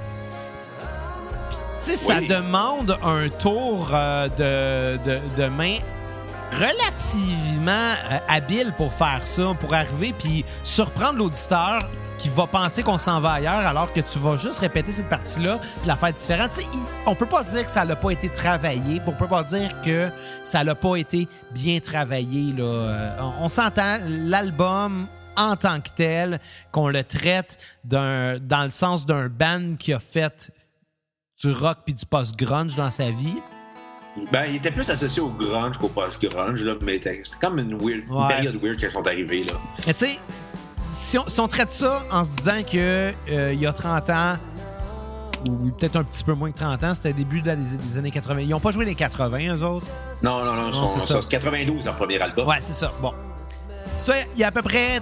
Tu 1.84 1.92
sais, 1.92 1.96
ça 1.96 2.20
demande 2.22 2.98
un 3.04 3.30
tour 3.30 3.90
euh, 3.94 4.28
de, 4.98 5.10
de, 5.10 5.20
de 5.42 5.48
main 5.48 5.78
relativement 6.52 7.72
euh, 8.12 8.18
habile 8.28 8.74
pour 8.78 8.94
faire 8.94 9.26
ça, 9.26 9.54
pour 9.60 9.74
arriver 9.74 10.14
puis 10.18 10.46
surprendre 10.64 11.18
l'auditeur 11.20 11.80
qui 12.18 12.30
va 12.30 12.46
penser 12.46 12.84
qu'on 12.84 13.00
s'en 13.00 13.20
va 13.20 13.32
ailleurs 13.34 13.66
alors 13.66 13.92
que 13.92 14.00
tu 14.00 14.20
vas 14.20 14.38
juste 14.38 14.60
répéter 14.60 14.92
cette 14.92 15.10
partie-là 15.10 15.58
puis 15.58 15.88
la 15.88 15.96
faire 15.96 16.14
différente. 16.14 16.52
On 17.08 17.16
peut 17.16 17.26
pas 17.26 17.44
dire 17.44 17.66
que 17.66 17.72
ça 17.72 17.84
n'a 17.84 17.96
pas 17.96 18.12
été 18.12 18.30
travaillé, 18.30 19.02
on 19.08 19.12
peut 19.12 19.28
pas 19.28 19.44
dire 19.44 19.82
que 19.82 20.10
ça 20.44 20.64
n'a 20.64 20.76
pas 20.76 20.98
été 20.98 21.28
bien 21.52 21.80
travaillé. 21.80 22.54
Là. 22.54 22.64
Euh, 22.64 23.18
on 23.20 23.46
on 23.46 23.50
s'entend, 23.50 23.98
l'album 24.08 25.08
en 25.36 25.56
tant 25.56 25.82
que 25.82 25.90
tel, 25.96 26.40
qu'on 26.72 26.90
le 26.90 27.04
traite 27.04 27.58
dans 27.84 28.40
le 28.64 28.70
sens 28.70 29.06
d'un 29.06 29.28
band 29.28 29.76
qui 29.80 29.94
a 29.94 30.00
fait 30.00 30.52
du 31.42 31.52
rock 31.52 31.80
puis 31.86 31.96
du 31.96 32.06
post-grunge 32.06 32.76
dans 32.76 32.92
sa 32.92 33.10
vie. 33.10 33.40
Ben, 34.32 34.45
il 34.45 34.58
était 34.58 34.71
plus 34.71 34.89
associé 34.89 35.21
au 35.21 35.30
grunge 35.30 35.78
qu'au 35.78 35.88
post-grunge, 35.88 36.63
là, 36.63 36.76
mais 36.82 36.93
c'était 36.93 37.21
comme 37.39 37.60
une, 37.60 37.78
weird, 37.78 38.04
une 38.10 38.28
période 38.28 38.62
weird 38.62 38.78
qu'ils 38.78 38.91
sont 38.91 39.06
arrivés, 39.08 39.43
là. 39.43 39.58
Mais 39.88 39.93
tu 39.93 40.06
sais, 40.06 40.19
si 40.91 41.17
on, 41.17 41.28
si 41.28 41.39
on 41.39 41.47
traite 41.47 41.69
ça 41.69 42.04
en 42.12 42.26
se 42.26 42.36
disant 42.36 42.62
que 42.69 43.13
euh, 43.30 43.54
il 43.54 43.60
y 43.60 43.65
a 43.65 43.74
30 43.74 44.10
ans, 44.10 44.36
ou 45.45 45.71
peut-être 45.71 45.95
un 45.95 46.04
petit 46.04 46.24
peu 46.24 46.34
moins 46.34 46.52
que 46.52 46.58
30 46.58 46.84
ans, 46.84 46.93
c'était 46.93 47.13
début 47.13 47.41
des, 47.41 47.52
années 47.97 48.12
80. 48.12 48.41
Ils 48.41 48.50
n'ont 48.50 48.60
pas 48.60 48.71
joué 48.71 48.86
les 48.86 48.95
80, 48.95 49.56
eux 49.56 49.63
autres? 49.63 49.88
Non, 50.21 50.43
non, 50.43 50.54
non, 50.54 50.67
ils 50.69 50.76
sont- 50.76 50.88
c'est 50.88 51.00
ça, 51.00 51.08
ça. 51.08 51.21
c'est 51.21 51.30
92, 51.30 51.86
leur 51.86 51.95
premier 51.95 52.19
album. 52.19 52.47
Ouais, 52.47 52.58
c'est 52.60 52.74
ça. 52.74 52.91
Bon. 53.02 53.13
Il 54.36 54.39
y 54.39 54.43
a 54.43 54.47
à 54.47 54.52
peu 54.52 54.62
près 54.62 55.00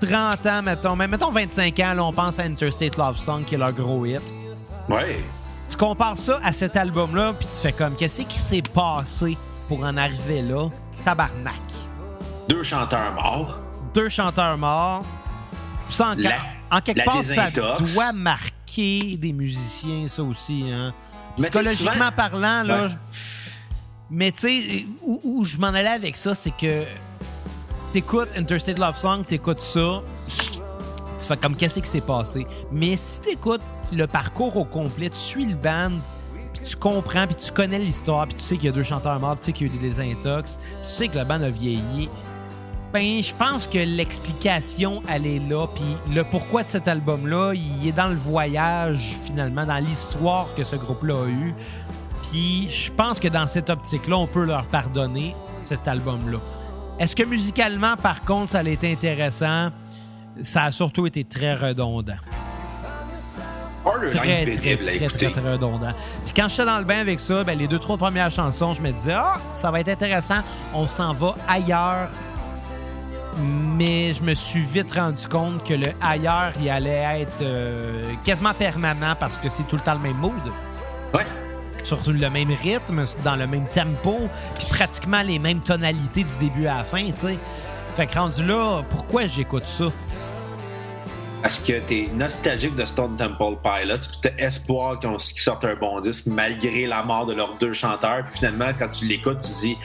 30 0.00 0.46
ans, 0.46 0.62
mettons, 0.62 0.96
mais 0.96 1.08
mettons 1.08 1.30
25 1.30 1.78
ans, 1.80 1.94
là, 1.94 2.04
on 2.04 2.12
pense 2.12 2.38
à 2.38 2.42
Interstate 2.42 2.96
Love 2.96 3.16
Song, 3.16 3.44
qui 3.44 3.54
est 3.54 3.58
leur 3.58 3.72
gros 3.72 4.04
hit. 4.04 4.22
Ouais. 4.88 5.20
Tu 5.68 5.76
compares 5.76 6.18
ça 6.18 6.38
à 6.44 6.52
cet 6.52 6.76
album-là, 6.76 7.32
puis 7.38 7.46
tu 7.52 7.60
fais 7.60 7.72
comme, 7.72 7.94
qu'est-ce 7.96 8.22
qui 8.22 8.38
s'est 8.38 8.62
passé 8.62 9.36
pour 9.68 9.80
en 9.84 9.96
arriver 9.96 10.42
là? 10.42 10.68
Tabarnak. 11.04 11.54
Deux 12.48 12.62
chanteurs 12.62 13.12
morts. 13.14 13.58
deux 13.94 14.08
chanteurs 14.08 14.56
morts. 14.58 15.02
Ça, 15.90 16.08
en, 16.08 16.14
La- 16.16 16.38
en 16.70 16.80
quelque 16.80 17.04
part, 17.04 17.22
ça 17.22 17.50
doit 17.50 18.12
marquer 18.12 19.16
des 19.16 19.32
musiciens, 19.32 20.06
ça 20.08 20.22
aussi. 20.22 20.64
Hein. 20.70 20.92
Psychologiquement 21.36 21.92
souvent- 21.92 22.12
parlant, 22.16 22.62
là. 22.62 22.86
Ouais. 22.86 22.92
Mais 24.10 24.32
tu 24.32 24.40
sais, 24.40 24.86
où, 25.02 25.20
où 25.24 25.44
je 25.44 25.56
m'en 25.58 25.68
allais 25.68 25.88
avec 25.88 26.16
ça, 26.16 26.34
c'est 26.34 26.50
que 26.56 26.82
t'écoutes 27.92 28.28
Interstate 28.36 28.78
Love 28.78 28.98
Song, 28.98 29.24
t'écoutes 29.24 29.60
ça, 29.60 30.02
tu 31.18 31.26
fais 31.26 31.36
comme 31.36 31.56
qu'est-ce 31.56 31.80
qui 31.80 31.88
s'est 31.88 32.00
passé? 32.00 32.46
Mais 32.70 32.96
si 32.96 33.20
t'écoutes 33.20 33.62
le 33.94 34.06
parcours 34.06 34.56
au 34.56 34.64
complet, 34.64 35.10
tu 35.10 35.18
suis 35.18 35.46
le 35.46 35.54
band, 35.54 35.92
puis 36.52 36.64
tu 36.64 36.76
comprends, 36.76 37.26
puis 37.26 37.36
tu 37.36 37.52
connais 37.52 37.78
l'histoire, 37.78 38.26
puis 38.26 38.36
tu 38.36 38.42
sais 38.42 38.56
qu'il 38.56 38.66
y 38.66 38.68
a 38.68 38.72
deux 38.72 38.82
chanteurs 38.82 39.18
morts, 39.20 39.38
tu 39.38 39.46
sais 39.46 39.52
qu'il 39.52 39.66
y 39.66 39.70
a 39.70 39.74
eu 39.74 39.78
des 39.78 39.88
désintox, 39.88 40.58
tu 40.84 40.90
sais 40.90 41.08
que 41.08 41.18
le 41.18 41.24
band 41.24 41.42
a 41.42 41.50
vieilli. 41.50 42.08
Ben, 42.94 43.20
je 43.20 43.34
pense 43.34 43.66
que 43.66 43.78
l'explication, 43.78 45.02
elle 45.08 45.26
est 45.26 45.40
là. 45.40 45.66
Puis 45.66 46.14
le 46.14 46.22
pourquoi 46.22 46.62
de 46.62 46.68
cet 46.68 46.86
album-là, 46.86 47.52
il 47.54 47.88
est 47.88 47.92
dans 47.92 48.06
le 48.06 48.14
voyage, 48.14 49.16
finalement, 49.24 49.66
dans 49.66 49.84
l'histoire 49.84 50.54
que 50.54 50.62
ce 50.62 50.76
groupe-là 50.76 51.14
a 51.24 51.26
eu. 51.26 51.54
Puis 52.30 52.68
je 52.70 52.92
pense 52.92 53.18
que 53.18 53.26
dans 53.26 53.48
cette 53.48 53.68
optique-là, 53.68 54.16
on 54.16 54.28
peut 54.28 54.44
leur 54.44 54.68
pardonner 54.68 55.34
cet 55.64 55.88
album-là. 55.88 56.38
Est-ce 57.00 57.16
que 57.16 57.24
musicalement, 57.24 57.96
par 57.96 58.22
contre, 58.24 58.50
ça 58.50 58.60
a 58.60 58.68
été 58.68 58.92
intéressant? 58.92 59.70
Ça 60.44 60.62
a 60.62 60.70
surtout 60.70 61.06
été 61.08 61.24
très 61.24 61.54
redondant. 61.54 62.14
Très, 64.10 64.10
très, 64.10 64.76
très, 64.76 65.08
très, 65.08 65.30
très 65.30 65.52
redondant. 65.52 65.92
Puis 66.24 66.34
quand 66.34 66.48
j'étais 66.48 66.64
dans 66.64 66.78
le 66.78 66.84
bain 66.84 67.00
avec 67.00 67.20
ça, 67.20 67.44
ben, 67.44 67.58
les 67.58 67.68
deux, 67.68 67.78
trois 67.78 67.98
premières 67.98 68.30
chansons, 68.30 68.72
je 68.72 68.80
me 68.80 68.90
disais, 68.90 69.12
ah, 69.14 69.36
ça 69.52 69.70
va 69.70 69.80
être 69.80 69.88
intéressant, 69.88 70.38
on 70.72 70.88
s'en 70.88 71.12
va 71.12 71.34
ailleurs. 71.48 72.08
Mais 73.36 74.14
je 74.14 74.22
me 74.22 74.32
suis 74.34 74.60
vite 74.60 74.92
rendu 74.92 75.26
compte 75.26 75.64
que 75.64 75.74
le 75.74 75.86
ailleurs, 76.00 76.52
il 76.60 76.70
allait 76.70 77.22
être 77.22 77.42
euh, 77.42 78.12
quasiment 78.24 78.54
permanent 78.54 79.16
parce 79.18 79.36
que 79.36 79.48
c'est 79.48 79.64
tout 79.64 79.76
le 79.76 79.82
temps 79.82 79.94
le 79.94 80.00
même 80.00 80.16
mood. 80.16 80.32
Ouais. 81.12 81.26
Surtout 81.82 82.12
le 82.12 82.30
même 82.30 82.50
rythme, 82.62 83.04
dans 83.24 83.36
le 83.36 83.46
même 83.46 83.66
tempo, 83.66 84.28
puis 84.56 84.66
pratiquement 84.70 85.20
les 85.22 85.38
mêmes 85.38 85.60
tonalités 85.60 86.22
du 86.22 86.36
début 86.38 86.66
à 86.66 86.78
la 86.78 86.84
fin, 86.84 87.04
tu 87.06 87.26
sais. 87.26 87.38
Fait 87.96 88.06
que 88.06 88.18
rendu 88.18 88.44
là, 88.44 88.82
pourquoi 88.90 89.26
j'écoute 89.26 89.66
ça? 89.66 89.84
Parce 91.44 91.58
que 91.58 91.78
t'es 91.78 92.08
nostalgique 92.14 92.74
de 92.74 92.86
Stone 92.86 93.18
Temple 93.18 93.58
Pilots, 93.62 93.98
puis 93.98 94.18
t'as 94.22 94.46
espoir 94.46 94.98
qu'ils 94.98 95.42
sortent 95.42 95.66
un 95.66 95.74
bon 95.74 96.00
disque 96.00 96.28
malgré 96.28 96.86
la 96.86 97.02
mort 97.02 97.26
de 97.26 97.34
leurs 97.34 97.58
deux 97.58 97.74
chanteurs. 97.74 98.24
Puis 98.24 98.38
finalement, 98.38 98.70
quand 98.78 98.88
tu 98.88 99.04
l'écoutes, 99.04 99.40
tu 99.40 99.52
dis, 99.60 99.76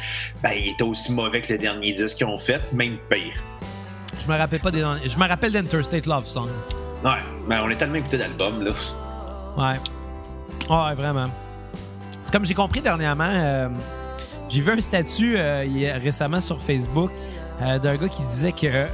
ben, 0.42 0.52
il 0.52 0.70
était 0.70 0.86
aussi 0.86 1.12
mauvais 1.12 1.42
que 1.42 1.52
le 1.52 1.60
dernier 1.60 1.92
disque 1.92 2.20
qu'ils 2.20 2.28
ont 2.28 2.38
fait, 2.38 2.62
même 2.72 2.98
pire. 3.10 3.34
Je 4.22 4.32
me 4.32 4.38
rappelle 4.38 4.62
pas 4.62 4.72
des. 4.72 4.86
Je 5.06 5.18
me 5.20 5.28
rappelle 5.28 5.52
d'Interstate 5.52 6.06
Love 6.06 6.26
Song. 6.28 6.48
Ouais, 7.04 7.12
mais 7.46 7.60
on 7.60 7.68
est 7.68 7.76
tellement 7.76 7.96
écouté 7.96 8.18
d'albums, 8.18 8.64
là. 8.64 8.72
Ouais. 9.58 9.80
Ouais, 10.70 10.96
vraiment. 10.96 11.30
C'est 12.24 12.32
comme 12.32 12.46
j'ai 12.46 12.54
compris 12.54 12.80
dernièrement, 12.80 13.28
euh, 13.30 13.68
j'ai 14.48 14.62
vu 14.62 14.72
un 14.72 14.80
statut 14.80 15.36
euh, 15.36 15.66
récemment 16.02 16.40
sur 16.40 16.62
Facebook 16.62 17.12
euh, 17.62 17.80
d'un 17.80 17.98
gars 17.98 18.08
qui 18.08 18.24
disait 18.24 18.54
que 18.54 18.88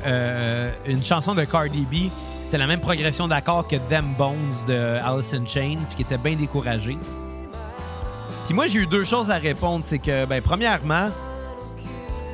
une 0.89 1.03
chanson 1.03 1.35
de 1.35 1.43
Cardi 1.43 1.85
B, 1.85 2.09
c'était 2.55 2.63
la 2.63 2.67
même 2.67 2.79
progression 2.79 3.27
d'accords 3.27 3.67
que 3.67 3.75
Them 3.75 4.13
Bones 4.17 4.63
de 4.65 4.97
Alice 5.03 5.33
in 5.33 5.45
Chain, 5.45 5.75
puis 5.89 5.97
qui 5.97 6.03
était 6.03 6.17
bien 6.17 6.37
découragé. 6.37 6.97
Puis 8.45 8.53
moi, 8.53 8.67
j'ai 8.67 8.79
eu 8.79 8.87
deux 8.87 9.03
choses 9.03 9.29
à 9.29 9.35
répondre. 9.35 9.83
C'est 9.83 9.99
que, 9.99 10.23
ben, 10.23 10.41
premièrement, 10.41 11.09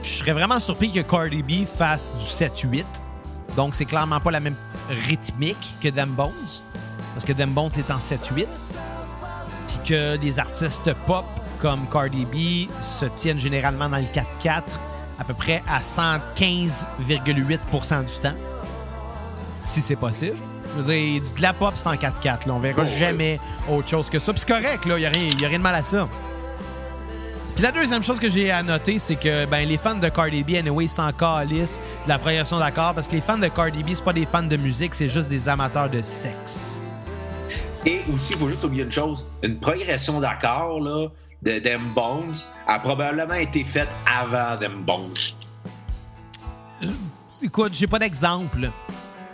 je 0.04 0.08
serais 0.08 0.34
vraiment 0.34 0.60
surpris 0.60 0.92
que 0.92 1.00
Cardi 1.00 1.42
B 1.42 1.66
fasse 1.66 2.14
du 2.14 2.24
7-8. 2.24 2.86
Donc, 3.56 3.74
c'est 3.74 3.86
clairement 3.86 4.20
pas 4.20 4.30
la 4.30 4.42
même 4.42 4.54
rythmique 5.08 5.74
que 5.82 5.88
Them 5.88 6.12
Bones. 6.12 6.62
Parce 7.16 7.26
que 7.26 7.34
Them 7.34 7.50
Bones 7.50 7.72
est 7.80 7.90
en 7.90 7.98
7-8. 7.98 8.46
Puis 9.70 9.80
que 9.88 10.20
les 10.22 10.38
artistes 10.38 10.94
pop 11.08 11.26
comme 11.58 11.88
Cardi 11.92 12.26
B 12.26 12.70
se 12.84 13.06
tiennent 13.06 13.40
généralement 13.40 13.90
dans 13.90 13.98
le 13.98 14.04
4-4 14.04 14.62
à 15.18 15.24
peu 15.24 15.34
près 15.34 15.64
à 15.68 15.80
115,8% 15.80 18.06
du 18.06 18.14
temps. 18.22 18.36
Si 19.64 19.82
c'est 19.82 19.96
possible. 19.96 20.38
Je 20.76 20.82
veux 20.82 20.94
dire, 20.94 21.22
de 21.38 21.42
la 21.42 21.54
pop, 21.54 21.74
c'est 21.76 21.88
en 21.88 21.94
4-4. 21.96 22.48
là. 22.48 22.54
On 22.54 22.60
verra 22.60 22.84
Oh, 22.86 22.90
jamais 23.00 23.40
autre 23.70 23.88
chose 23.90 24.10
que 24.10 24.20
ça. 24.20 24.32
Puis 24.34 24.44
c'est 24.46 24.54
correct, 24.54 24.86
là. 24.86 24.98
Il 24.98 25.02
n'y 25.02 25.06
a, 25.06 25.10
rien- 25.10 25.30
y 25.40 25.46
a 25.46 25.48
rien 25.48 25.58
de 25.60 25.64
mal 25.64 25.76
à 25.76 25.84
ça. 25.84 26.08
Puis 27.56 27.64
la 27.64 27.72
deuxième 27.72 28.02
chose 28.04 28.20
que 28.20 28.30
j'ai 28.30 28.50
à 28.50 28.64
noter, 28.64 28.98
c'est 28.98 29.18
que 29.18 29.46
ben, 29.46 29.68
les 29.68 29.78
fans 29.78 29.94
de 29.96 30.08
Cardi 30.10 30.44
B, 30.44 30.56
anyway, 30.56 30.88
s'en 30.88 31.12
calissent 31.12 31.82
de 32.06 32.10
la 32.10 32.18
progression 32.18 32.58
d'accords 32.60 32.94
parce 32.96 33.08
que 33.08 33.14
les 33.16 33.22
fans 33.22 33.38
de 33.38 33.50
Cardi 33.50 33.84
B, 33.84 33.90
c'est 33.94 34.04
pas 34.04 34.14
des 34.14 34.26
fans 34.26 34.42
de 34.44 34.56
musique, 34.58 34.96
c'est 34.96 35.10
juste 35.10 35.28
des 35.28 35.48
amateurs 35.50 35.90
de 35.90 36.02
sexe. 36.02 36.80
Et 37.86 38.02
aussi, 38.14 38.34
il 38.34 38.40
faut 38.40 38.48
juste 38.48 38.64
oublier 38.64 38.84
une 38.84 38.92
chose. 38.92 39.28
Une 39.44 39.60
progression 39.60 40.20
d'accords, 40.20 40.80
là, 40.80 41.08
de 41.44 41.60
Them 41.60 41.82
Bones 41.94 42.36
a 42.68 42.80
probablement 42.80 43.34
été 43.34 43.64
faite 43.66 43.90
avant 44.08 44.58
Them 44.58 44.84
Bones. 44.86 45.14
Écoute, 47.44 47.74
j'ai 47.74 47.88
pas 47.88 48.00
d'exemple. 48.00 48.70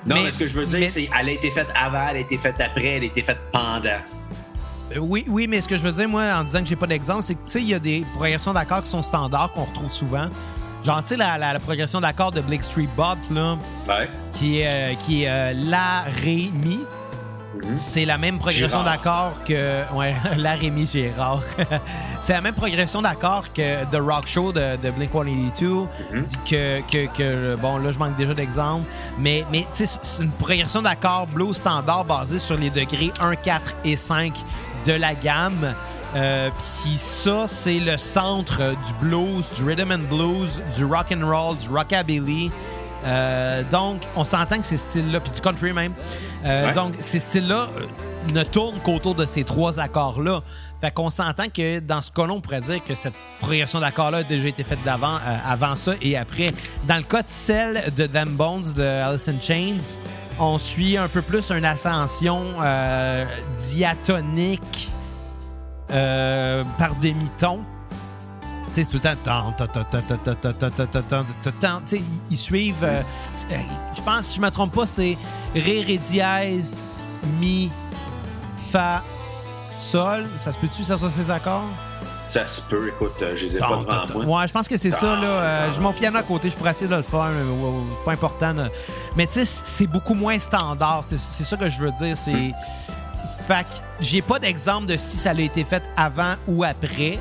Non, 0.07 0.15
Mais- 0.15 0.23
mais, 0.23 0.31
ce 0.31 0.39
que 0.39 0.47
je 0.47 0.57
veux 0.59 0.65
dire, 0.65 0.79
mais- 0.79 0.89
c'est 0.89 1.09
elle 1.19 1.29
a 1.29 1.31
été 1.31 1.51
faite 1.51 1.67
avant, 1.79 2.05
elle 2.09 2.17
a 2.17 2.19
été 2.19 2.37
faite 2.37 2.55
après, 2.61 2.85
elle 2.85 3.03
a 3.03 3.05
été 3.07 3.21
faite 3.21 3.37
pendant. 3.51 3.81
Euh, 4.95 4.99
Oui, 4.99 5.25
oui, 5.27 5.47
mais 5.49 5.61
ce 5.61 5.67
que 5.67 5.75
je 5.77 5.81
veux 5.83 5.91
dire, 5.91 6.07
moi, 6.07 6.23
en 6.33 6.43
disant 6.45 6.59
que 6.61 6.65
j'ai 6.67 6.75
pas 6.77 6.87
d'exemple, 6.87 7.21
c'est 7.21 7.33
que, 7.35 7.43
tu 7.45 7.51
sais, 7.51 7.61
il 7.61 7.67
y 7.69 7.73
a 7.73 7.79
des 7.79 8.05
progressions 8.15 8.53
d'accords 8.53 8.83
qui 8.83 8.89
sont 8.89 9.01
standards, 9.01 9.51
qu'on 9.51 9.65
retrouve 9.65 9.91
souvent. 9.91 10.29
Genre, 10.85 11.01
tu 11.01 11.09
sais, 11.09 11.17
la, 11.17 11.37
la- 11.37 11.51
la 11.53 11.59
progression 11.59 11.99
d'accords 11.99 12.31
de 12.31 12.39
Blake 12.39 12.63
Street 12.63 12.87
Bot, 12.95 13.17
là, 13.31 13.57
Ouais. 13.89 14.07
qui 14.33 14.61
est, 14.61 14.67
euh, 14.71 14.93
qui 15.05 15.23
est 15.23 15.29
euh, 15.29 15.53
La, 15.65 16.03
Ré, 16.23 16.49
Mi. 16.53 16.79
C'est 17.75 18.05
la 18.05 18.17
même 18.17 18.37
progression 18.39 18.83
d'accords 18.83 19.33
que. 19.47 19.93
Ouais, 19.93 20.15
La, 20.37 20.53
Ré, 20.53 20.69
Mi, 20.69 20.85
Gérard. 20.87 21.41
c'est 22.21 22.33
la 22.33 22.41
même 22.41 22.53
progression 22.55 23.01
d'accords 23.01 23.45
que 23.53 23.83
The 23.85 23.99
Rock 24.01 24.27
Show 24.27 24.51
de, 24.51 24.75
de 24.81 24.91
Blink 24.91 25.11
182. 25.11 25.67
Mhm. 26.11 26.25
que, 26.49 26.81
que, 26.89 27.05
que- 27.17 27.55
Bon, 27.57 27.77
là, 27.77 27.91
je 27.91 27.99
manque 27.99 28.15
déjà 28.17 28.33
d'exemples. 28.33 28.85
Mais, 29.19 29.43
mais 29.51 29.65
tu 29.75 29.85
sais, 29.85 29.99
c'est 30.01 30.23
une 30.23 30.31
progression 30.31 30.81
d'accords 30.81 31.27
blues 31.27 31.55
standard 31.57 32.05
basée 32.05 32.39
sur 32.39 32.55
les 32.57 32.69
degrés 32.69 33.11
1, 33.19 33.35
4 33.35 33.75
et 33.85 33.95
5 33.95 34.33
de 34.85 34.93
la 34.93 35.13
gamme. 35.13 35.73
Euh, 36.15 36.49
Puis 36.57 36.95
ça, 36.97 37.47
c'est 37.47 37.79
le 37.79 37.97
centre 37.97 38.59
du 38.59 38.93
blues, 39.05 39.49
du 39.55 39.63
rhythm 39.65 39.91
and 39.91 40.05
blues, 40.09 40.61
du 40.77 40.85
rock 40.85 41.07
and 41.11 41.25
roll, 41.27 41.57
du 41.57 41.67
rockabilly. 41.69 42.49
Euh, 43.07 43.63
donc, 43.71 44.01
on 44.15 44.23
s'entend 44.23 44.59
que 44.59 44.65
ces 44.65 44.77
styles-là, 44.77 45.19
puis 45.19 45.31
du 45.31 45.41
country 45.41 45.73
même. 45.73 45.93
Euh, 46.45 46.67
Ouais. 46.67 46.73
Donc, 46.73 46.93
ces 46.99 47.19
styles-là 47.19 47.67
euh, 47.77 47.85
ne 48.33 48.43
tournent 48.43 48.79
qu'autour 48.83 49.15
de 49.15 49.25
ces 49.25 49.43
trois 49.43 49.79
accords-là. 49.79 50.41
Fait 50.81 50.91
qu'on 50.91 51.09
s'entend 51.09 51.45
que 51.47 51.79
dans 51.79 52.01
ce 52.01 52.11
cas-là, 52.11 52.33
on 52.33 52.41
pourrait 52.41 52.61
dire 52.61 52.83
que 52.83 52.93
cette 52.93 53.13
progression 53.41 53.79
d'accords-là 53.79 54.19
a 54.19 54.23
déjà 54.23 54.47
été 54.47 54.63
faite 54.63 54.83
d'avant, 54.85 55.15
euh, 55.15 55.37
avant 55.45 55.75
ça 55.75 55.93
et 56.01 56.17
après. 56.17 56.51
Dans 56.83 56.97
le 56.97 57.03
cas 57.03 57.21
de 57.23 57.27
celle 57.27 57.81
de 57.95 58.05
Them 58.05 58.29
Bones 58.35 58.73
de 58.75 58.83
Alice 58.83 59.27
in 59.27 59.41
Chains, 59.41 59.99
on 60.39 60.59
suit 60.59 60.97
un 60.97 61.07
peu 61.07 61.21
plus 61.23 61.49
une 61.51 61.65
ascension 61.65 62.43
diatonique 63.55 64.89
par 65.89 66.95
demi-ton 67.01 67.61
c'est 68.84 68.91
tout 68.91 68.99
le 69.03 69.15
temps. 71.51 71.82
Ils 72.30 72.38
suivent. 72.38 72.88
Je 73.95 74.01
pense, 74.01 74.25
si 74.25 74.36
je 74.36 74.41
ne 74.41 74.45
me 74.45 74.51
trompe 74.51 74.73
pas, 74.73 74.86
c'est 74.86 75.17
Ré, 75.53 75.82
Ré 75.82 75.97
dièse, 75.97 77.01
Mi, 77.39 77.71
Fa, 78.55 79.01
Sol. 79.78 80.25
Ça 80.38 80.51
se 80.51 80.57
peut-tu, 80.57 80.84
ça, 80.84 80.97
sur 80.97 81.11
ces 81.11 81.32
accords? 81.32 81.63
Ça 82.28 82.45
se 82.45 82.61
peut, 82.61 82.89
écoute, 82.89 83.13
je 83.19 83.45
les 83.45 83.55
ai 83.55 83.59
pas 83.59 83.78
devant 83.78 84.25
moi. 84.25 84.41
Ouais, 84.41 84.47
je 84.47 84.53
pense 84.53 84.67
que 84.67 84.78
c'est 84.78 84.91
ça, 84.91 85.15
là. 85.15 85.71
J'ai 85.71 85.80
mon 85.80 85.93
piano 85.93 86.17
à 86.17 86.23
côté, 86.23 86.49
je 86.49 86.55
pourrais 86.55 86.71
essayer 86.71 86.89
de 86.89 86.95
le 86.95 87.01
faire, 87.01 87.30
mais 87.30 88.05
pas 88.05 88.11
important. 88.11 88.53
Mais 89.15 89.28
tu 89.28 89.45
sais, 89.45 89.61
c'est 89.63 89.88
beaucoup 89.88 90.13
moins 90.13 90.38
standard, 90.38 91.03
c'est 91.03 91.43
ça 91.43 91.57
que 91.57 91.69
je 91.69 91.80
veux 91.80 91.91
dire. 91.91 92.17
C'est. 92.17 92.51
Fait 93.47 93.63
que 93.63 93.69
j'ai 94.01 94.21
pas 94.21 94.39
d'exemple 94.39 94.88
de 94.88 94.97
si 94.97 95.15
ça 95.15 95.30
a 95.30 95.39
été 95.39 95.63
fait 95.63 95.82
avant 95.95 96.34
ou 96.47 96.65
après. 96.65 97.17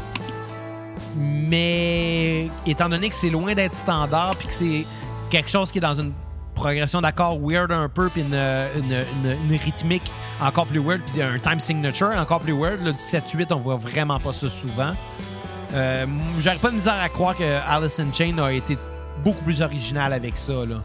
Mais 1.16 2.48
étant 2.66 2.88
donné 2.88 3.08
que 3.08 3.14
c'est 3.14 3.30
loin 3.30 3.54
d'être 3.54 3.74
standard, 3.74 4.30
puis 4.36 4.48
que 4.48 4.52
c'est 4.54 4.86
quelque 5.30 5.50
chose 5.50 5.70
qui 5.70 5.78
est 5.78 5.82
dans 5.82 5.94
une 5.94 6.12
progression 6.54 7.00
d'accords 7.00 7.38
weird 7.40 7.70
un 7.70 7.88
peu, 7.88 8.08
puis 8.08 8.22
une, 8.22 8.34
une- 8.34 9.04
une- 9.24 9.50
une 9.52 9.58
rythmique 9.60 10.10
encore 10.40 10.66
plus 10.66 10.78
weird, 10.80 11.02
puis 11.02 11.20
un 11.22 11.38
time 11.38 11.60
signature 11.60 12.10
encore 12.16 12.40
plus 12.40 12.54
weird, 12.58 12.82
là, 12.84 12.92
du 12.92 12.98
7-8, 12.98 13.52
on 13.52 13.56
voit 13.56 13.76
vraiment 13.76 14.18
pas 14.18 14.32
ça 14.32 14.48
souvent. 14.48 14.92
Euh, 15.74 16.06
J'aurais 16.38 16.56
pas 16.56 16.70
de 16.70 16.76
misère 16.76 16.94
à 17.02 17.08
croire 17.08 17.36
que 17.36 17.42
Alice 17.68 18.00
in 18.00 18.12
Chain 18.12 18.38
a 18.38 18.52
été 18.52 18.78
beaucoup 19.24 19.42
plus 19.44 19.60
original 19.62 20.12
avec 20.12 20.36
ça. 20.36 20.52
Là. 20.52 20.76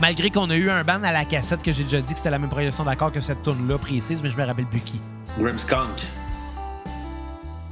Malgré 0.00 0.30
qu'on 0.30 0.50
a 0.50 0.56
eu 0.56 0.68
un 0.70 0.84
band 0.84 1.02
à 1.02 1.10
la 1.12 1.24
cassette 1.24 1.62
que 1.62 1.72
j'ai 1.72 1.84
déjà 1.84 2.00
dit 2.00 2.12
que 2.12 2.18
c'était 2.18 2.30
la 2.30 2.38
même 2.38 2.50
progression 2.50 2.84
d'accord 2.84 3.10
que 3.10 3.20
cette 3.20 3.42
tune 3.42 3.66
là 3.68 3.78
précise, 3.78 4.20
mais 4.22 4.30
je 4.30 4.36
me 4.36 4.44
rappelle 4.44 4.66
plus 4.66 4.80
qui. 4.80 5.00
Grimmskunk. 5.38 6.04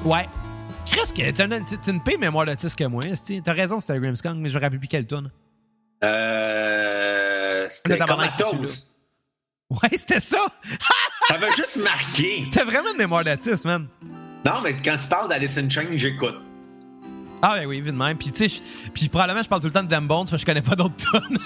Ouais. 0.05 0.27
Chris, 0.97 1.13
que 1.13 1.31
t'as 1.31 1.45
une, 1.45 1.65
une 1.89 2.03
pire 2.03 2.19
mémoire 2.19 2.47
d'autiste 2.47 2.77
que 2.79 2.85
moi. 2.85 3.03
T'as 3.45 3.53
raison, 3.53 3.81
c'était 3.81 3.99
Grimmskunk, 3.99 4.39
mais 4.39 4.49
je 4.49 4.57
me 4.57 4.63
rappelle 4.63 4.79
plus 4.79 4.89
quelle 4.89 5.07
tune. 5.07 5.31
Euh. 6.03 7.67
C'était 7.69 7.99
Comatose. 7.99 8.87
Ouais, 9.69 9.91
c'était 9.93 10.21
ça! 10.21 10.39
Ça 11.29 11.39
m'a 11.39 11.49
juste 11.57 11.77
marqué. 11.77 12.47
T'as 12.53 12.65
vraiment 12.65 12.93
une 12.93 12.99
mémoire 12.99 13.25
d'autiste, 13.25 13.65
man. 13.65 13.89
Non, 14.45 14.61
mais 14.63 14.75
quand 14.77 14.97
tu 14.97 15.09
parles 15.09 15.29
d'Alice 15.29 15.59
in 15.59 15.69
Chains, 15.69 15.89
j'écoute. 15.95 16.37
Ah, 17.43 17.57
ben 17.59 17.67
oui, 17.67 17.79
évidemment. 17.79 18.15
Puis, 18.15 18.31
tu 18.31 18.49
sais, 18.49 18.63
puis 18.95 19.09
probablement, 19.09 19.43
je 19.43 19.49
parle 19.49 19.61
tout 19.61 19.67
le 19.67 19.73
temps 19.73 19.83
de 19.83 19.89
Them 19.89 20.07
Bones 20.07 20.27
parce 20.31 20.31
que 20.33 20.39
je 20.39 20.47
connais 20.47 20.63
pas 20.63 20.77
d'autres 20.77 20.97
tunes. 20.97 21.39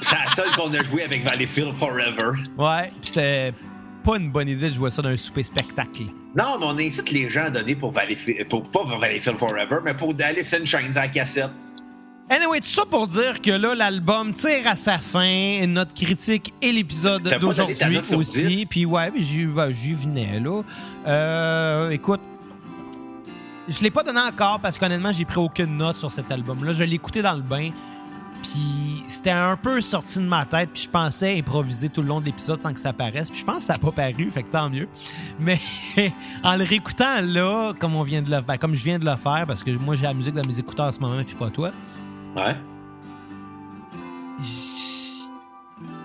C'est 0.00 0.16
la 0.16 0.30
seule 0.30 0.50
qu'on 0.54 0.72
a 0.72 0.82
joué 0.84 1.02
avec 1.02 1.24
Valleyfield 1.24 1.74
Forever. 1.74 2.38
ouais, 2.58 2.88
puis 2.88 3.08
c'était 3.08 3.54
pas 4.02 4.16
une 4.16 4.30
bonne 4.30 4.48
idée 4.48 4.68
de 4.68 4.74
jouer 4.74 4.90
ça 4.90 5.02
dans 5.02 5.08
un 5.08 5.16
souper 5.16 5.42
spectacle. 5.42 6.04
Non, 6.36 6.58
mais 6.58 6.66
on 6.66 6.78
incite 6.78 7.10
les 7.10 7.28
gens 7.28 7.44
à 7.44 7.50
donner 7.50 7.74
pour 7.74 7.92
Valleyfield, 7.92 8.48
pour, 8.48 8.62
pas 8.62 8.80
pour 8.80 8.98
Valleyfield 8.98 9.38
Forever, 9.38 9.78
mais 9.84 9.94
pour 9.94 10.14
Alice 10.22 10.54
in 10.54 10.64
Chains 10.64 10.96
à 10.96 11.02
la 11.02 11.08
cassette. 11.08 11.50
Anyway, 12.30 12.60
tout 12.60 12.68
ça 12.68 12.84
pour 12.86 13.06
dire 13.08 13.40
que 13.42 13.50
là, 13.50 13.74
l'album 13.74 14.32
tire 14.32 14.66
à 14.66 14.76
sa 14.76 14.98
fin. 14.98 15.66
Notre 15.66 15.92
critique 15.92 16.54
et 16.62 16.72
l'épisode 16.72 17.22
d'aujourd'hui 17.40 17.98
aussi. 18.14 18.46
10? 18.46 18.66
Puis 18.66 18.86
ouais, 18.86 19.12
j'y 19.16 19.46
j'y 19.70 19.92
venais 19.92 20.40
là. 20.40 20.62
Euh, 21.06 21.90
écoute, 21.90 22.20
je 23.68 23.80
l'ai 23.82 23.90
pas 23.90 24.02
donné 24.02 24.20
encore 24.20 24.60
parce 24.60 24.78
qu'honnêtement, 24.78 25.12
j'ai 25.12 25.24
pris 25.24 25.38
aucune 25.38 25.76
note 25.76 25.96
sur 25.96 26.10
cet 26.10 26.30
album-là. 26.30 26.72
Je 26.72 26.84
l'ai 26.84 26.94
écouté 26.94 27.22
dans 27.22 27.34
le 27.34 27.42
bain. 27.42 27.70
Puis 28.52 29.04
c'était 29.06 29.30
un 29.30 29.56
peu 29.56 29.80
sorti 29.80 30.18
de 30.18 30.24
ma 30.24 30.44
tête. 30.44 30.70
Puis 30.74 30.82
je 30.82 30.88
pensais 30.88 31.38
improviser 31.38 31.88
tout 31.88 32.02
le 32.02 32.08
long 32.08 32.20
de 32.20 32.26
l'épisode 32.26 32.60
sans 32.60 32.72
que 32.72 32.80
ça 32.80 32.92
paraisse. 32.92 33.30
Puis 33.30 33.40
je 33.40 33.44
pense 33.44 33.58
que 33.58 33.62
ça 33.62 33.72
n'a 33.74 33.78
pas 33.78 33.92
paru, 33.92 34.30
fait 34.30 34.42
que 34.42 34.50
tant 34.50 34.68
mieux. 34.68 34.88
Mais 35.40 35.58
en 36.42 36.56
le 36.56 36.64
réécoutant 36.64 37.22
là, 37.22 37.72
comme 37.78 37.94
on 37.94 38.02
vient 38.02 38.20
de 38.20 38.30
le 38.30 38.40
ben, 38.42 38.58
comme 38.58 38.74
je 38.74 38.84
viens 38.84 38.98
de 38.98 39.06
le 39.06 39.16
faire, 39.16 39.44
parce 39.46 39.62
que 39.62 39.70
moi 39.70 39.94
j'ai 39.94 40.02
la 40.02 40.14
musique 40.14 40.34
dans 40.34 40.46
mes 40.46 40.58
écouteurs 40.58 40.86
en 40.86 40.92
ce 40.92 41.00
moment, 41.00 41.22
puis 41.24 41.34
pas 41.34 41.48
toi. 41.48 41.70
Ouais. 42.36 42.56
Tu 44.42 44.48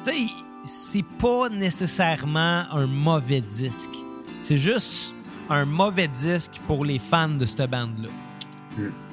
sais, 0.06 0.28
c'est 0.64 1.06
pas 1.20 1.50
nécessairement 1.50 2.64
un 2.72 2.88
mauvais 2.88 3.42
disque. 3.42 3.98
C'est 4.44 4.58
juste 4.58 5.14
un 5.50 5.66
mauvais 5.66 6.08
disque 6.08 6.62
pour 6.66 6.86
les 6.86 7.00
fans 7.00 7.28
de 7.28 7.46
cette 7.46 7.70
bande-là. 7.70 8.10
Mm. 8.78 9.07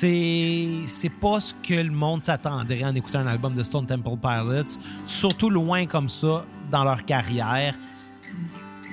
C'est 0.00 0.86
c'est 0.86 1.08
pas 1.08 1.40
ce 1.40 1.52
que 1.54 1.74
le 1.74 1.90
monde 1.90 2.22
s'attendrait 2.22 2.84
en 2.84 2.94
écoutant 2.94 3.18
un 3.18 3.26
album 3.26 3.54
de 3.54 3.64
Stone 3.64 3.84
Temple 3.84 4.16
Pilots, 4.22 4.78
surtout 5.08 5.50
loin 5.50 5.86
comme 5.86 6.08
ça 6.08 6.44
dans 6.70 6.84
leur 6.84 7.04
carrière. 7.04 7.74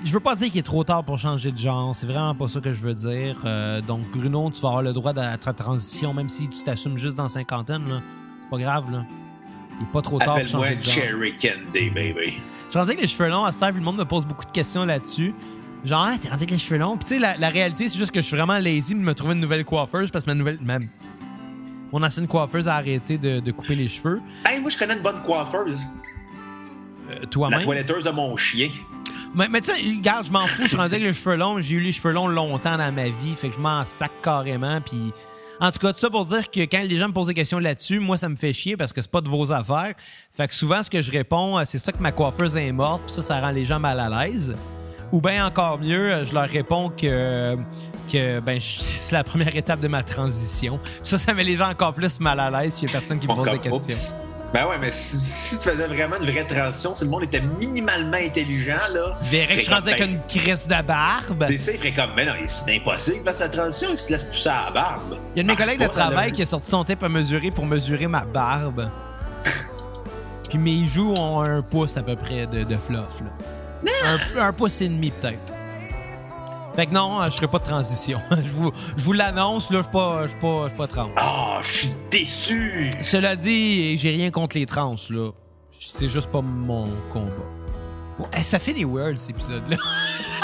Je 0.03 0.11
veux 0.11 0.19
pas 0.19 0.33
dire 0.33 0.49
qu'il 0.49 0.57
est 0.57 0.63
trop 0.63 0.83
tard 0.83 1.03
pour 1.03 1.19
changer 1.19 1.51
de 1.51 1.59
genre, 1.59 1.95
c'est 1.95 2.07
vraiment 2.07 2.33
pas 2.33 2.47
ça 2.47 2.59
que 2.59 2.73
je 2.73 2.81
veux 2.81 2.95
dire. 2.95 3.37
Euh, 3.45 3.81
donc 3.81 4.01
Bruno, 4.09 4.49
tu 4.49 4.61
vas 4.61 4.69
avoir 4.69 4.81
le 4.81 4.93
droit 4.93 5.13
de 5.13 5.35
ta 5.35 5.53
transition, 5.53 6.11
même 6.11 6.27
si 6.27 6.49
tu 6.49 6.63
t'assumes 6.63 6.97
juste 6.97 7.17
dans 7.17 7.27
cinquantaine. 7.27 7.83
C'est 8.41 8.49
pas 8.49 8.57
grave, 8.57 8.91
là. 8.91 9.05
Il 9.79 9.83
est 9.83 9.91
pas 9.93 10.01
trop 10.01 10.17
tard 10.17 10.39
pour 10.39 10.47
changer 10.47 10.75
de 10.75 10.83
genre. 10.83 10.91
Cherry 10.91 11.35
Candy, 11.35 11.91
baby. 11.91 12.33
Je 12.71 12.79
pensais 12.79 12.95
que 12.95 13.01
les 13.01 13.07
cheveux 13.07 13.29
longs, 13.29 13.43
à 13.43 13.51
cette 13.51 13.61
heure, 13.61 13.71
le 13.71 13.79
monde 13.79 13.97
me 13.97 14.05
pose 14.05 14.25
beaucoup 14.25 14.45
de 14.45 14.51
questions 14.51 14.85
là-dessus. 14.85 15.35
Genre, 15.85 16.03
ah, 16.03 16.17
t'es 16.19 16.29
rendu 16.29 16.39
avec 16.43 16.51
les 16.51 16.57
cheveux 16.57 16.79
longs. 16.79 16.97
Puis 16.97 17.05
tu 17.05 17.13
sais, 17.15 17.19
la, 17.19 17.37
la 17.37 17.49
réalité, 17.49 17.89
c'est 17.89 17.97
juste 17.97 18.11
que 18.11 18.21
je 18.21 18.25
suis 18.25 18.35
vraiment 18.35 18.57
lazy 18.57 18.95
de 18.95 18.99
me 18.99 19.13
trouver 19.13 19.33
une 19.33 19.39
nouvelle 19.39 19.63
coiffeuse 19.65 20.09
parce 20.11 20.25
que 20.25 20.31
ma 20.31 20.35
nouvelle. 20.35 20.59
Même. 20.61 20.87
Mon 21.91 22.01
ancienne 22.03 22.27
coiffeuse 22.27 22.67
a 22.67 22.75
arrêté 22.75 23.17
de, 23.17 23.39
de 23.39 23.51
couper 23.51 23.75
les 23.75 23.87
cheveux. 23.87 24.19
Hey, 24.45 24.59
moi, 24.59 24.69
je 24.71 24.77
connais 24.77 24.95
une 24.95 25.01
bonne 25.01 25.21
coiffeuse. 25.21 25.77
Euh, 27.11 27.19
La 27.21 27.27
Toi-même. 27.27 27.63
toiletteuse 27.63 28.03
de 28.05 28.09
mon 28.09 28.35
chien. 28.35 28.69
Mais, 29.35 29.47
mais 29.47 29.61
tu 29.61 29.71
sais, 29.71 29.81
regarde, 29.97 30.25
je 30.25 30.31
m'en 30.31 30.47
fous, 30.47 30.63
je 30.63 30.69
suis 30.69 30.77
rendu 30.77 30.95
avec 30.95 31.05
les 31.05 31.13
cheveux 31.13 31.35
longs. 31.35 31.59
J'ai 31.59 31.75
eu 31.75 31.79
les 31.79 31.91
cheveux 31.91 32.11
longs 32.13 32.27
longtemps 32.27 32.77
dans 32.77 32.91
ma 32.93 33.05
vie, 33.09 33.35
fait 33.37 33.49
que 33.49 33.55
je 33.55 33.59
m'en 33.59 33.85
sac 33.85 34.11
carrément. 34.23 34.81
Puis, 34.81 35.13
en 35.59 35.71
tout 35.71 35.79
cas, 35.79 35.93
tout 35.93 35.99
ça 35.99 36.09
pour 36.09 36.25
dire 36.25 36.49
que 36.49 36.61
quand 36.61 36.81
les 36.83 36.97
gens 36.97 37.07
me 37.09 37.13
posent 37.13 37.27
des 37.27 37.33
questions 37.33 37.59
là-dessus, 37.59 37.99
moi, 37.99 38.17
ça 38.17 38.27
me 38.27 38.35
fait 38.35 38.53
chier 38.53 38.75
parce 38.75 38.91
que 38.91 39.01
c'est 39.01 39.11
pas 39.11 39.21
de 39.21 39.29
vos 39.29 39.51
affaires. 39.51 39.93
Fait 40.33 40.47
que 40.47 40.53
souvent, 40.53 40.81
ce 40.83 40.89
que 40.89 41.01
je 41.01 41.11
réponds, 41.11 41.59
euh, 41.59 41.63
c'est 41.65 41.79
ça 41.79 41.91
que 41.91 42.01
ma 42.01 42.11
coiffeuse 42.11 42.55
est 42.57 42.71
morte, 42.71 43.03
puis 43.05 43.13
ça, 43.13 43.21
ça 43.21 43.39
rend 43.39 43.51
les 43.51 43.65
gens 43.65 43.79
mal 43.79 43.99
à 43.99 44.09
l'aise. 44.25 44.55
Ou 45.11 45.21
bien 45.21 45.45
encore 45.45 45.79
mieux, 45.79 46.25
je 46.25 46.33
leur 46.33 46.47
réponds 46.47 46.89
que, 46.89 47.55
que 48.11 48.39
ben, 48.39 48.59
c'est 48.61 49.13
la 49.13 49.23
première 49.23 49.55
étape 49.55 49.79
de 49.79 49.87
ma 49.87 50.03
transition. 50.03 50.79
Puis 50.83 50.99
ça, 51.03 51.17
ça 51.17 51.33
met 51.33 51.43
les 51.43 51.55
gens 51.55 51.69
encore 51.69 51.93
plus 51.93 52.19
mal 52.19 52.39
à 52.39 52.49
l'aise 52.49 52.75
s'il 52.75 52.89
y 52.89 52.91
a 52.91 52.99
personne 52.99 53.19
qui 53.19 53.27
me 53.27 53.33
pose 53.33 53.51
des 53.51 53.59
questions. 53.59 53.75
oups. 53.75 54.15
Ben 54.53 54.67
ouais, 54.67 54.77
mais 54.79 54.91
si, 54.91 55.17
si 55.17 55.59
tu 55.59 55.69
faisais 55.69 55.87
vraiment 55.87 56.15
une 56.17 56.31
vraie 56.31 56.45
transition, 56.45 56.95
si 56.95 57.03
le 57.03 57.09
monde 57.09 57.23
était 57.23 57.41
minimalement 57.41 58.15
intelligent, 58.15 58.79
là. 58.93 59.19
Ils 59.23 59.27
verraient 59.27 59.55
que 59.55 59.61
je 59.61 59.69
rendu 59.69 59.89
avec 59.89 59.99
ben, 59.99 60.11
une 60.11 60.21
crisse 60.21 60.65
de 60.65 60.81
barbe. 60.81 61.45
Des 61.47 61.57
ça, 61.57 61.73
il 61.73 61.93
comme, 61.93 62.11
mais 62.15 62.25
non, 62.25 62.33
c'est 62.47 62.73
impossible, 62.77 63.23
parce 63.25 63.39
que 63.39 63.43
la 63.43 63.49
transition, 63.49 63.89
il 63.91 63.97
se 63.97 64.09
laisse 64.09 64.23
pousser 64.23 64.47
à 64.47 64.65
la 64.67 64.71
barbe. 64.71 65.17
Il 65.35 65.39
y 65.39 65.39
a 65.41 65.43
de 65.43 65.47
mes 65.49 65.57
collègues 65.57 65.81
de 65.81 65.87
travail 65.87 66.31
qui 66.31 66.41
a 66.41 66.45
sorti 66.45 66.69
son 66.69 66.85
tape 66.85 67.03
à 67.03 67.09
mesurer 67.09 67.51
pour 67.51 67.65
mesurer 67.65 68.07
ma 68.07 68.23
barbe. 68.23 68.89
Puis 70.49 70.57
mes 70.57 70.85
joues 70.85 71.13
ont 71.17 71.41
un 71.41 71.61
pouce 71.61 71.97
à 71.97 72.03
peu 72.03 72.15
près 72.15 72.47
de, 72.47 72.63
de 72.63 72.77
fluff. 72.77 73.19
Là. 73.19 73.31
Un, 74.05 74.39
un 74.41 74.53
pouce 74.53 74.81
et 74.81 74.87
demi 74.89 75.11
peut-être. 75.11 75.53
Fait 76.75 76.87
que 76.87 76.93
non, 76.93 77.21
euh, 77.21 77.29
je 77.29 77.35
ferai 77.35 77.47
pas 77.47 77.59
de 77.59 77.63
transition. 77.63 78.19
je 78.31 78.49
vous, 78.49 78.71
je 78.97 79.03
vous 79.03 79.13
l'annonce, 79.13 79.69
là, 79.69 79.77
je 79.77 79.83
suis 79.83 79.91
pas, 79.93 80.23
je 80.23 80.31
suis 80.31 80.41
pas, 80.41 80.63
je 80.63 80.69
suis 80.69 80.77
pas 80.77 80.87
trans. 80.87 81.09
Ah, 81.15 81.59
je 81.61 81.77
suis 81.77 81.89
déçu! 82.11 82.91
Cela 83.01 83.35
dit, 83.37 83.97
j'ai 83.97 84.11
rien 84.11 84.29
contre 84.29 84.57
les 84.57 84.65
trans, 84.65 84.95
là. 85.09 85.31
C'est 85.79 86.09
juste 86.09 86.29
pas 86.31 86.41
mon 86.41 86.87
combat. 87.13 87.31
Bon, 88.17 88.25
ça 88.41 88.59
fait 88.59 88.73
des 88.73 88.85
weird, 88.85 89.17
cet 89.17 89.31
épisode-là. 89.31 89.77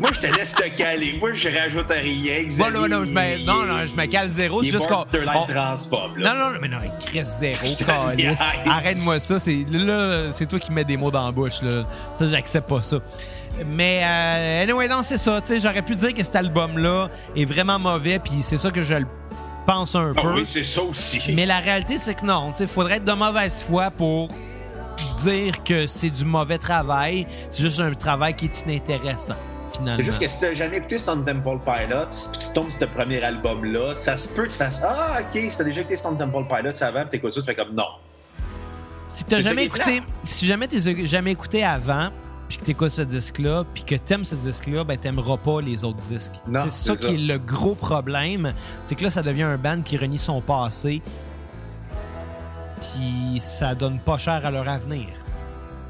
Moi, 0.00 0.10
je 0.12 0.20
te 0.20 0.26
laisse 0.26 0.54
te 0.54 0.68
caler. 0.68 1.16
Moi, 1.20 1.32
je 1.32 1.48
rajoute 1.48 1.90
à 1.90 1.94
rien. 1.94 2.46
Bon, 2.58 2.70
non, 2.72 2.88
non, 2.88 3.04
je 3.04 3.12
me, 3.12 3.38
il- 3.38 3.46
non, 3.46 3.64
non, 3.64 3.86
je 3.86 3.94
me 3.96 4.06
cale 4.06 4.28
zéro. 4.28 4.62
Il 4.62 4.70
C'est 4.70 4.76
est 4.76 4.78
juste 4.78 4.88
qu'on. 4.90 5.02
on- 5.02 5.46
transphobe, 5.46 6.16
là. 6.18 6.34
Non, 6.34 6.40
non, 6.40 6.50
non, 6.52 6.58
mais 6.60 6.68
non, 6.68 6.78
Chris 7.06 7.22
zéro, 7.24 7.58
calice. 7.86 8.40
Arrête-moi 8.66 9.20
ça. 9.20 9.38
C'est, 9.38 9.64
là, 9.70 10.32
c'est 10.32 10.46
toi 10.46 10.58
qui 10.58 10.72
mets 10.72 10.84
des 10.84 10.96
mots 10.96 11.10
dans 11.10 11.24
la 11.26 11.32
bouche. 11.32 11.62
Là. 11.62 11.84
Ça, 12.18 12.28
j'accepte 12.28 12.68
pas 12.68 12.82
ça. 12.82 12.96
Mais, 13.66 14.00
euh, 14.04 14.62
anyway, 14.64 14.88
non, 14.88 15.02
c'est 15.04 15.18
ça. 15.18 15.40
J'aurais 15.62 15.82
pu 15.82 15.94
dire 15.94 16.12
que 16.12 16.24
cet 16.24 16.36
album-là 16.36 17.08
est 17.36 17.44
vraiment 17.44 17.78
mauvais, 17.78 18.18
puis 18.18 18.32
c'est 18.42 18.58
ça 18.58 18.70
que 18.72 18.82
je 18.82 18.94
le 18.94 19.06
pense 19.64 19.94
un 19.94 20.12
Ah 20.16 20.20
peu. 20.22 20.34
oui, 20.34 20.44
c'est 20.44 20.64
ça 20.64 20.82
aussi. 20.82 21.20
Mais 21.34 21.46
la 21.46 21.58
réalité, 21.60 21.98
c'est 21.98 22.14
que 22.14 22.26
non. 22.26 22.52
Il 22.58 22.66
faudrait 22.66 22.96
être 22.96 23.04
de 23.04 23.12
mauvaise 23.12 23.64
foi 23.68 23.90
pour 23.96 24.28
dire 25.22 25.62
que 25.62 25.86
c'est 25.86 26.10
du 26.10 26.24
mauvais 26.24 26.58
travail. 26.58 27.26
C'est 27.50 27.62
juste 27.62 27.78
un 27.80 27.92
travail 27.94 28.34
qui 28.34 28.46
est 28.46 28.66
inintéressant, 28.66 29.34
finalement. 29.76 29.96
C'est 29.98 30.04
juste 30.04 30.20
que 30.20 30.28
si 30.28 30.40
t'as 30.40 30.54
jamais 30.54 30.78
écouté 30.78 30.98
Stone 30.98 31.24
Temple 31.24 31.58
Pilots, 31.64 32.30
puis 32.32 32.38
tu 32.40 32.52
tombes 32.52 32.70
sur 32.70 32.80
ce 32.80 32.84
premier 32.84 33.22
album-là, 33.22 33.94
ça 33.94 34.16
se 34.16 34.28
peut 34.28 34.44
que 34.44 34.52
tu 34.52 34.58
fasses 34.58 34.80
Ah, 34.84 35.18
ok, 35.20 35.50
si 35.50 35.56
t'as 35.56 35.64
déjà 35.64 35.80
écouté 35.80 35.96
Stone 35.96 36.16
Temple 36.18 36.44
Pilots 36.48 36.82
avant, 36.82 37.00
puis 37.02 37.10
t'écoutes 37.10 37.32
ça, 37.32 37.40
tu 37.40 37.46
fais 37.46 37.54
comme 37.54 37.74
non. 37.74 37.84
Si 39.08 39.24
t'as 39.24 39.40
jamais 39.42 39.64
écouté, 39.64 40.02
si 40.24 40.46
jamais 40.46 40.66
t'as 40.66 40.78
jamais 41.04 41.32
écouté 41.32 41.64
avant, 41.64 42.10
puis 42.48 42.58
que 42.58 42.64
t'écoutes 42.64 42.90
ce 42.90 43.02
disque-là, 43.02 43.64
puis 43.72 43.84
que 43.84 43.94
t'aimes 43.94 44.24
ce 44.24 44.34
disque-là, 44.34 44.84
ben 44.84 44.96
t'aimeras 44.98 45.36
pas 45.36 45.60
les 45.60 45.84
autres 45.84 46.02
disques. 46.08 46.32
C'est 46.46 46.54
ça, 46.54 46.66
c'est 46.70 46.86
ça. 46.88 46.96
qui 46.96 47.14
est 47.14 47.18
le 47.18 47.38
gros 47.38 47.74
problème, 47.74 48.52
c'est 48.86 48.94
que 48.94 49.04
là 49.04 49.10
ça 49.10 49.22
devient 49.22 49.42
un 49.44 49.56
band 49.56 49.82
qui 49.82 49.96
renie 49.96 50.18
son 50.18 50.40
passé, 50.40 51.00
puis 52.80 53.40
ça 53.40 53.74
donne 53.74 53.98
pas 53.98 54.18
cher 54.18 54.40
à 54.44 54.50
leur 54.50 54.68
avenir. 54.68 55.08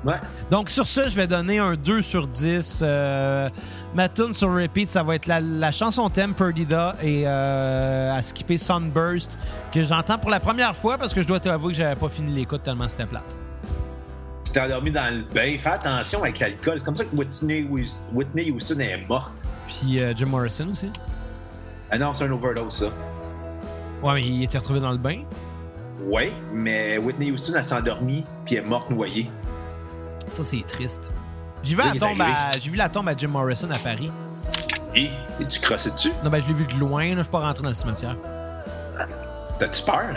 Ouais. 0.05 0.17
Donc 0.51 0.69
sur 0.69 0.87
ça, 0.87 1.09
je 1.09 1.17
vais 1.17 1.27
donner 1.27 1.59
un 1.59 1.75
2 1.75 2.03
sur 2.03 2.27
10. 2.27 2.81
Euh, 2.83 3.49
ma 3.95 4.09
tune 4.09 4.33
sur 4.33 4.55
repeat, 4.55 4.91
ça 4.91 5.03
va 5.03 5.15
être 5.15 5.27
la, 5.27 5.41
la 5.41 5.73
chanson 5.73 6.09
thème 6.11 6.35
Perdida 6.35 6.95
et 7.03 7.23
euh, 7.27 8.15
à 8.17 8.23
skipper 8.23 8.59
Sunburst 8.59 9.39
que 9.73 9.83
j'entends 9.83 10.19
pour 10.19 10.31
la 10.31 10.41
première 10.41 10.77
fois 10.77 10.99
parce 10.99 11.15
que 11.15 11.23
je 11.23 11.27
dois 11.27 11.41
t'avouer 11.41 11.73
que 11.73 11.79
j'avais 11.79 11.97
pas 11.97 12.09
fini 12.09 12.33
l'écoute 12.33 12.63
tellement 12.63 12.89
c'était 12.89 13.07
plate. 13.07 13.25
Tu 14.45 14.53
t'es 14.53 14.61
endormi 14.61 14.91
dans 14.91 15.13
le 15.15 15.23
bain, 15.23 15.57
fais 15.59 15.71
attention 15.71 16.23
avec 16.23 16.39
l'alcool. 16.39 16.75
C'est 16.79 16.85
comme 16.85 16.97
ça 16.97 17.05
que 17.05 17.17
Whitney, 17.17 17.67
Whitney 18.13 18.51
Houston 18.51 18.79
est 18.81 19.07
morte. 19.09 19.33
Puis 19.67 20.03
euh, 20.03 20.13
Jim 20.15 20.27
Morrison 20.27 20.69
aussi. 20.71 20.91
Ah 21.91 21.99
non, 21.99 22.13
c'est 22.13 22.25
un 22.25 22.33
overdose, 22.33 22.73
ça. 22.75 22.87
Ouais, 24.03 24.15
mais 24.15 24.23
il 24.23 24.43
était 24.43 24.59
retrouvé 24.59 24.81
dans 24.81 24.93
le 24.93 24.99
bain. 24.99 25.23
Ouais, 26.07 26.33
mais 26.53 26.99
Whitney 26.99 27.31
Houston, 27.31 27.55
elle 27.57 27.65
s'est 27.65 27.75
endormie, 27.75 28.25
puis 28.45 28.57
elle 28.57 28.65
est 28.65 28.69
morte 28.69 28.91
noyée. 28.91 29.31
Ça, 30.35 30.43
c'est 30.45 30.67
triste. 30.67 31.11
J'ai 31.63 31.75
vu, 31.77 31.81
la 31.83 31.99
tombe 31.99 32.21
à- 32.21 32.59
j'ai 32.59 32.71
vu 32.71 32.77
la 32.77 32.89
tombe 32.89 33.09
à 33.09 33.17
Jim 33.17 33.29
Morrison 33.29 33.69
à 33.71 33.79
Paris. 33.79 34.11
Et 34.95 35.09
tu 35.51 35.61
crossé 35.61 35.91
dessus? 35.91 36.13
Non, 36.23 36.31
ben, 36.31 36.43
je 36.43 36.49
l'ai 36.49 36.55
vu 36.55 36.67
de 36.67 36.75
loin. 36.79 37.05
là, 37.11 37.15
Je 37.17 37.23
suis 37.23 37.31
pas 37.31 37.41
rentré 37.41 37.63
dans 37.63 37.71
le 37.71 37.75
cimetière. 37.75 38.17
T'as-tu 39.59 39.83
peur? 39.83 40.15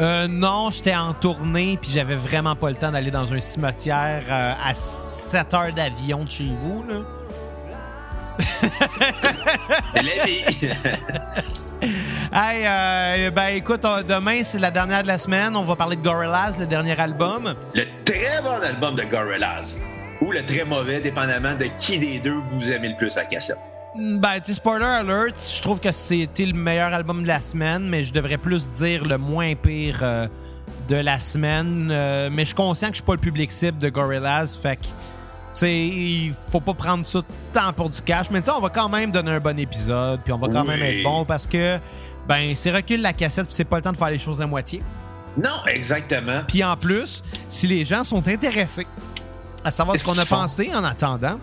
Euh, 0.00 0.28
non, 0.28 0.70
j'étais 0.70 0.94
en 0.94 1.12
tournée, 1.14 1.76
puis 1.80 1.90
j'avais 1.90 2.14
vraiment 2.14 2.54
pas 2.54 2.70
le 2.70 2.76
temps 2.76 2.92
d'aller 2.92 3.10
dans 3.10 3.32
un 3.32 3.40
cimetière 3.40 4.22
euh, 4.28 4.52
à 4.64 4.74
7 4.74 5.54
heures 5.54 5.72
d'avion 5.72 6.22
de 6.24 6.30
chez 6.30 6.48
vous. 6.60 6.84
Là. 6.88 6.96
C'est 8.38 10.02
la 10.02 10.24
vie! 10.24 10.44
Hey, 12.32 12.64
euh, 12.66 13.30
ben 13.30 13.46
écoute, 13.56 13.82
demain, 14.08 14.42
c'est 14.42 14.58
la 14.58 14.70
dernière 14.70 15.02
de 15.02 15.08
la 15.08 15.18
semaine. 15.18 15.56
On 15.56 15.62
va 15.62 15.76
parler 15.76 15.96
de 15.96 16.02
Gorillaz, 16.02 16.58
le 16.58 16.66
dernier 16.66 16.98
album. 17.00 17.54
le 17.74 17.84
très 18.04 18.42
bon 18.42 18.62
album 18.62 18.94
de 18.96 19.02
Gorillaz. 19.04 19.78
Ou 20.20 20.32
le 20.32 20.42
très 20.44 20.64
mauvais, 20.64 21.00
dépendamment 21.00 21.54
de 21.54 21.66
qui 21.78 21.98
des 21.98 22.18
deux 22.18 22.36
vous 22.50 22.70
aimez 22.70 22.88
le 22.90 22.96
plus 22.96 23.16
à 23.16 23.24
cassette. 23.24 23.58
Ben, 23.96 24.40
tu 24.44 24.52
spoiler 24.52 24.84
alert, 24.84 25.34
je 25.56 25.62
trouve 25.62 25.80
que 25.80 25.90
c'était 25.90 26.44
le 26.44 26.52
meilleur 26.52 26.92
album 26.92 27.22
de 27.22 27.28
la 27.28 27.40
semaine, 27.40 27.88
mais 27.88 28.02
je 28.04 28.12
devrais 28.12 28.36
plus 28.36 28.68
dire 28.74 29.04
le 29.04 29.16
moins 29.16 29.54
pire 29.54 30.00
euh, 30.02 30.26
de 30.88 30.96
la 30.96 31.18
semaine. 31.18 31.88
Euh, 31.90 32.28
mais 32.30 32.42
je 32.42 32.48
suis 32.48 32.54
conscient 32.54 32.88
que 32.88 32.94
je 32.94 32.98
suis 32.98 33.06
pas 33.06 33.14
le 33.14 33.20
public 33.20 33.50
cible 33.50 33.78
de 33.78 33.88
Gorillaz, 33.88 34.58
fait 34.60 34.76
que, 34.76 35.66
il 35.66 36.32
faut 36.52 36.60
pas 36.60 36.74
prendre 36.74 37.06
ça 37.06 37.20
tant 37.54 37.72
pour 37.72 37.88
du 37.90 38.00
cash. 38.02 38.26
Mais 38.30 38.40
on 38.50 38.60
va 38.60 38.68
quand 38.68 38.88
même 38.88 39.10
donner 39.10 39.30
un 39.30 39.40
bon 39.40 39.58
épisode, 39.58 40.20
puis 40.22 40.32
on 40.32 40.38
va 40.38 40.48
quand 40.48 40.62
Oui. 40.62 40.68
même 40.68 40.82
être 40.82 41.02
bon 41.02 41.24
parce 41.24 41.46
que, 41.46 41.78
ben, 42.28 42.54
c'est 42.54 42.70
recul 42.70 43.00
la 43.00 43.12
cassette, 43.12 43.46
puis 43.46 43.54
c'est 43.54 43.64
pas 43.64 43.76
le 43.76 43.82
temps 43.82 43.92
de 43.92 43.96
faire 43.96 44.10
les 44.10 44.18
choses 44.18 44.40
à 44.42 44.46
moitié. 44.46 44.82
Non, 45.42 45.64
exactement. 45.66 46.42
Puis 46.46 46.62
en 46.62 46.76
plus, 46.76 47.22
si 47.48 47.66
les 47.66 47.84
gens 47.84 48.04
sont 48.04 48.26
intéressés 48.28 48.86
à 49.64 49.70
savoir 49.70 49.96
ce 49.98 50.04
qu'on 50.04 50.18
a 50.18 50.24
font? 50.24 50.36
pensé 50.36 50.70
en 50.74 50.84
attendant, 50.84 51.38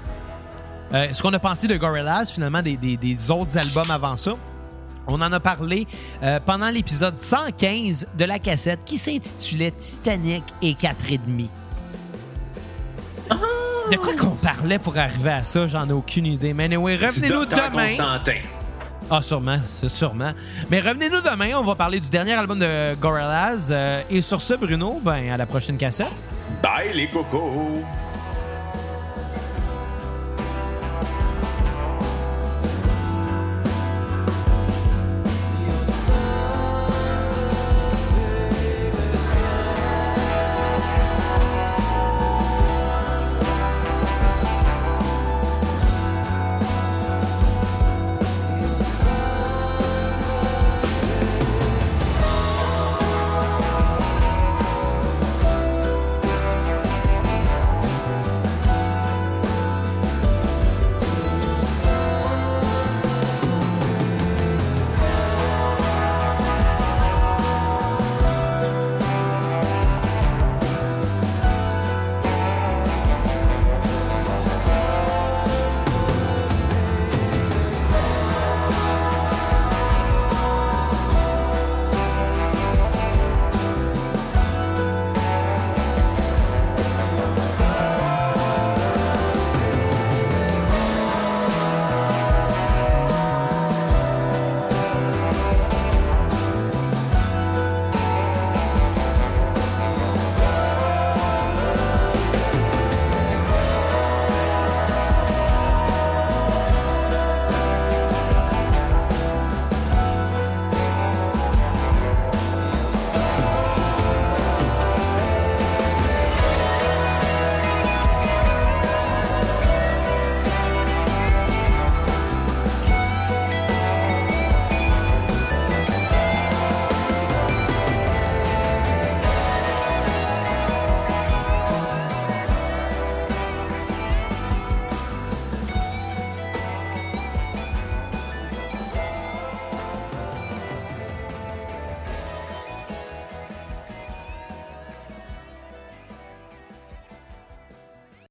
euh, 0.93 1.07
ce 1.13 1.21
qu'on 1.21 1.33
a 1.33 1.39
pensé 1.39 1.67
de 1.67 1.75
Gorillaz, 1.77 2.31
finalement, 2.31 2.61
des, 2.61 2.77
des- 2.77 2.97
des 2.97 3.31
autres 3.31 3.57
albums 3.57 3.89
avant 3.89 4.15
ça, 4.17 4.33
on 5.07 5.21
en 5.21 5.31
a 5.31 5.39
parlé 5.39 5.87
euh, 6.23 6.39
pendant 6.45 6.69
l'épisode 6.69 7.17
115 7.17 8.07
de 8.17 8.25
la 8.25 8.39
cassette 8.39 8.83
qui 8.85 8.97
s'intitulait 8.97 9.71
Titanic 9.71 10.43
et 10.61 10.73
4,5. 10.73 11.47
Ah! 13.29 13.35
De 13.91 13.97
quoi 13.97 14.15
qu'on 14.15 14.35
parlait 14.35 14.79
pour 14.79 14.97
arriver 14.97 15.29
à 15.31 15.43
ça, 15.43 15.67
j'en 15.67 15.87
ai 15.87 15.91
aucune 15.93 16.25
idée. 16.25 16.53
Mais 16.53 16.65
anyway, 16.65 16.95
revenez-nous 16.95 17.45
demain. 17.45 17.87
Constantin. 17.87 18.41
Ah, 19.09 19.21
sûrement, 19.21 19.57
sûrement. 19.87 20.31
Mais 20.69 20.79
revenez-nous 20.79 21.21
demain, 21.21 21.51
on 21.57 21.63
va 21.63 21.75
parler 21.75 21.99
du 21.99 22.09
dernier 22.09 22.33
album 22.33 22.57
de 22.57 22.95
Gorillaz. 22.95 23.69
Euh, 23.71 24.01
et 24.09 24.21
sur 24.21 24.41
ce, 24.41 24.55
Bruno, 24.55 24.99
ben, 25.03 25.31
à 25.31 25.37
la 25.37 25.45
prochaine 25.45 25.77
cassette. 25.77 26.07
Bye 26.63 26.91
les 26.93 27.07
cocos! 27.07 27.83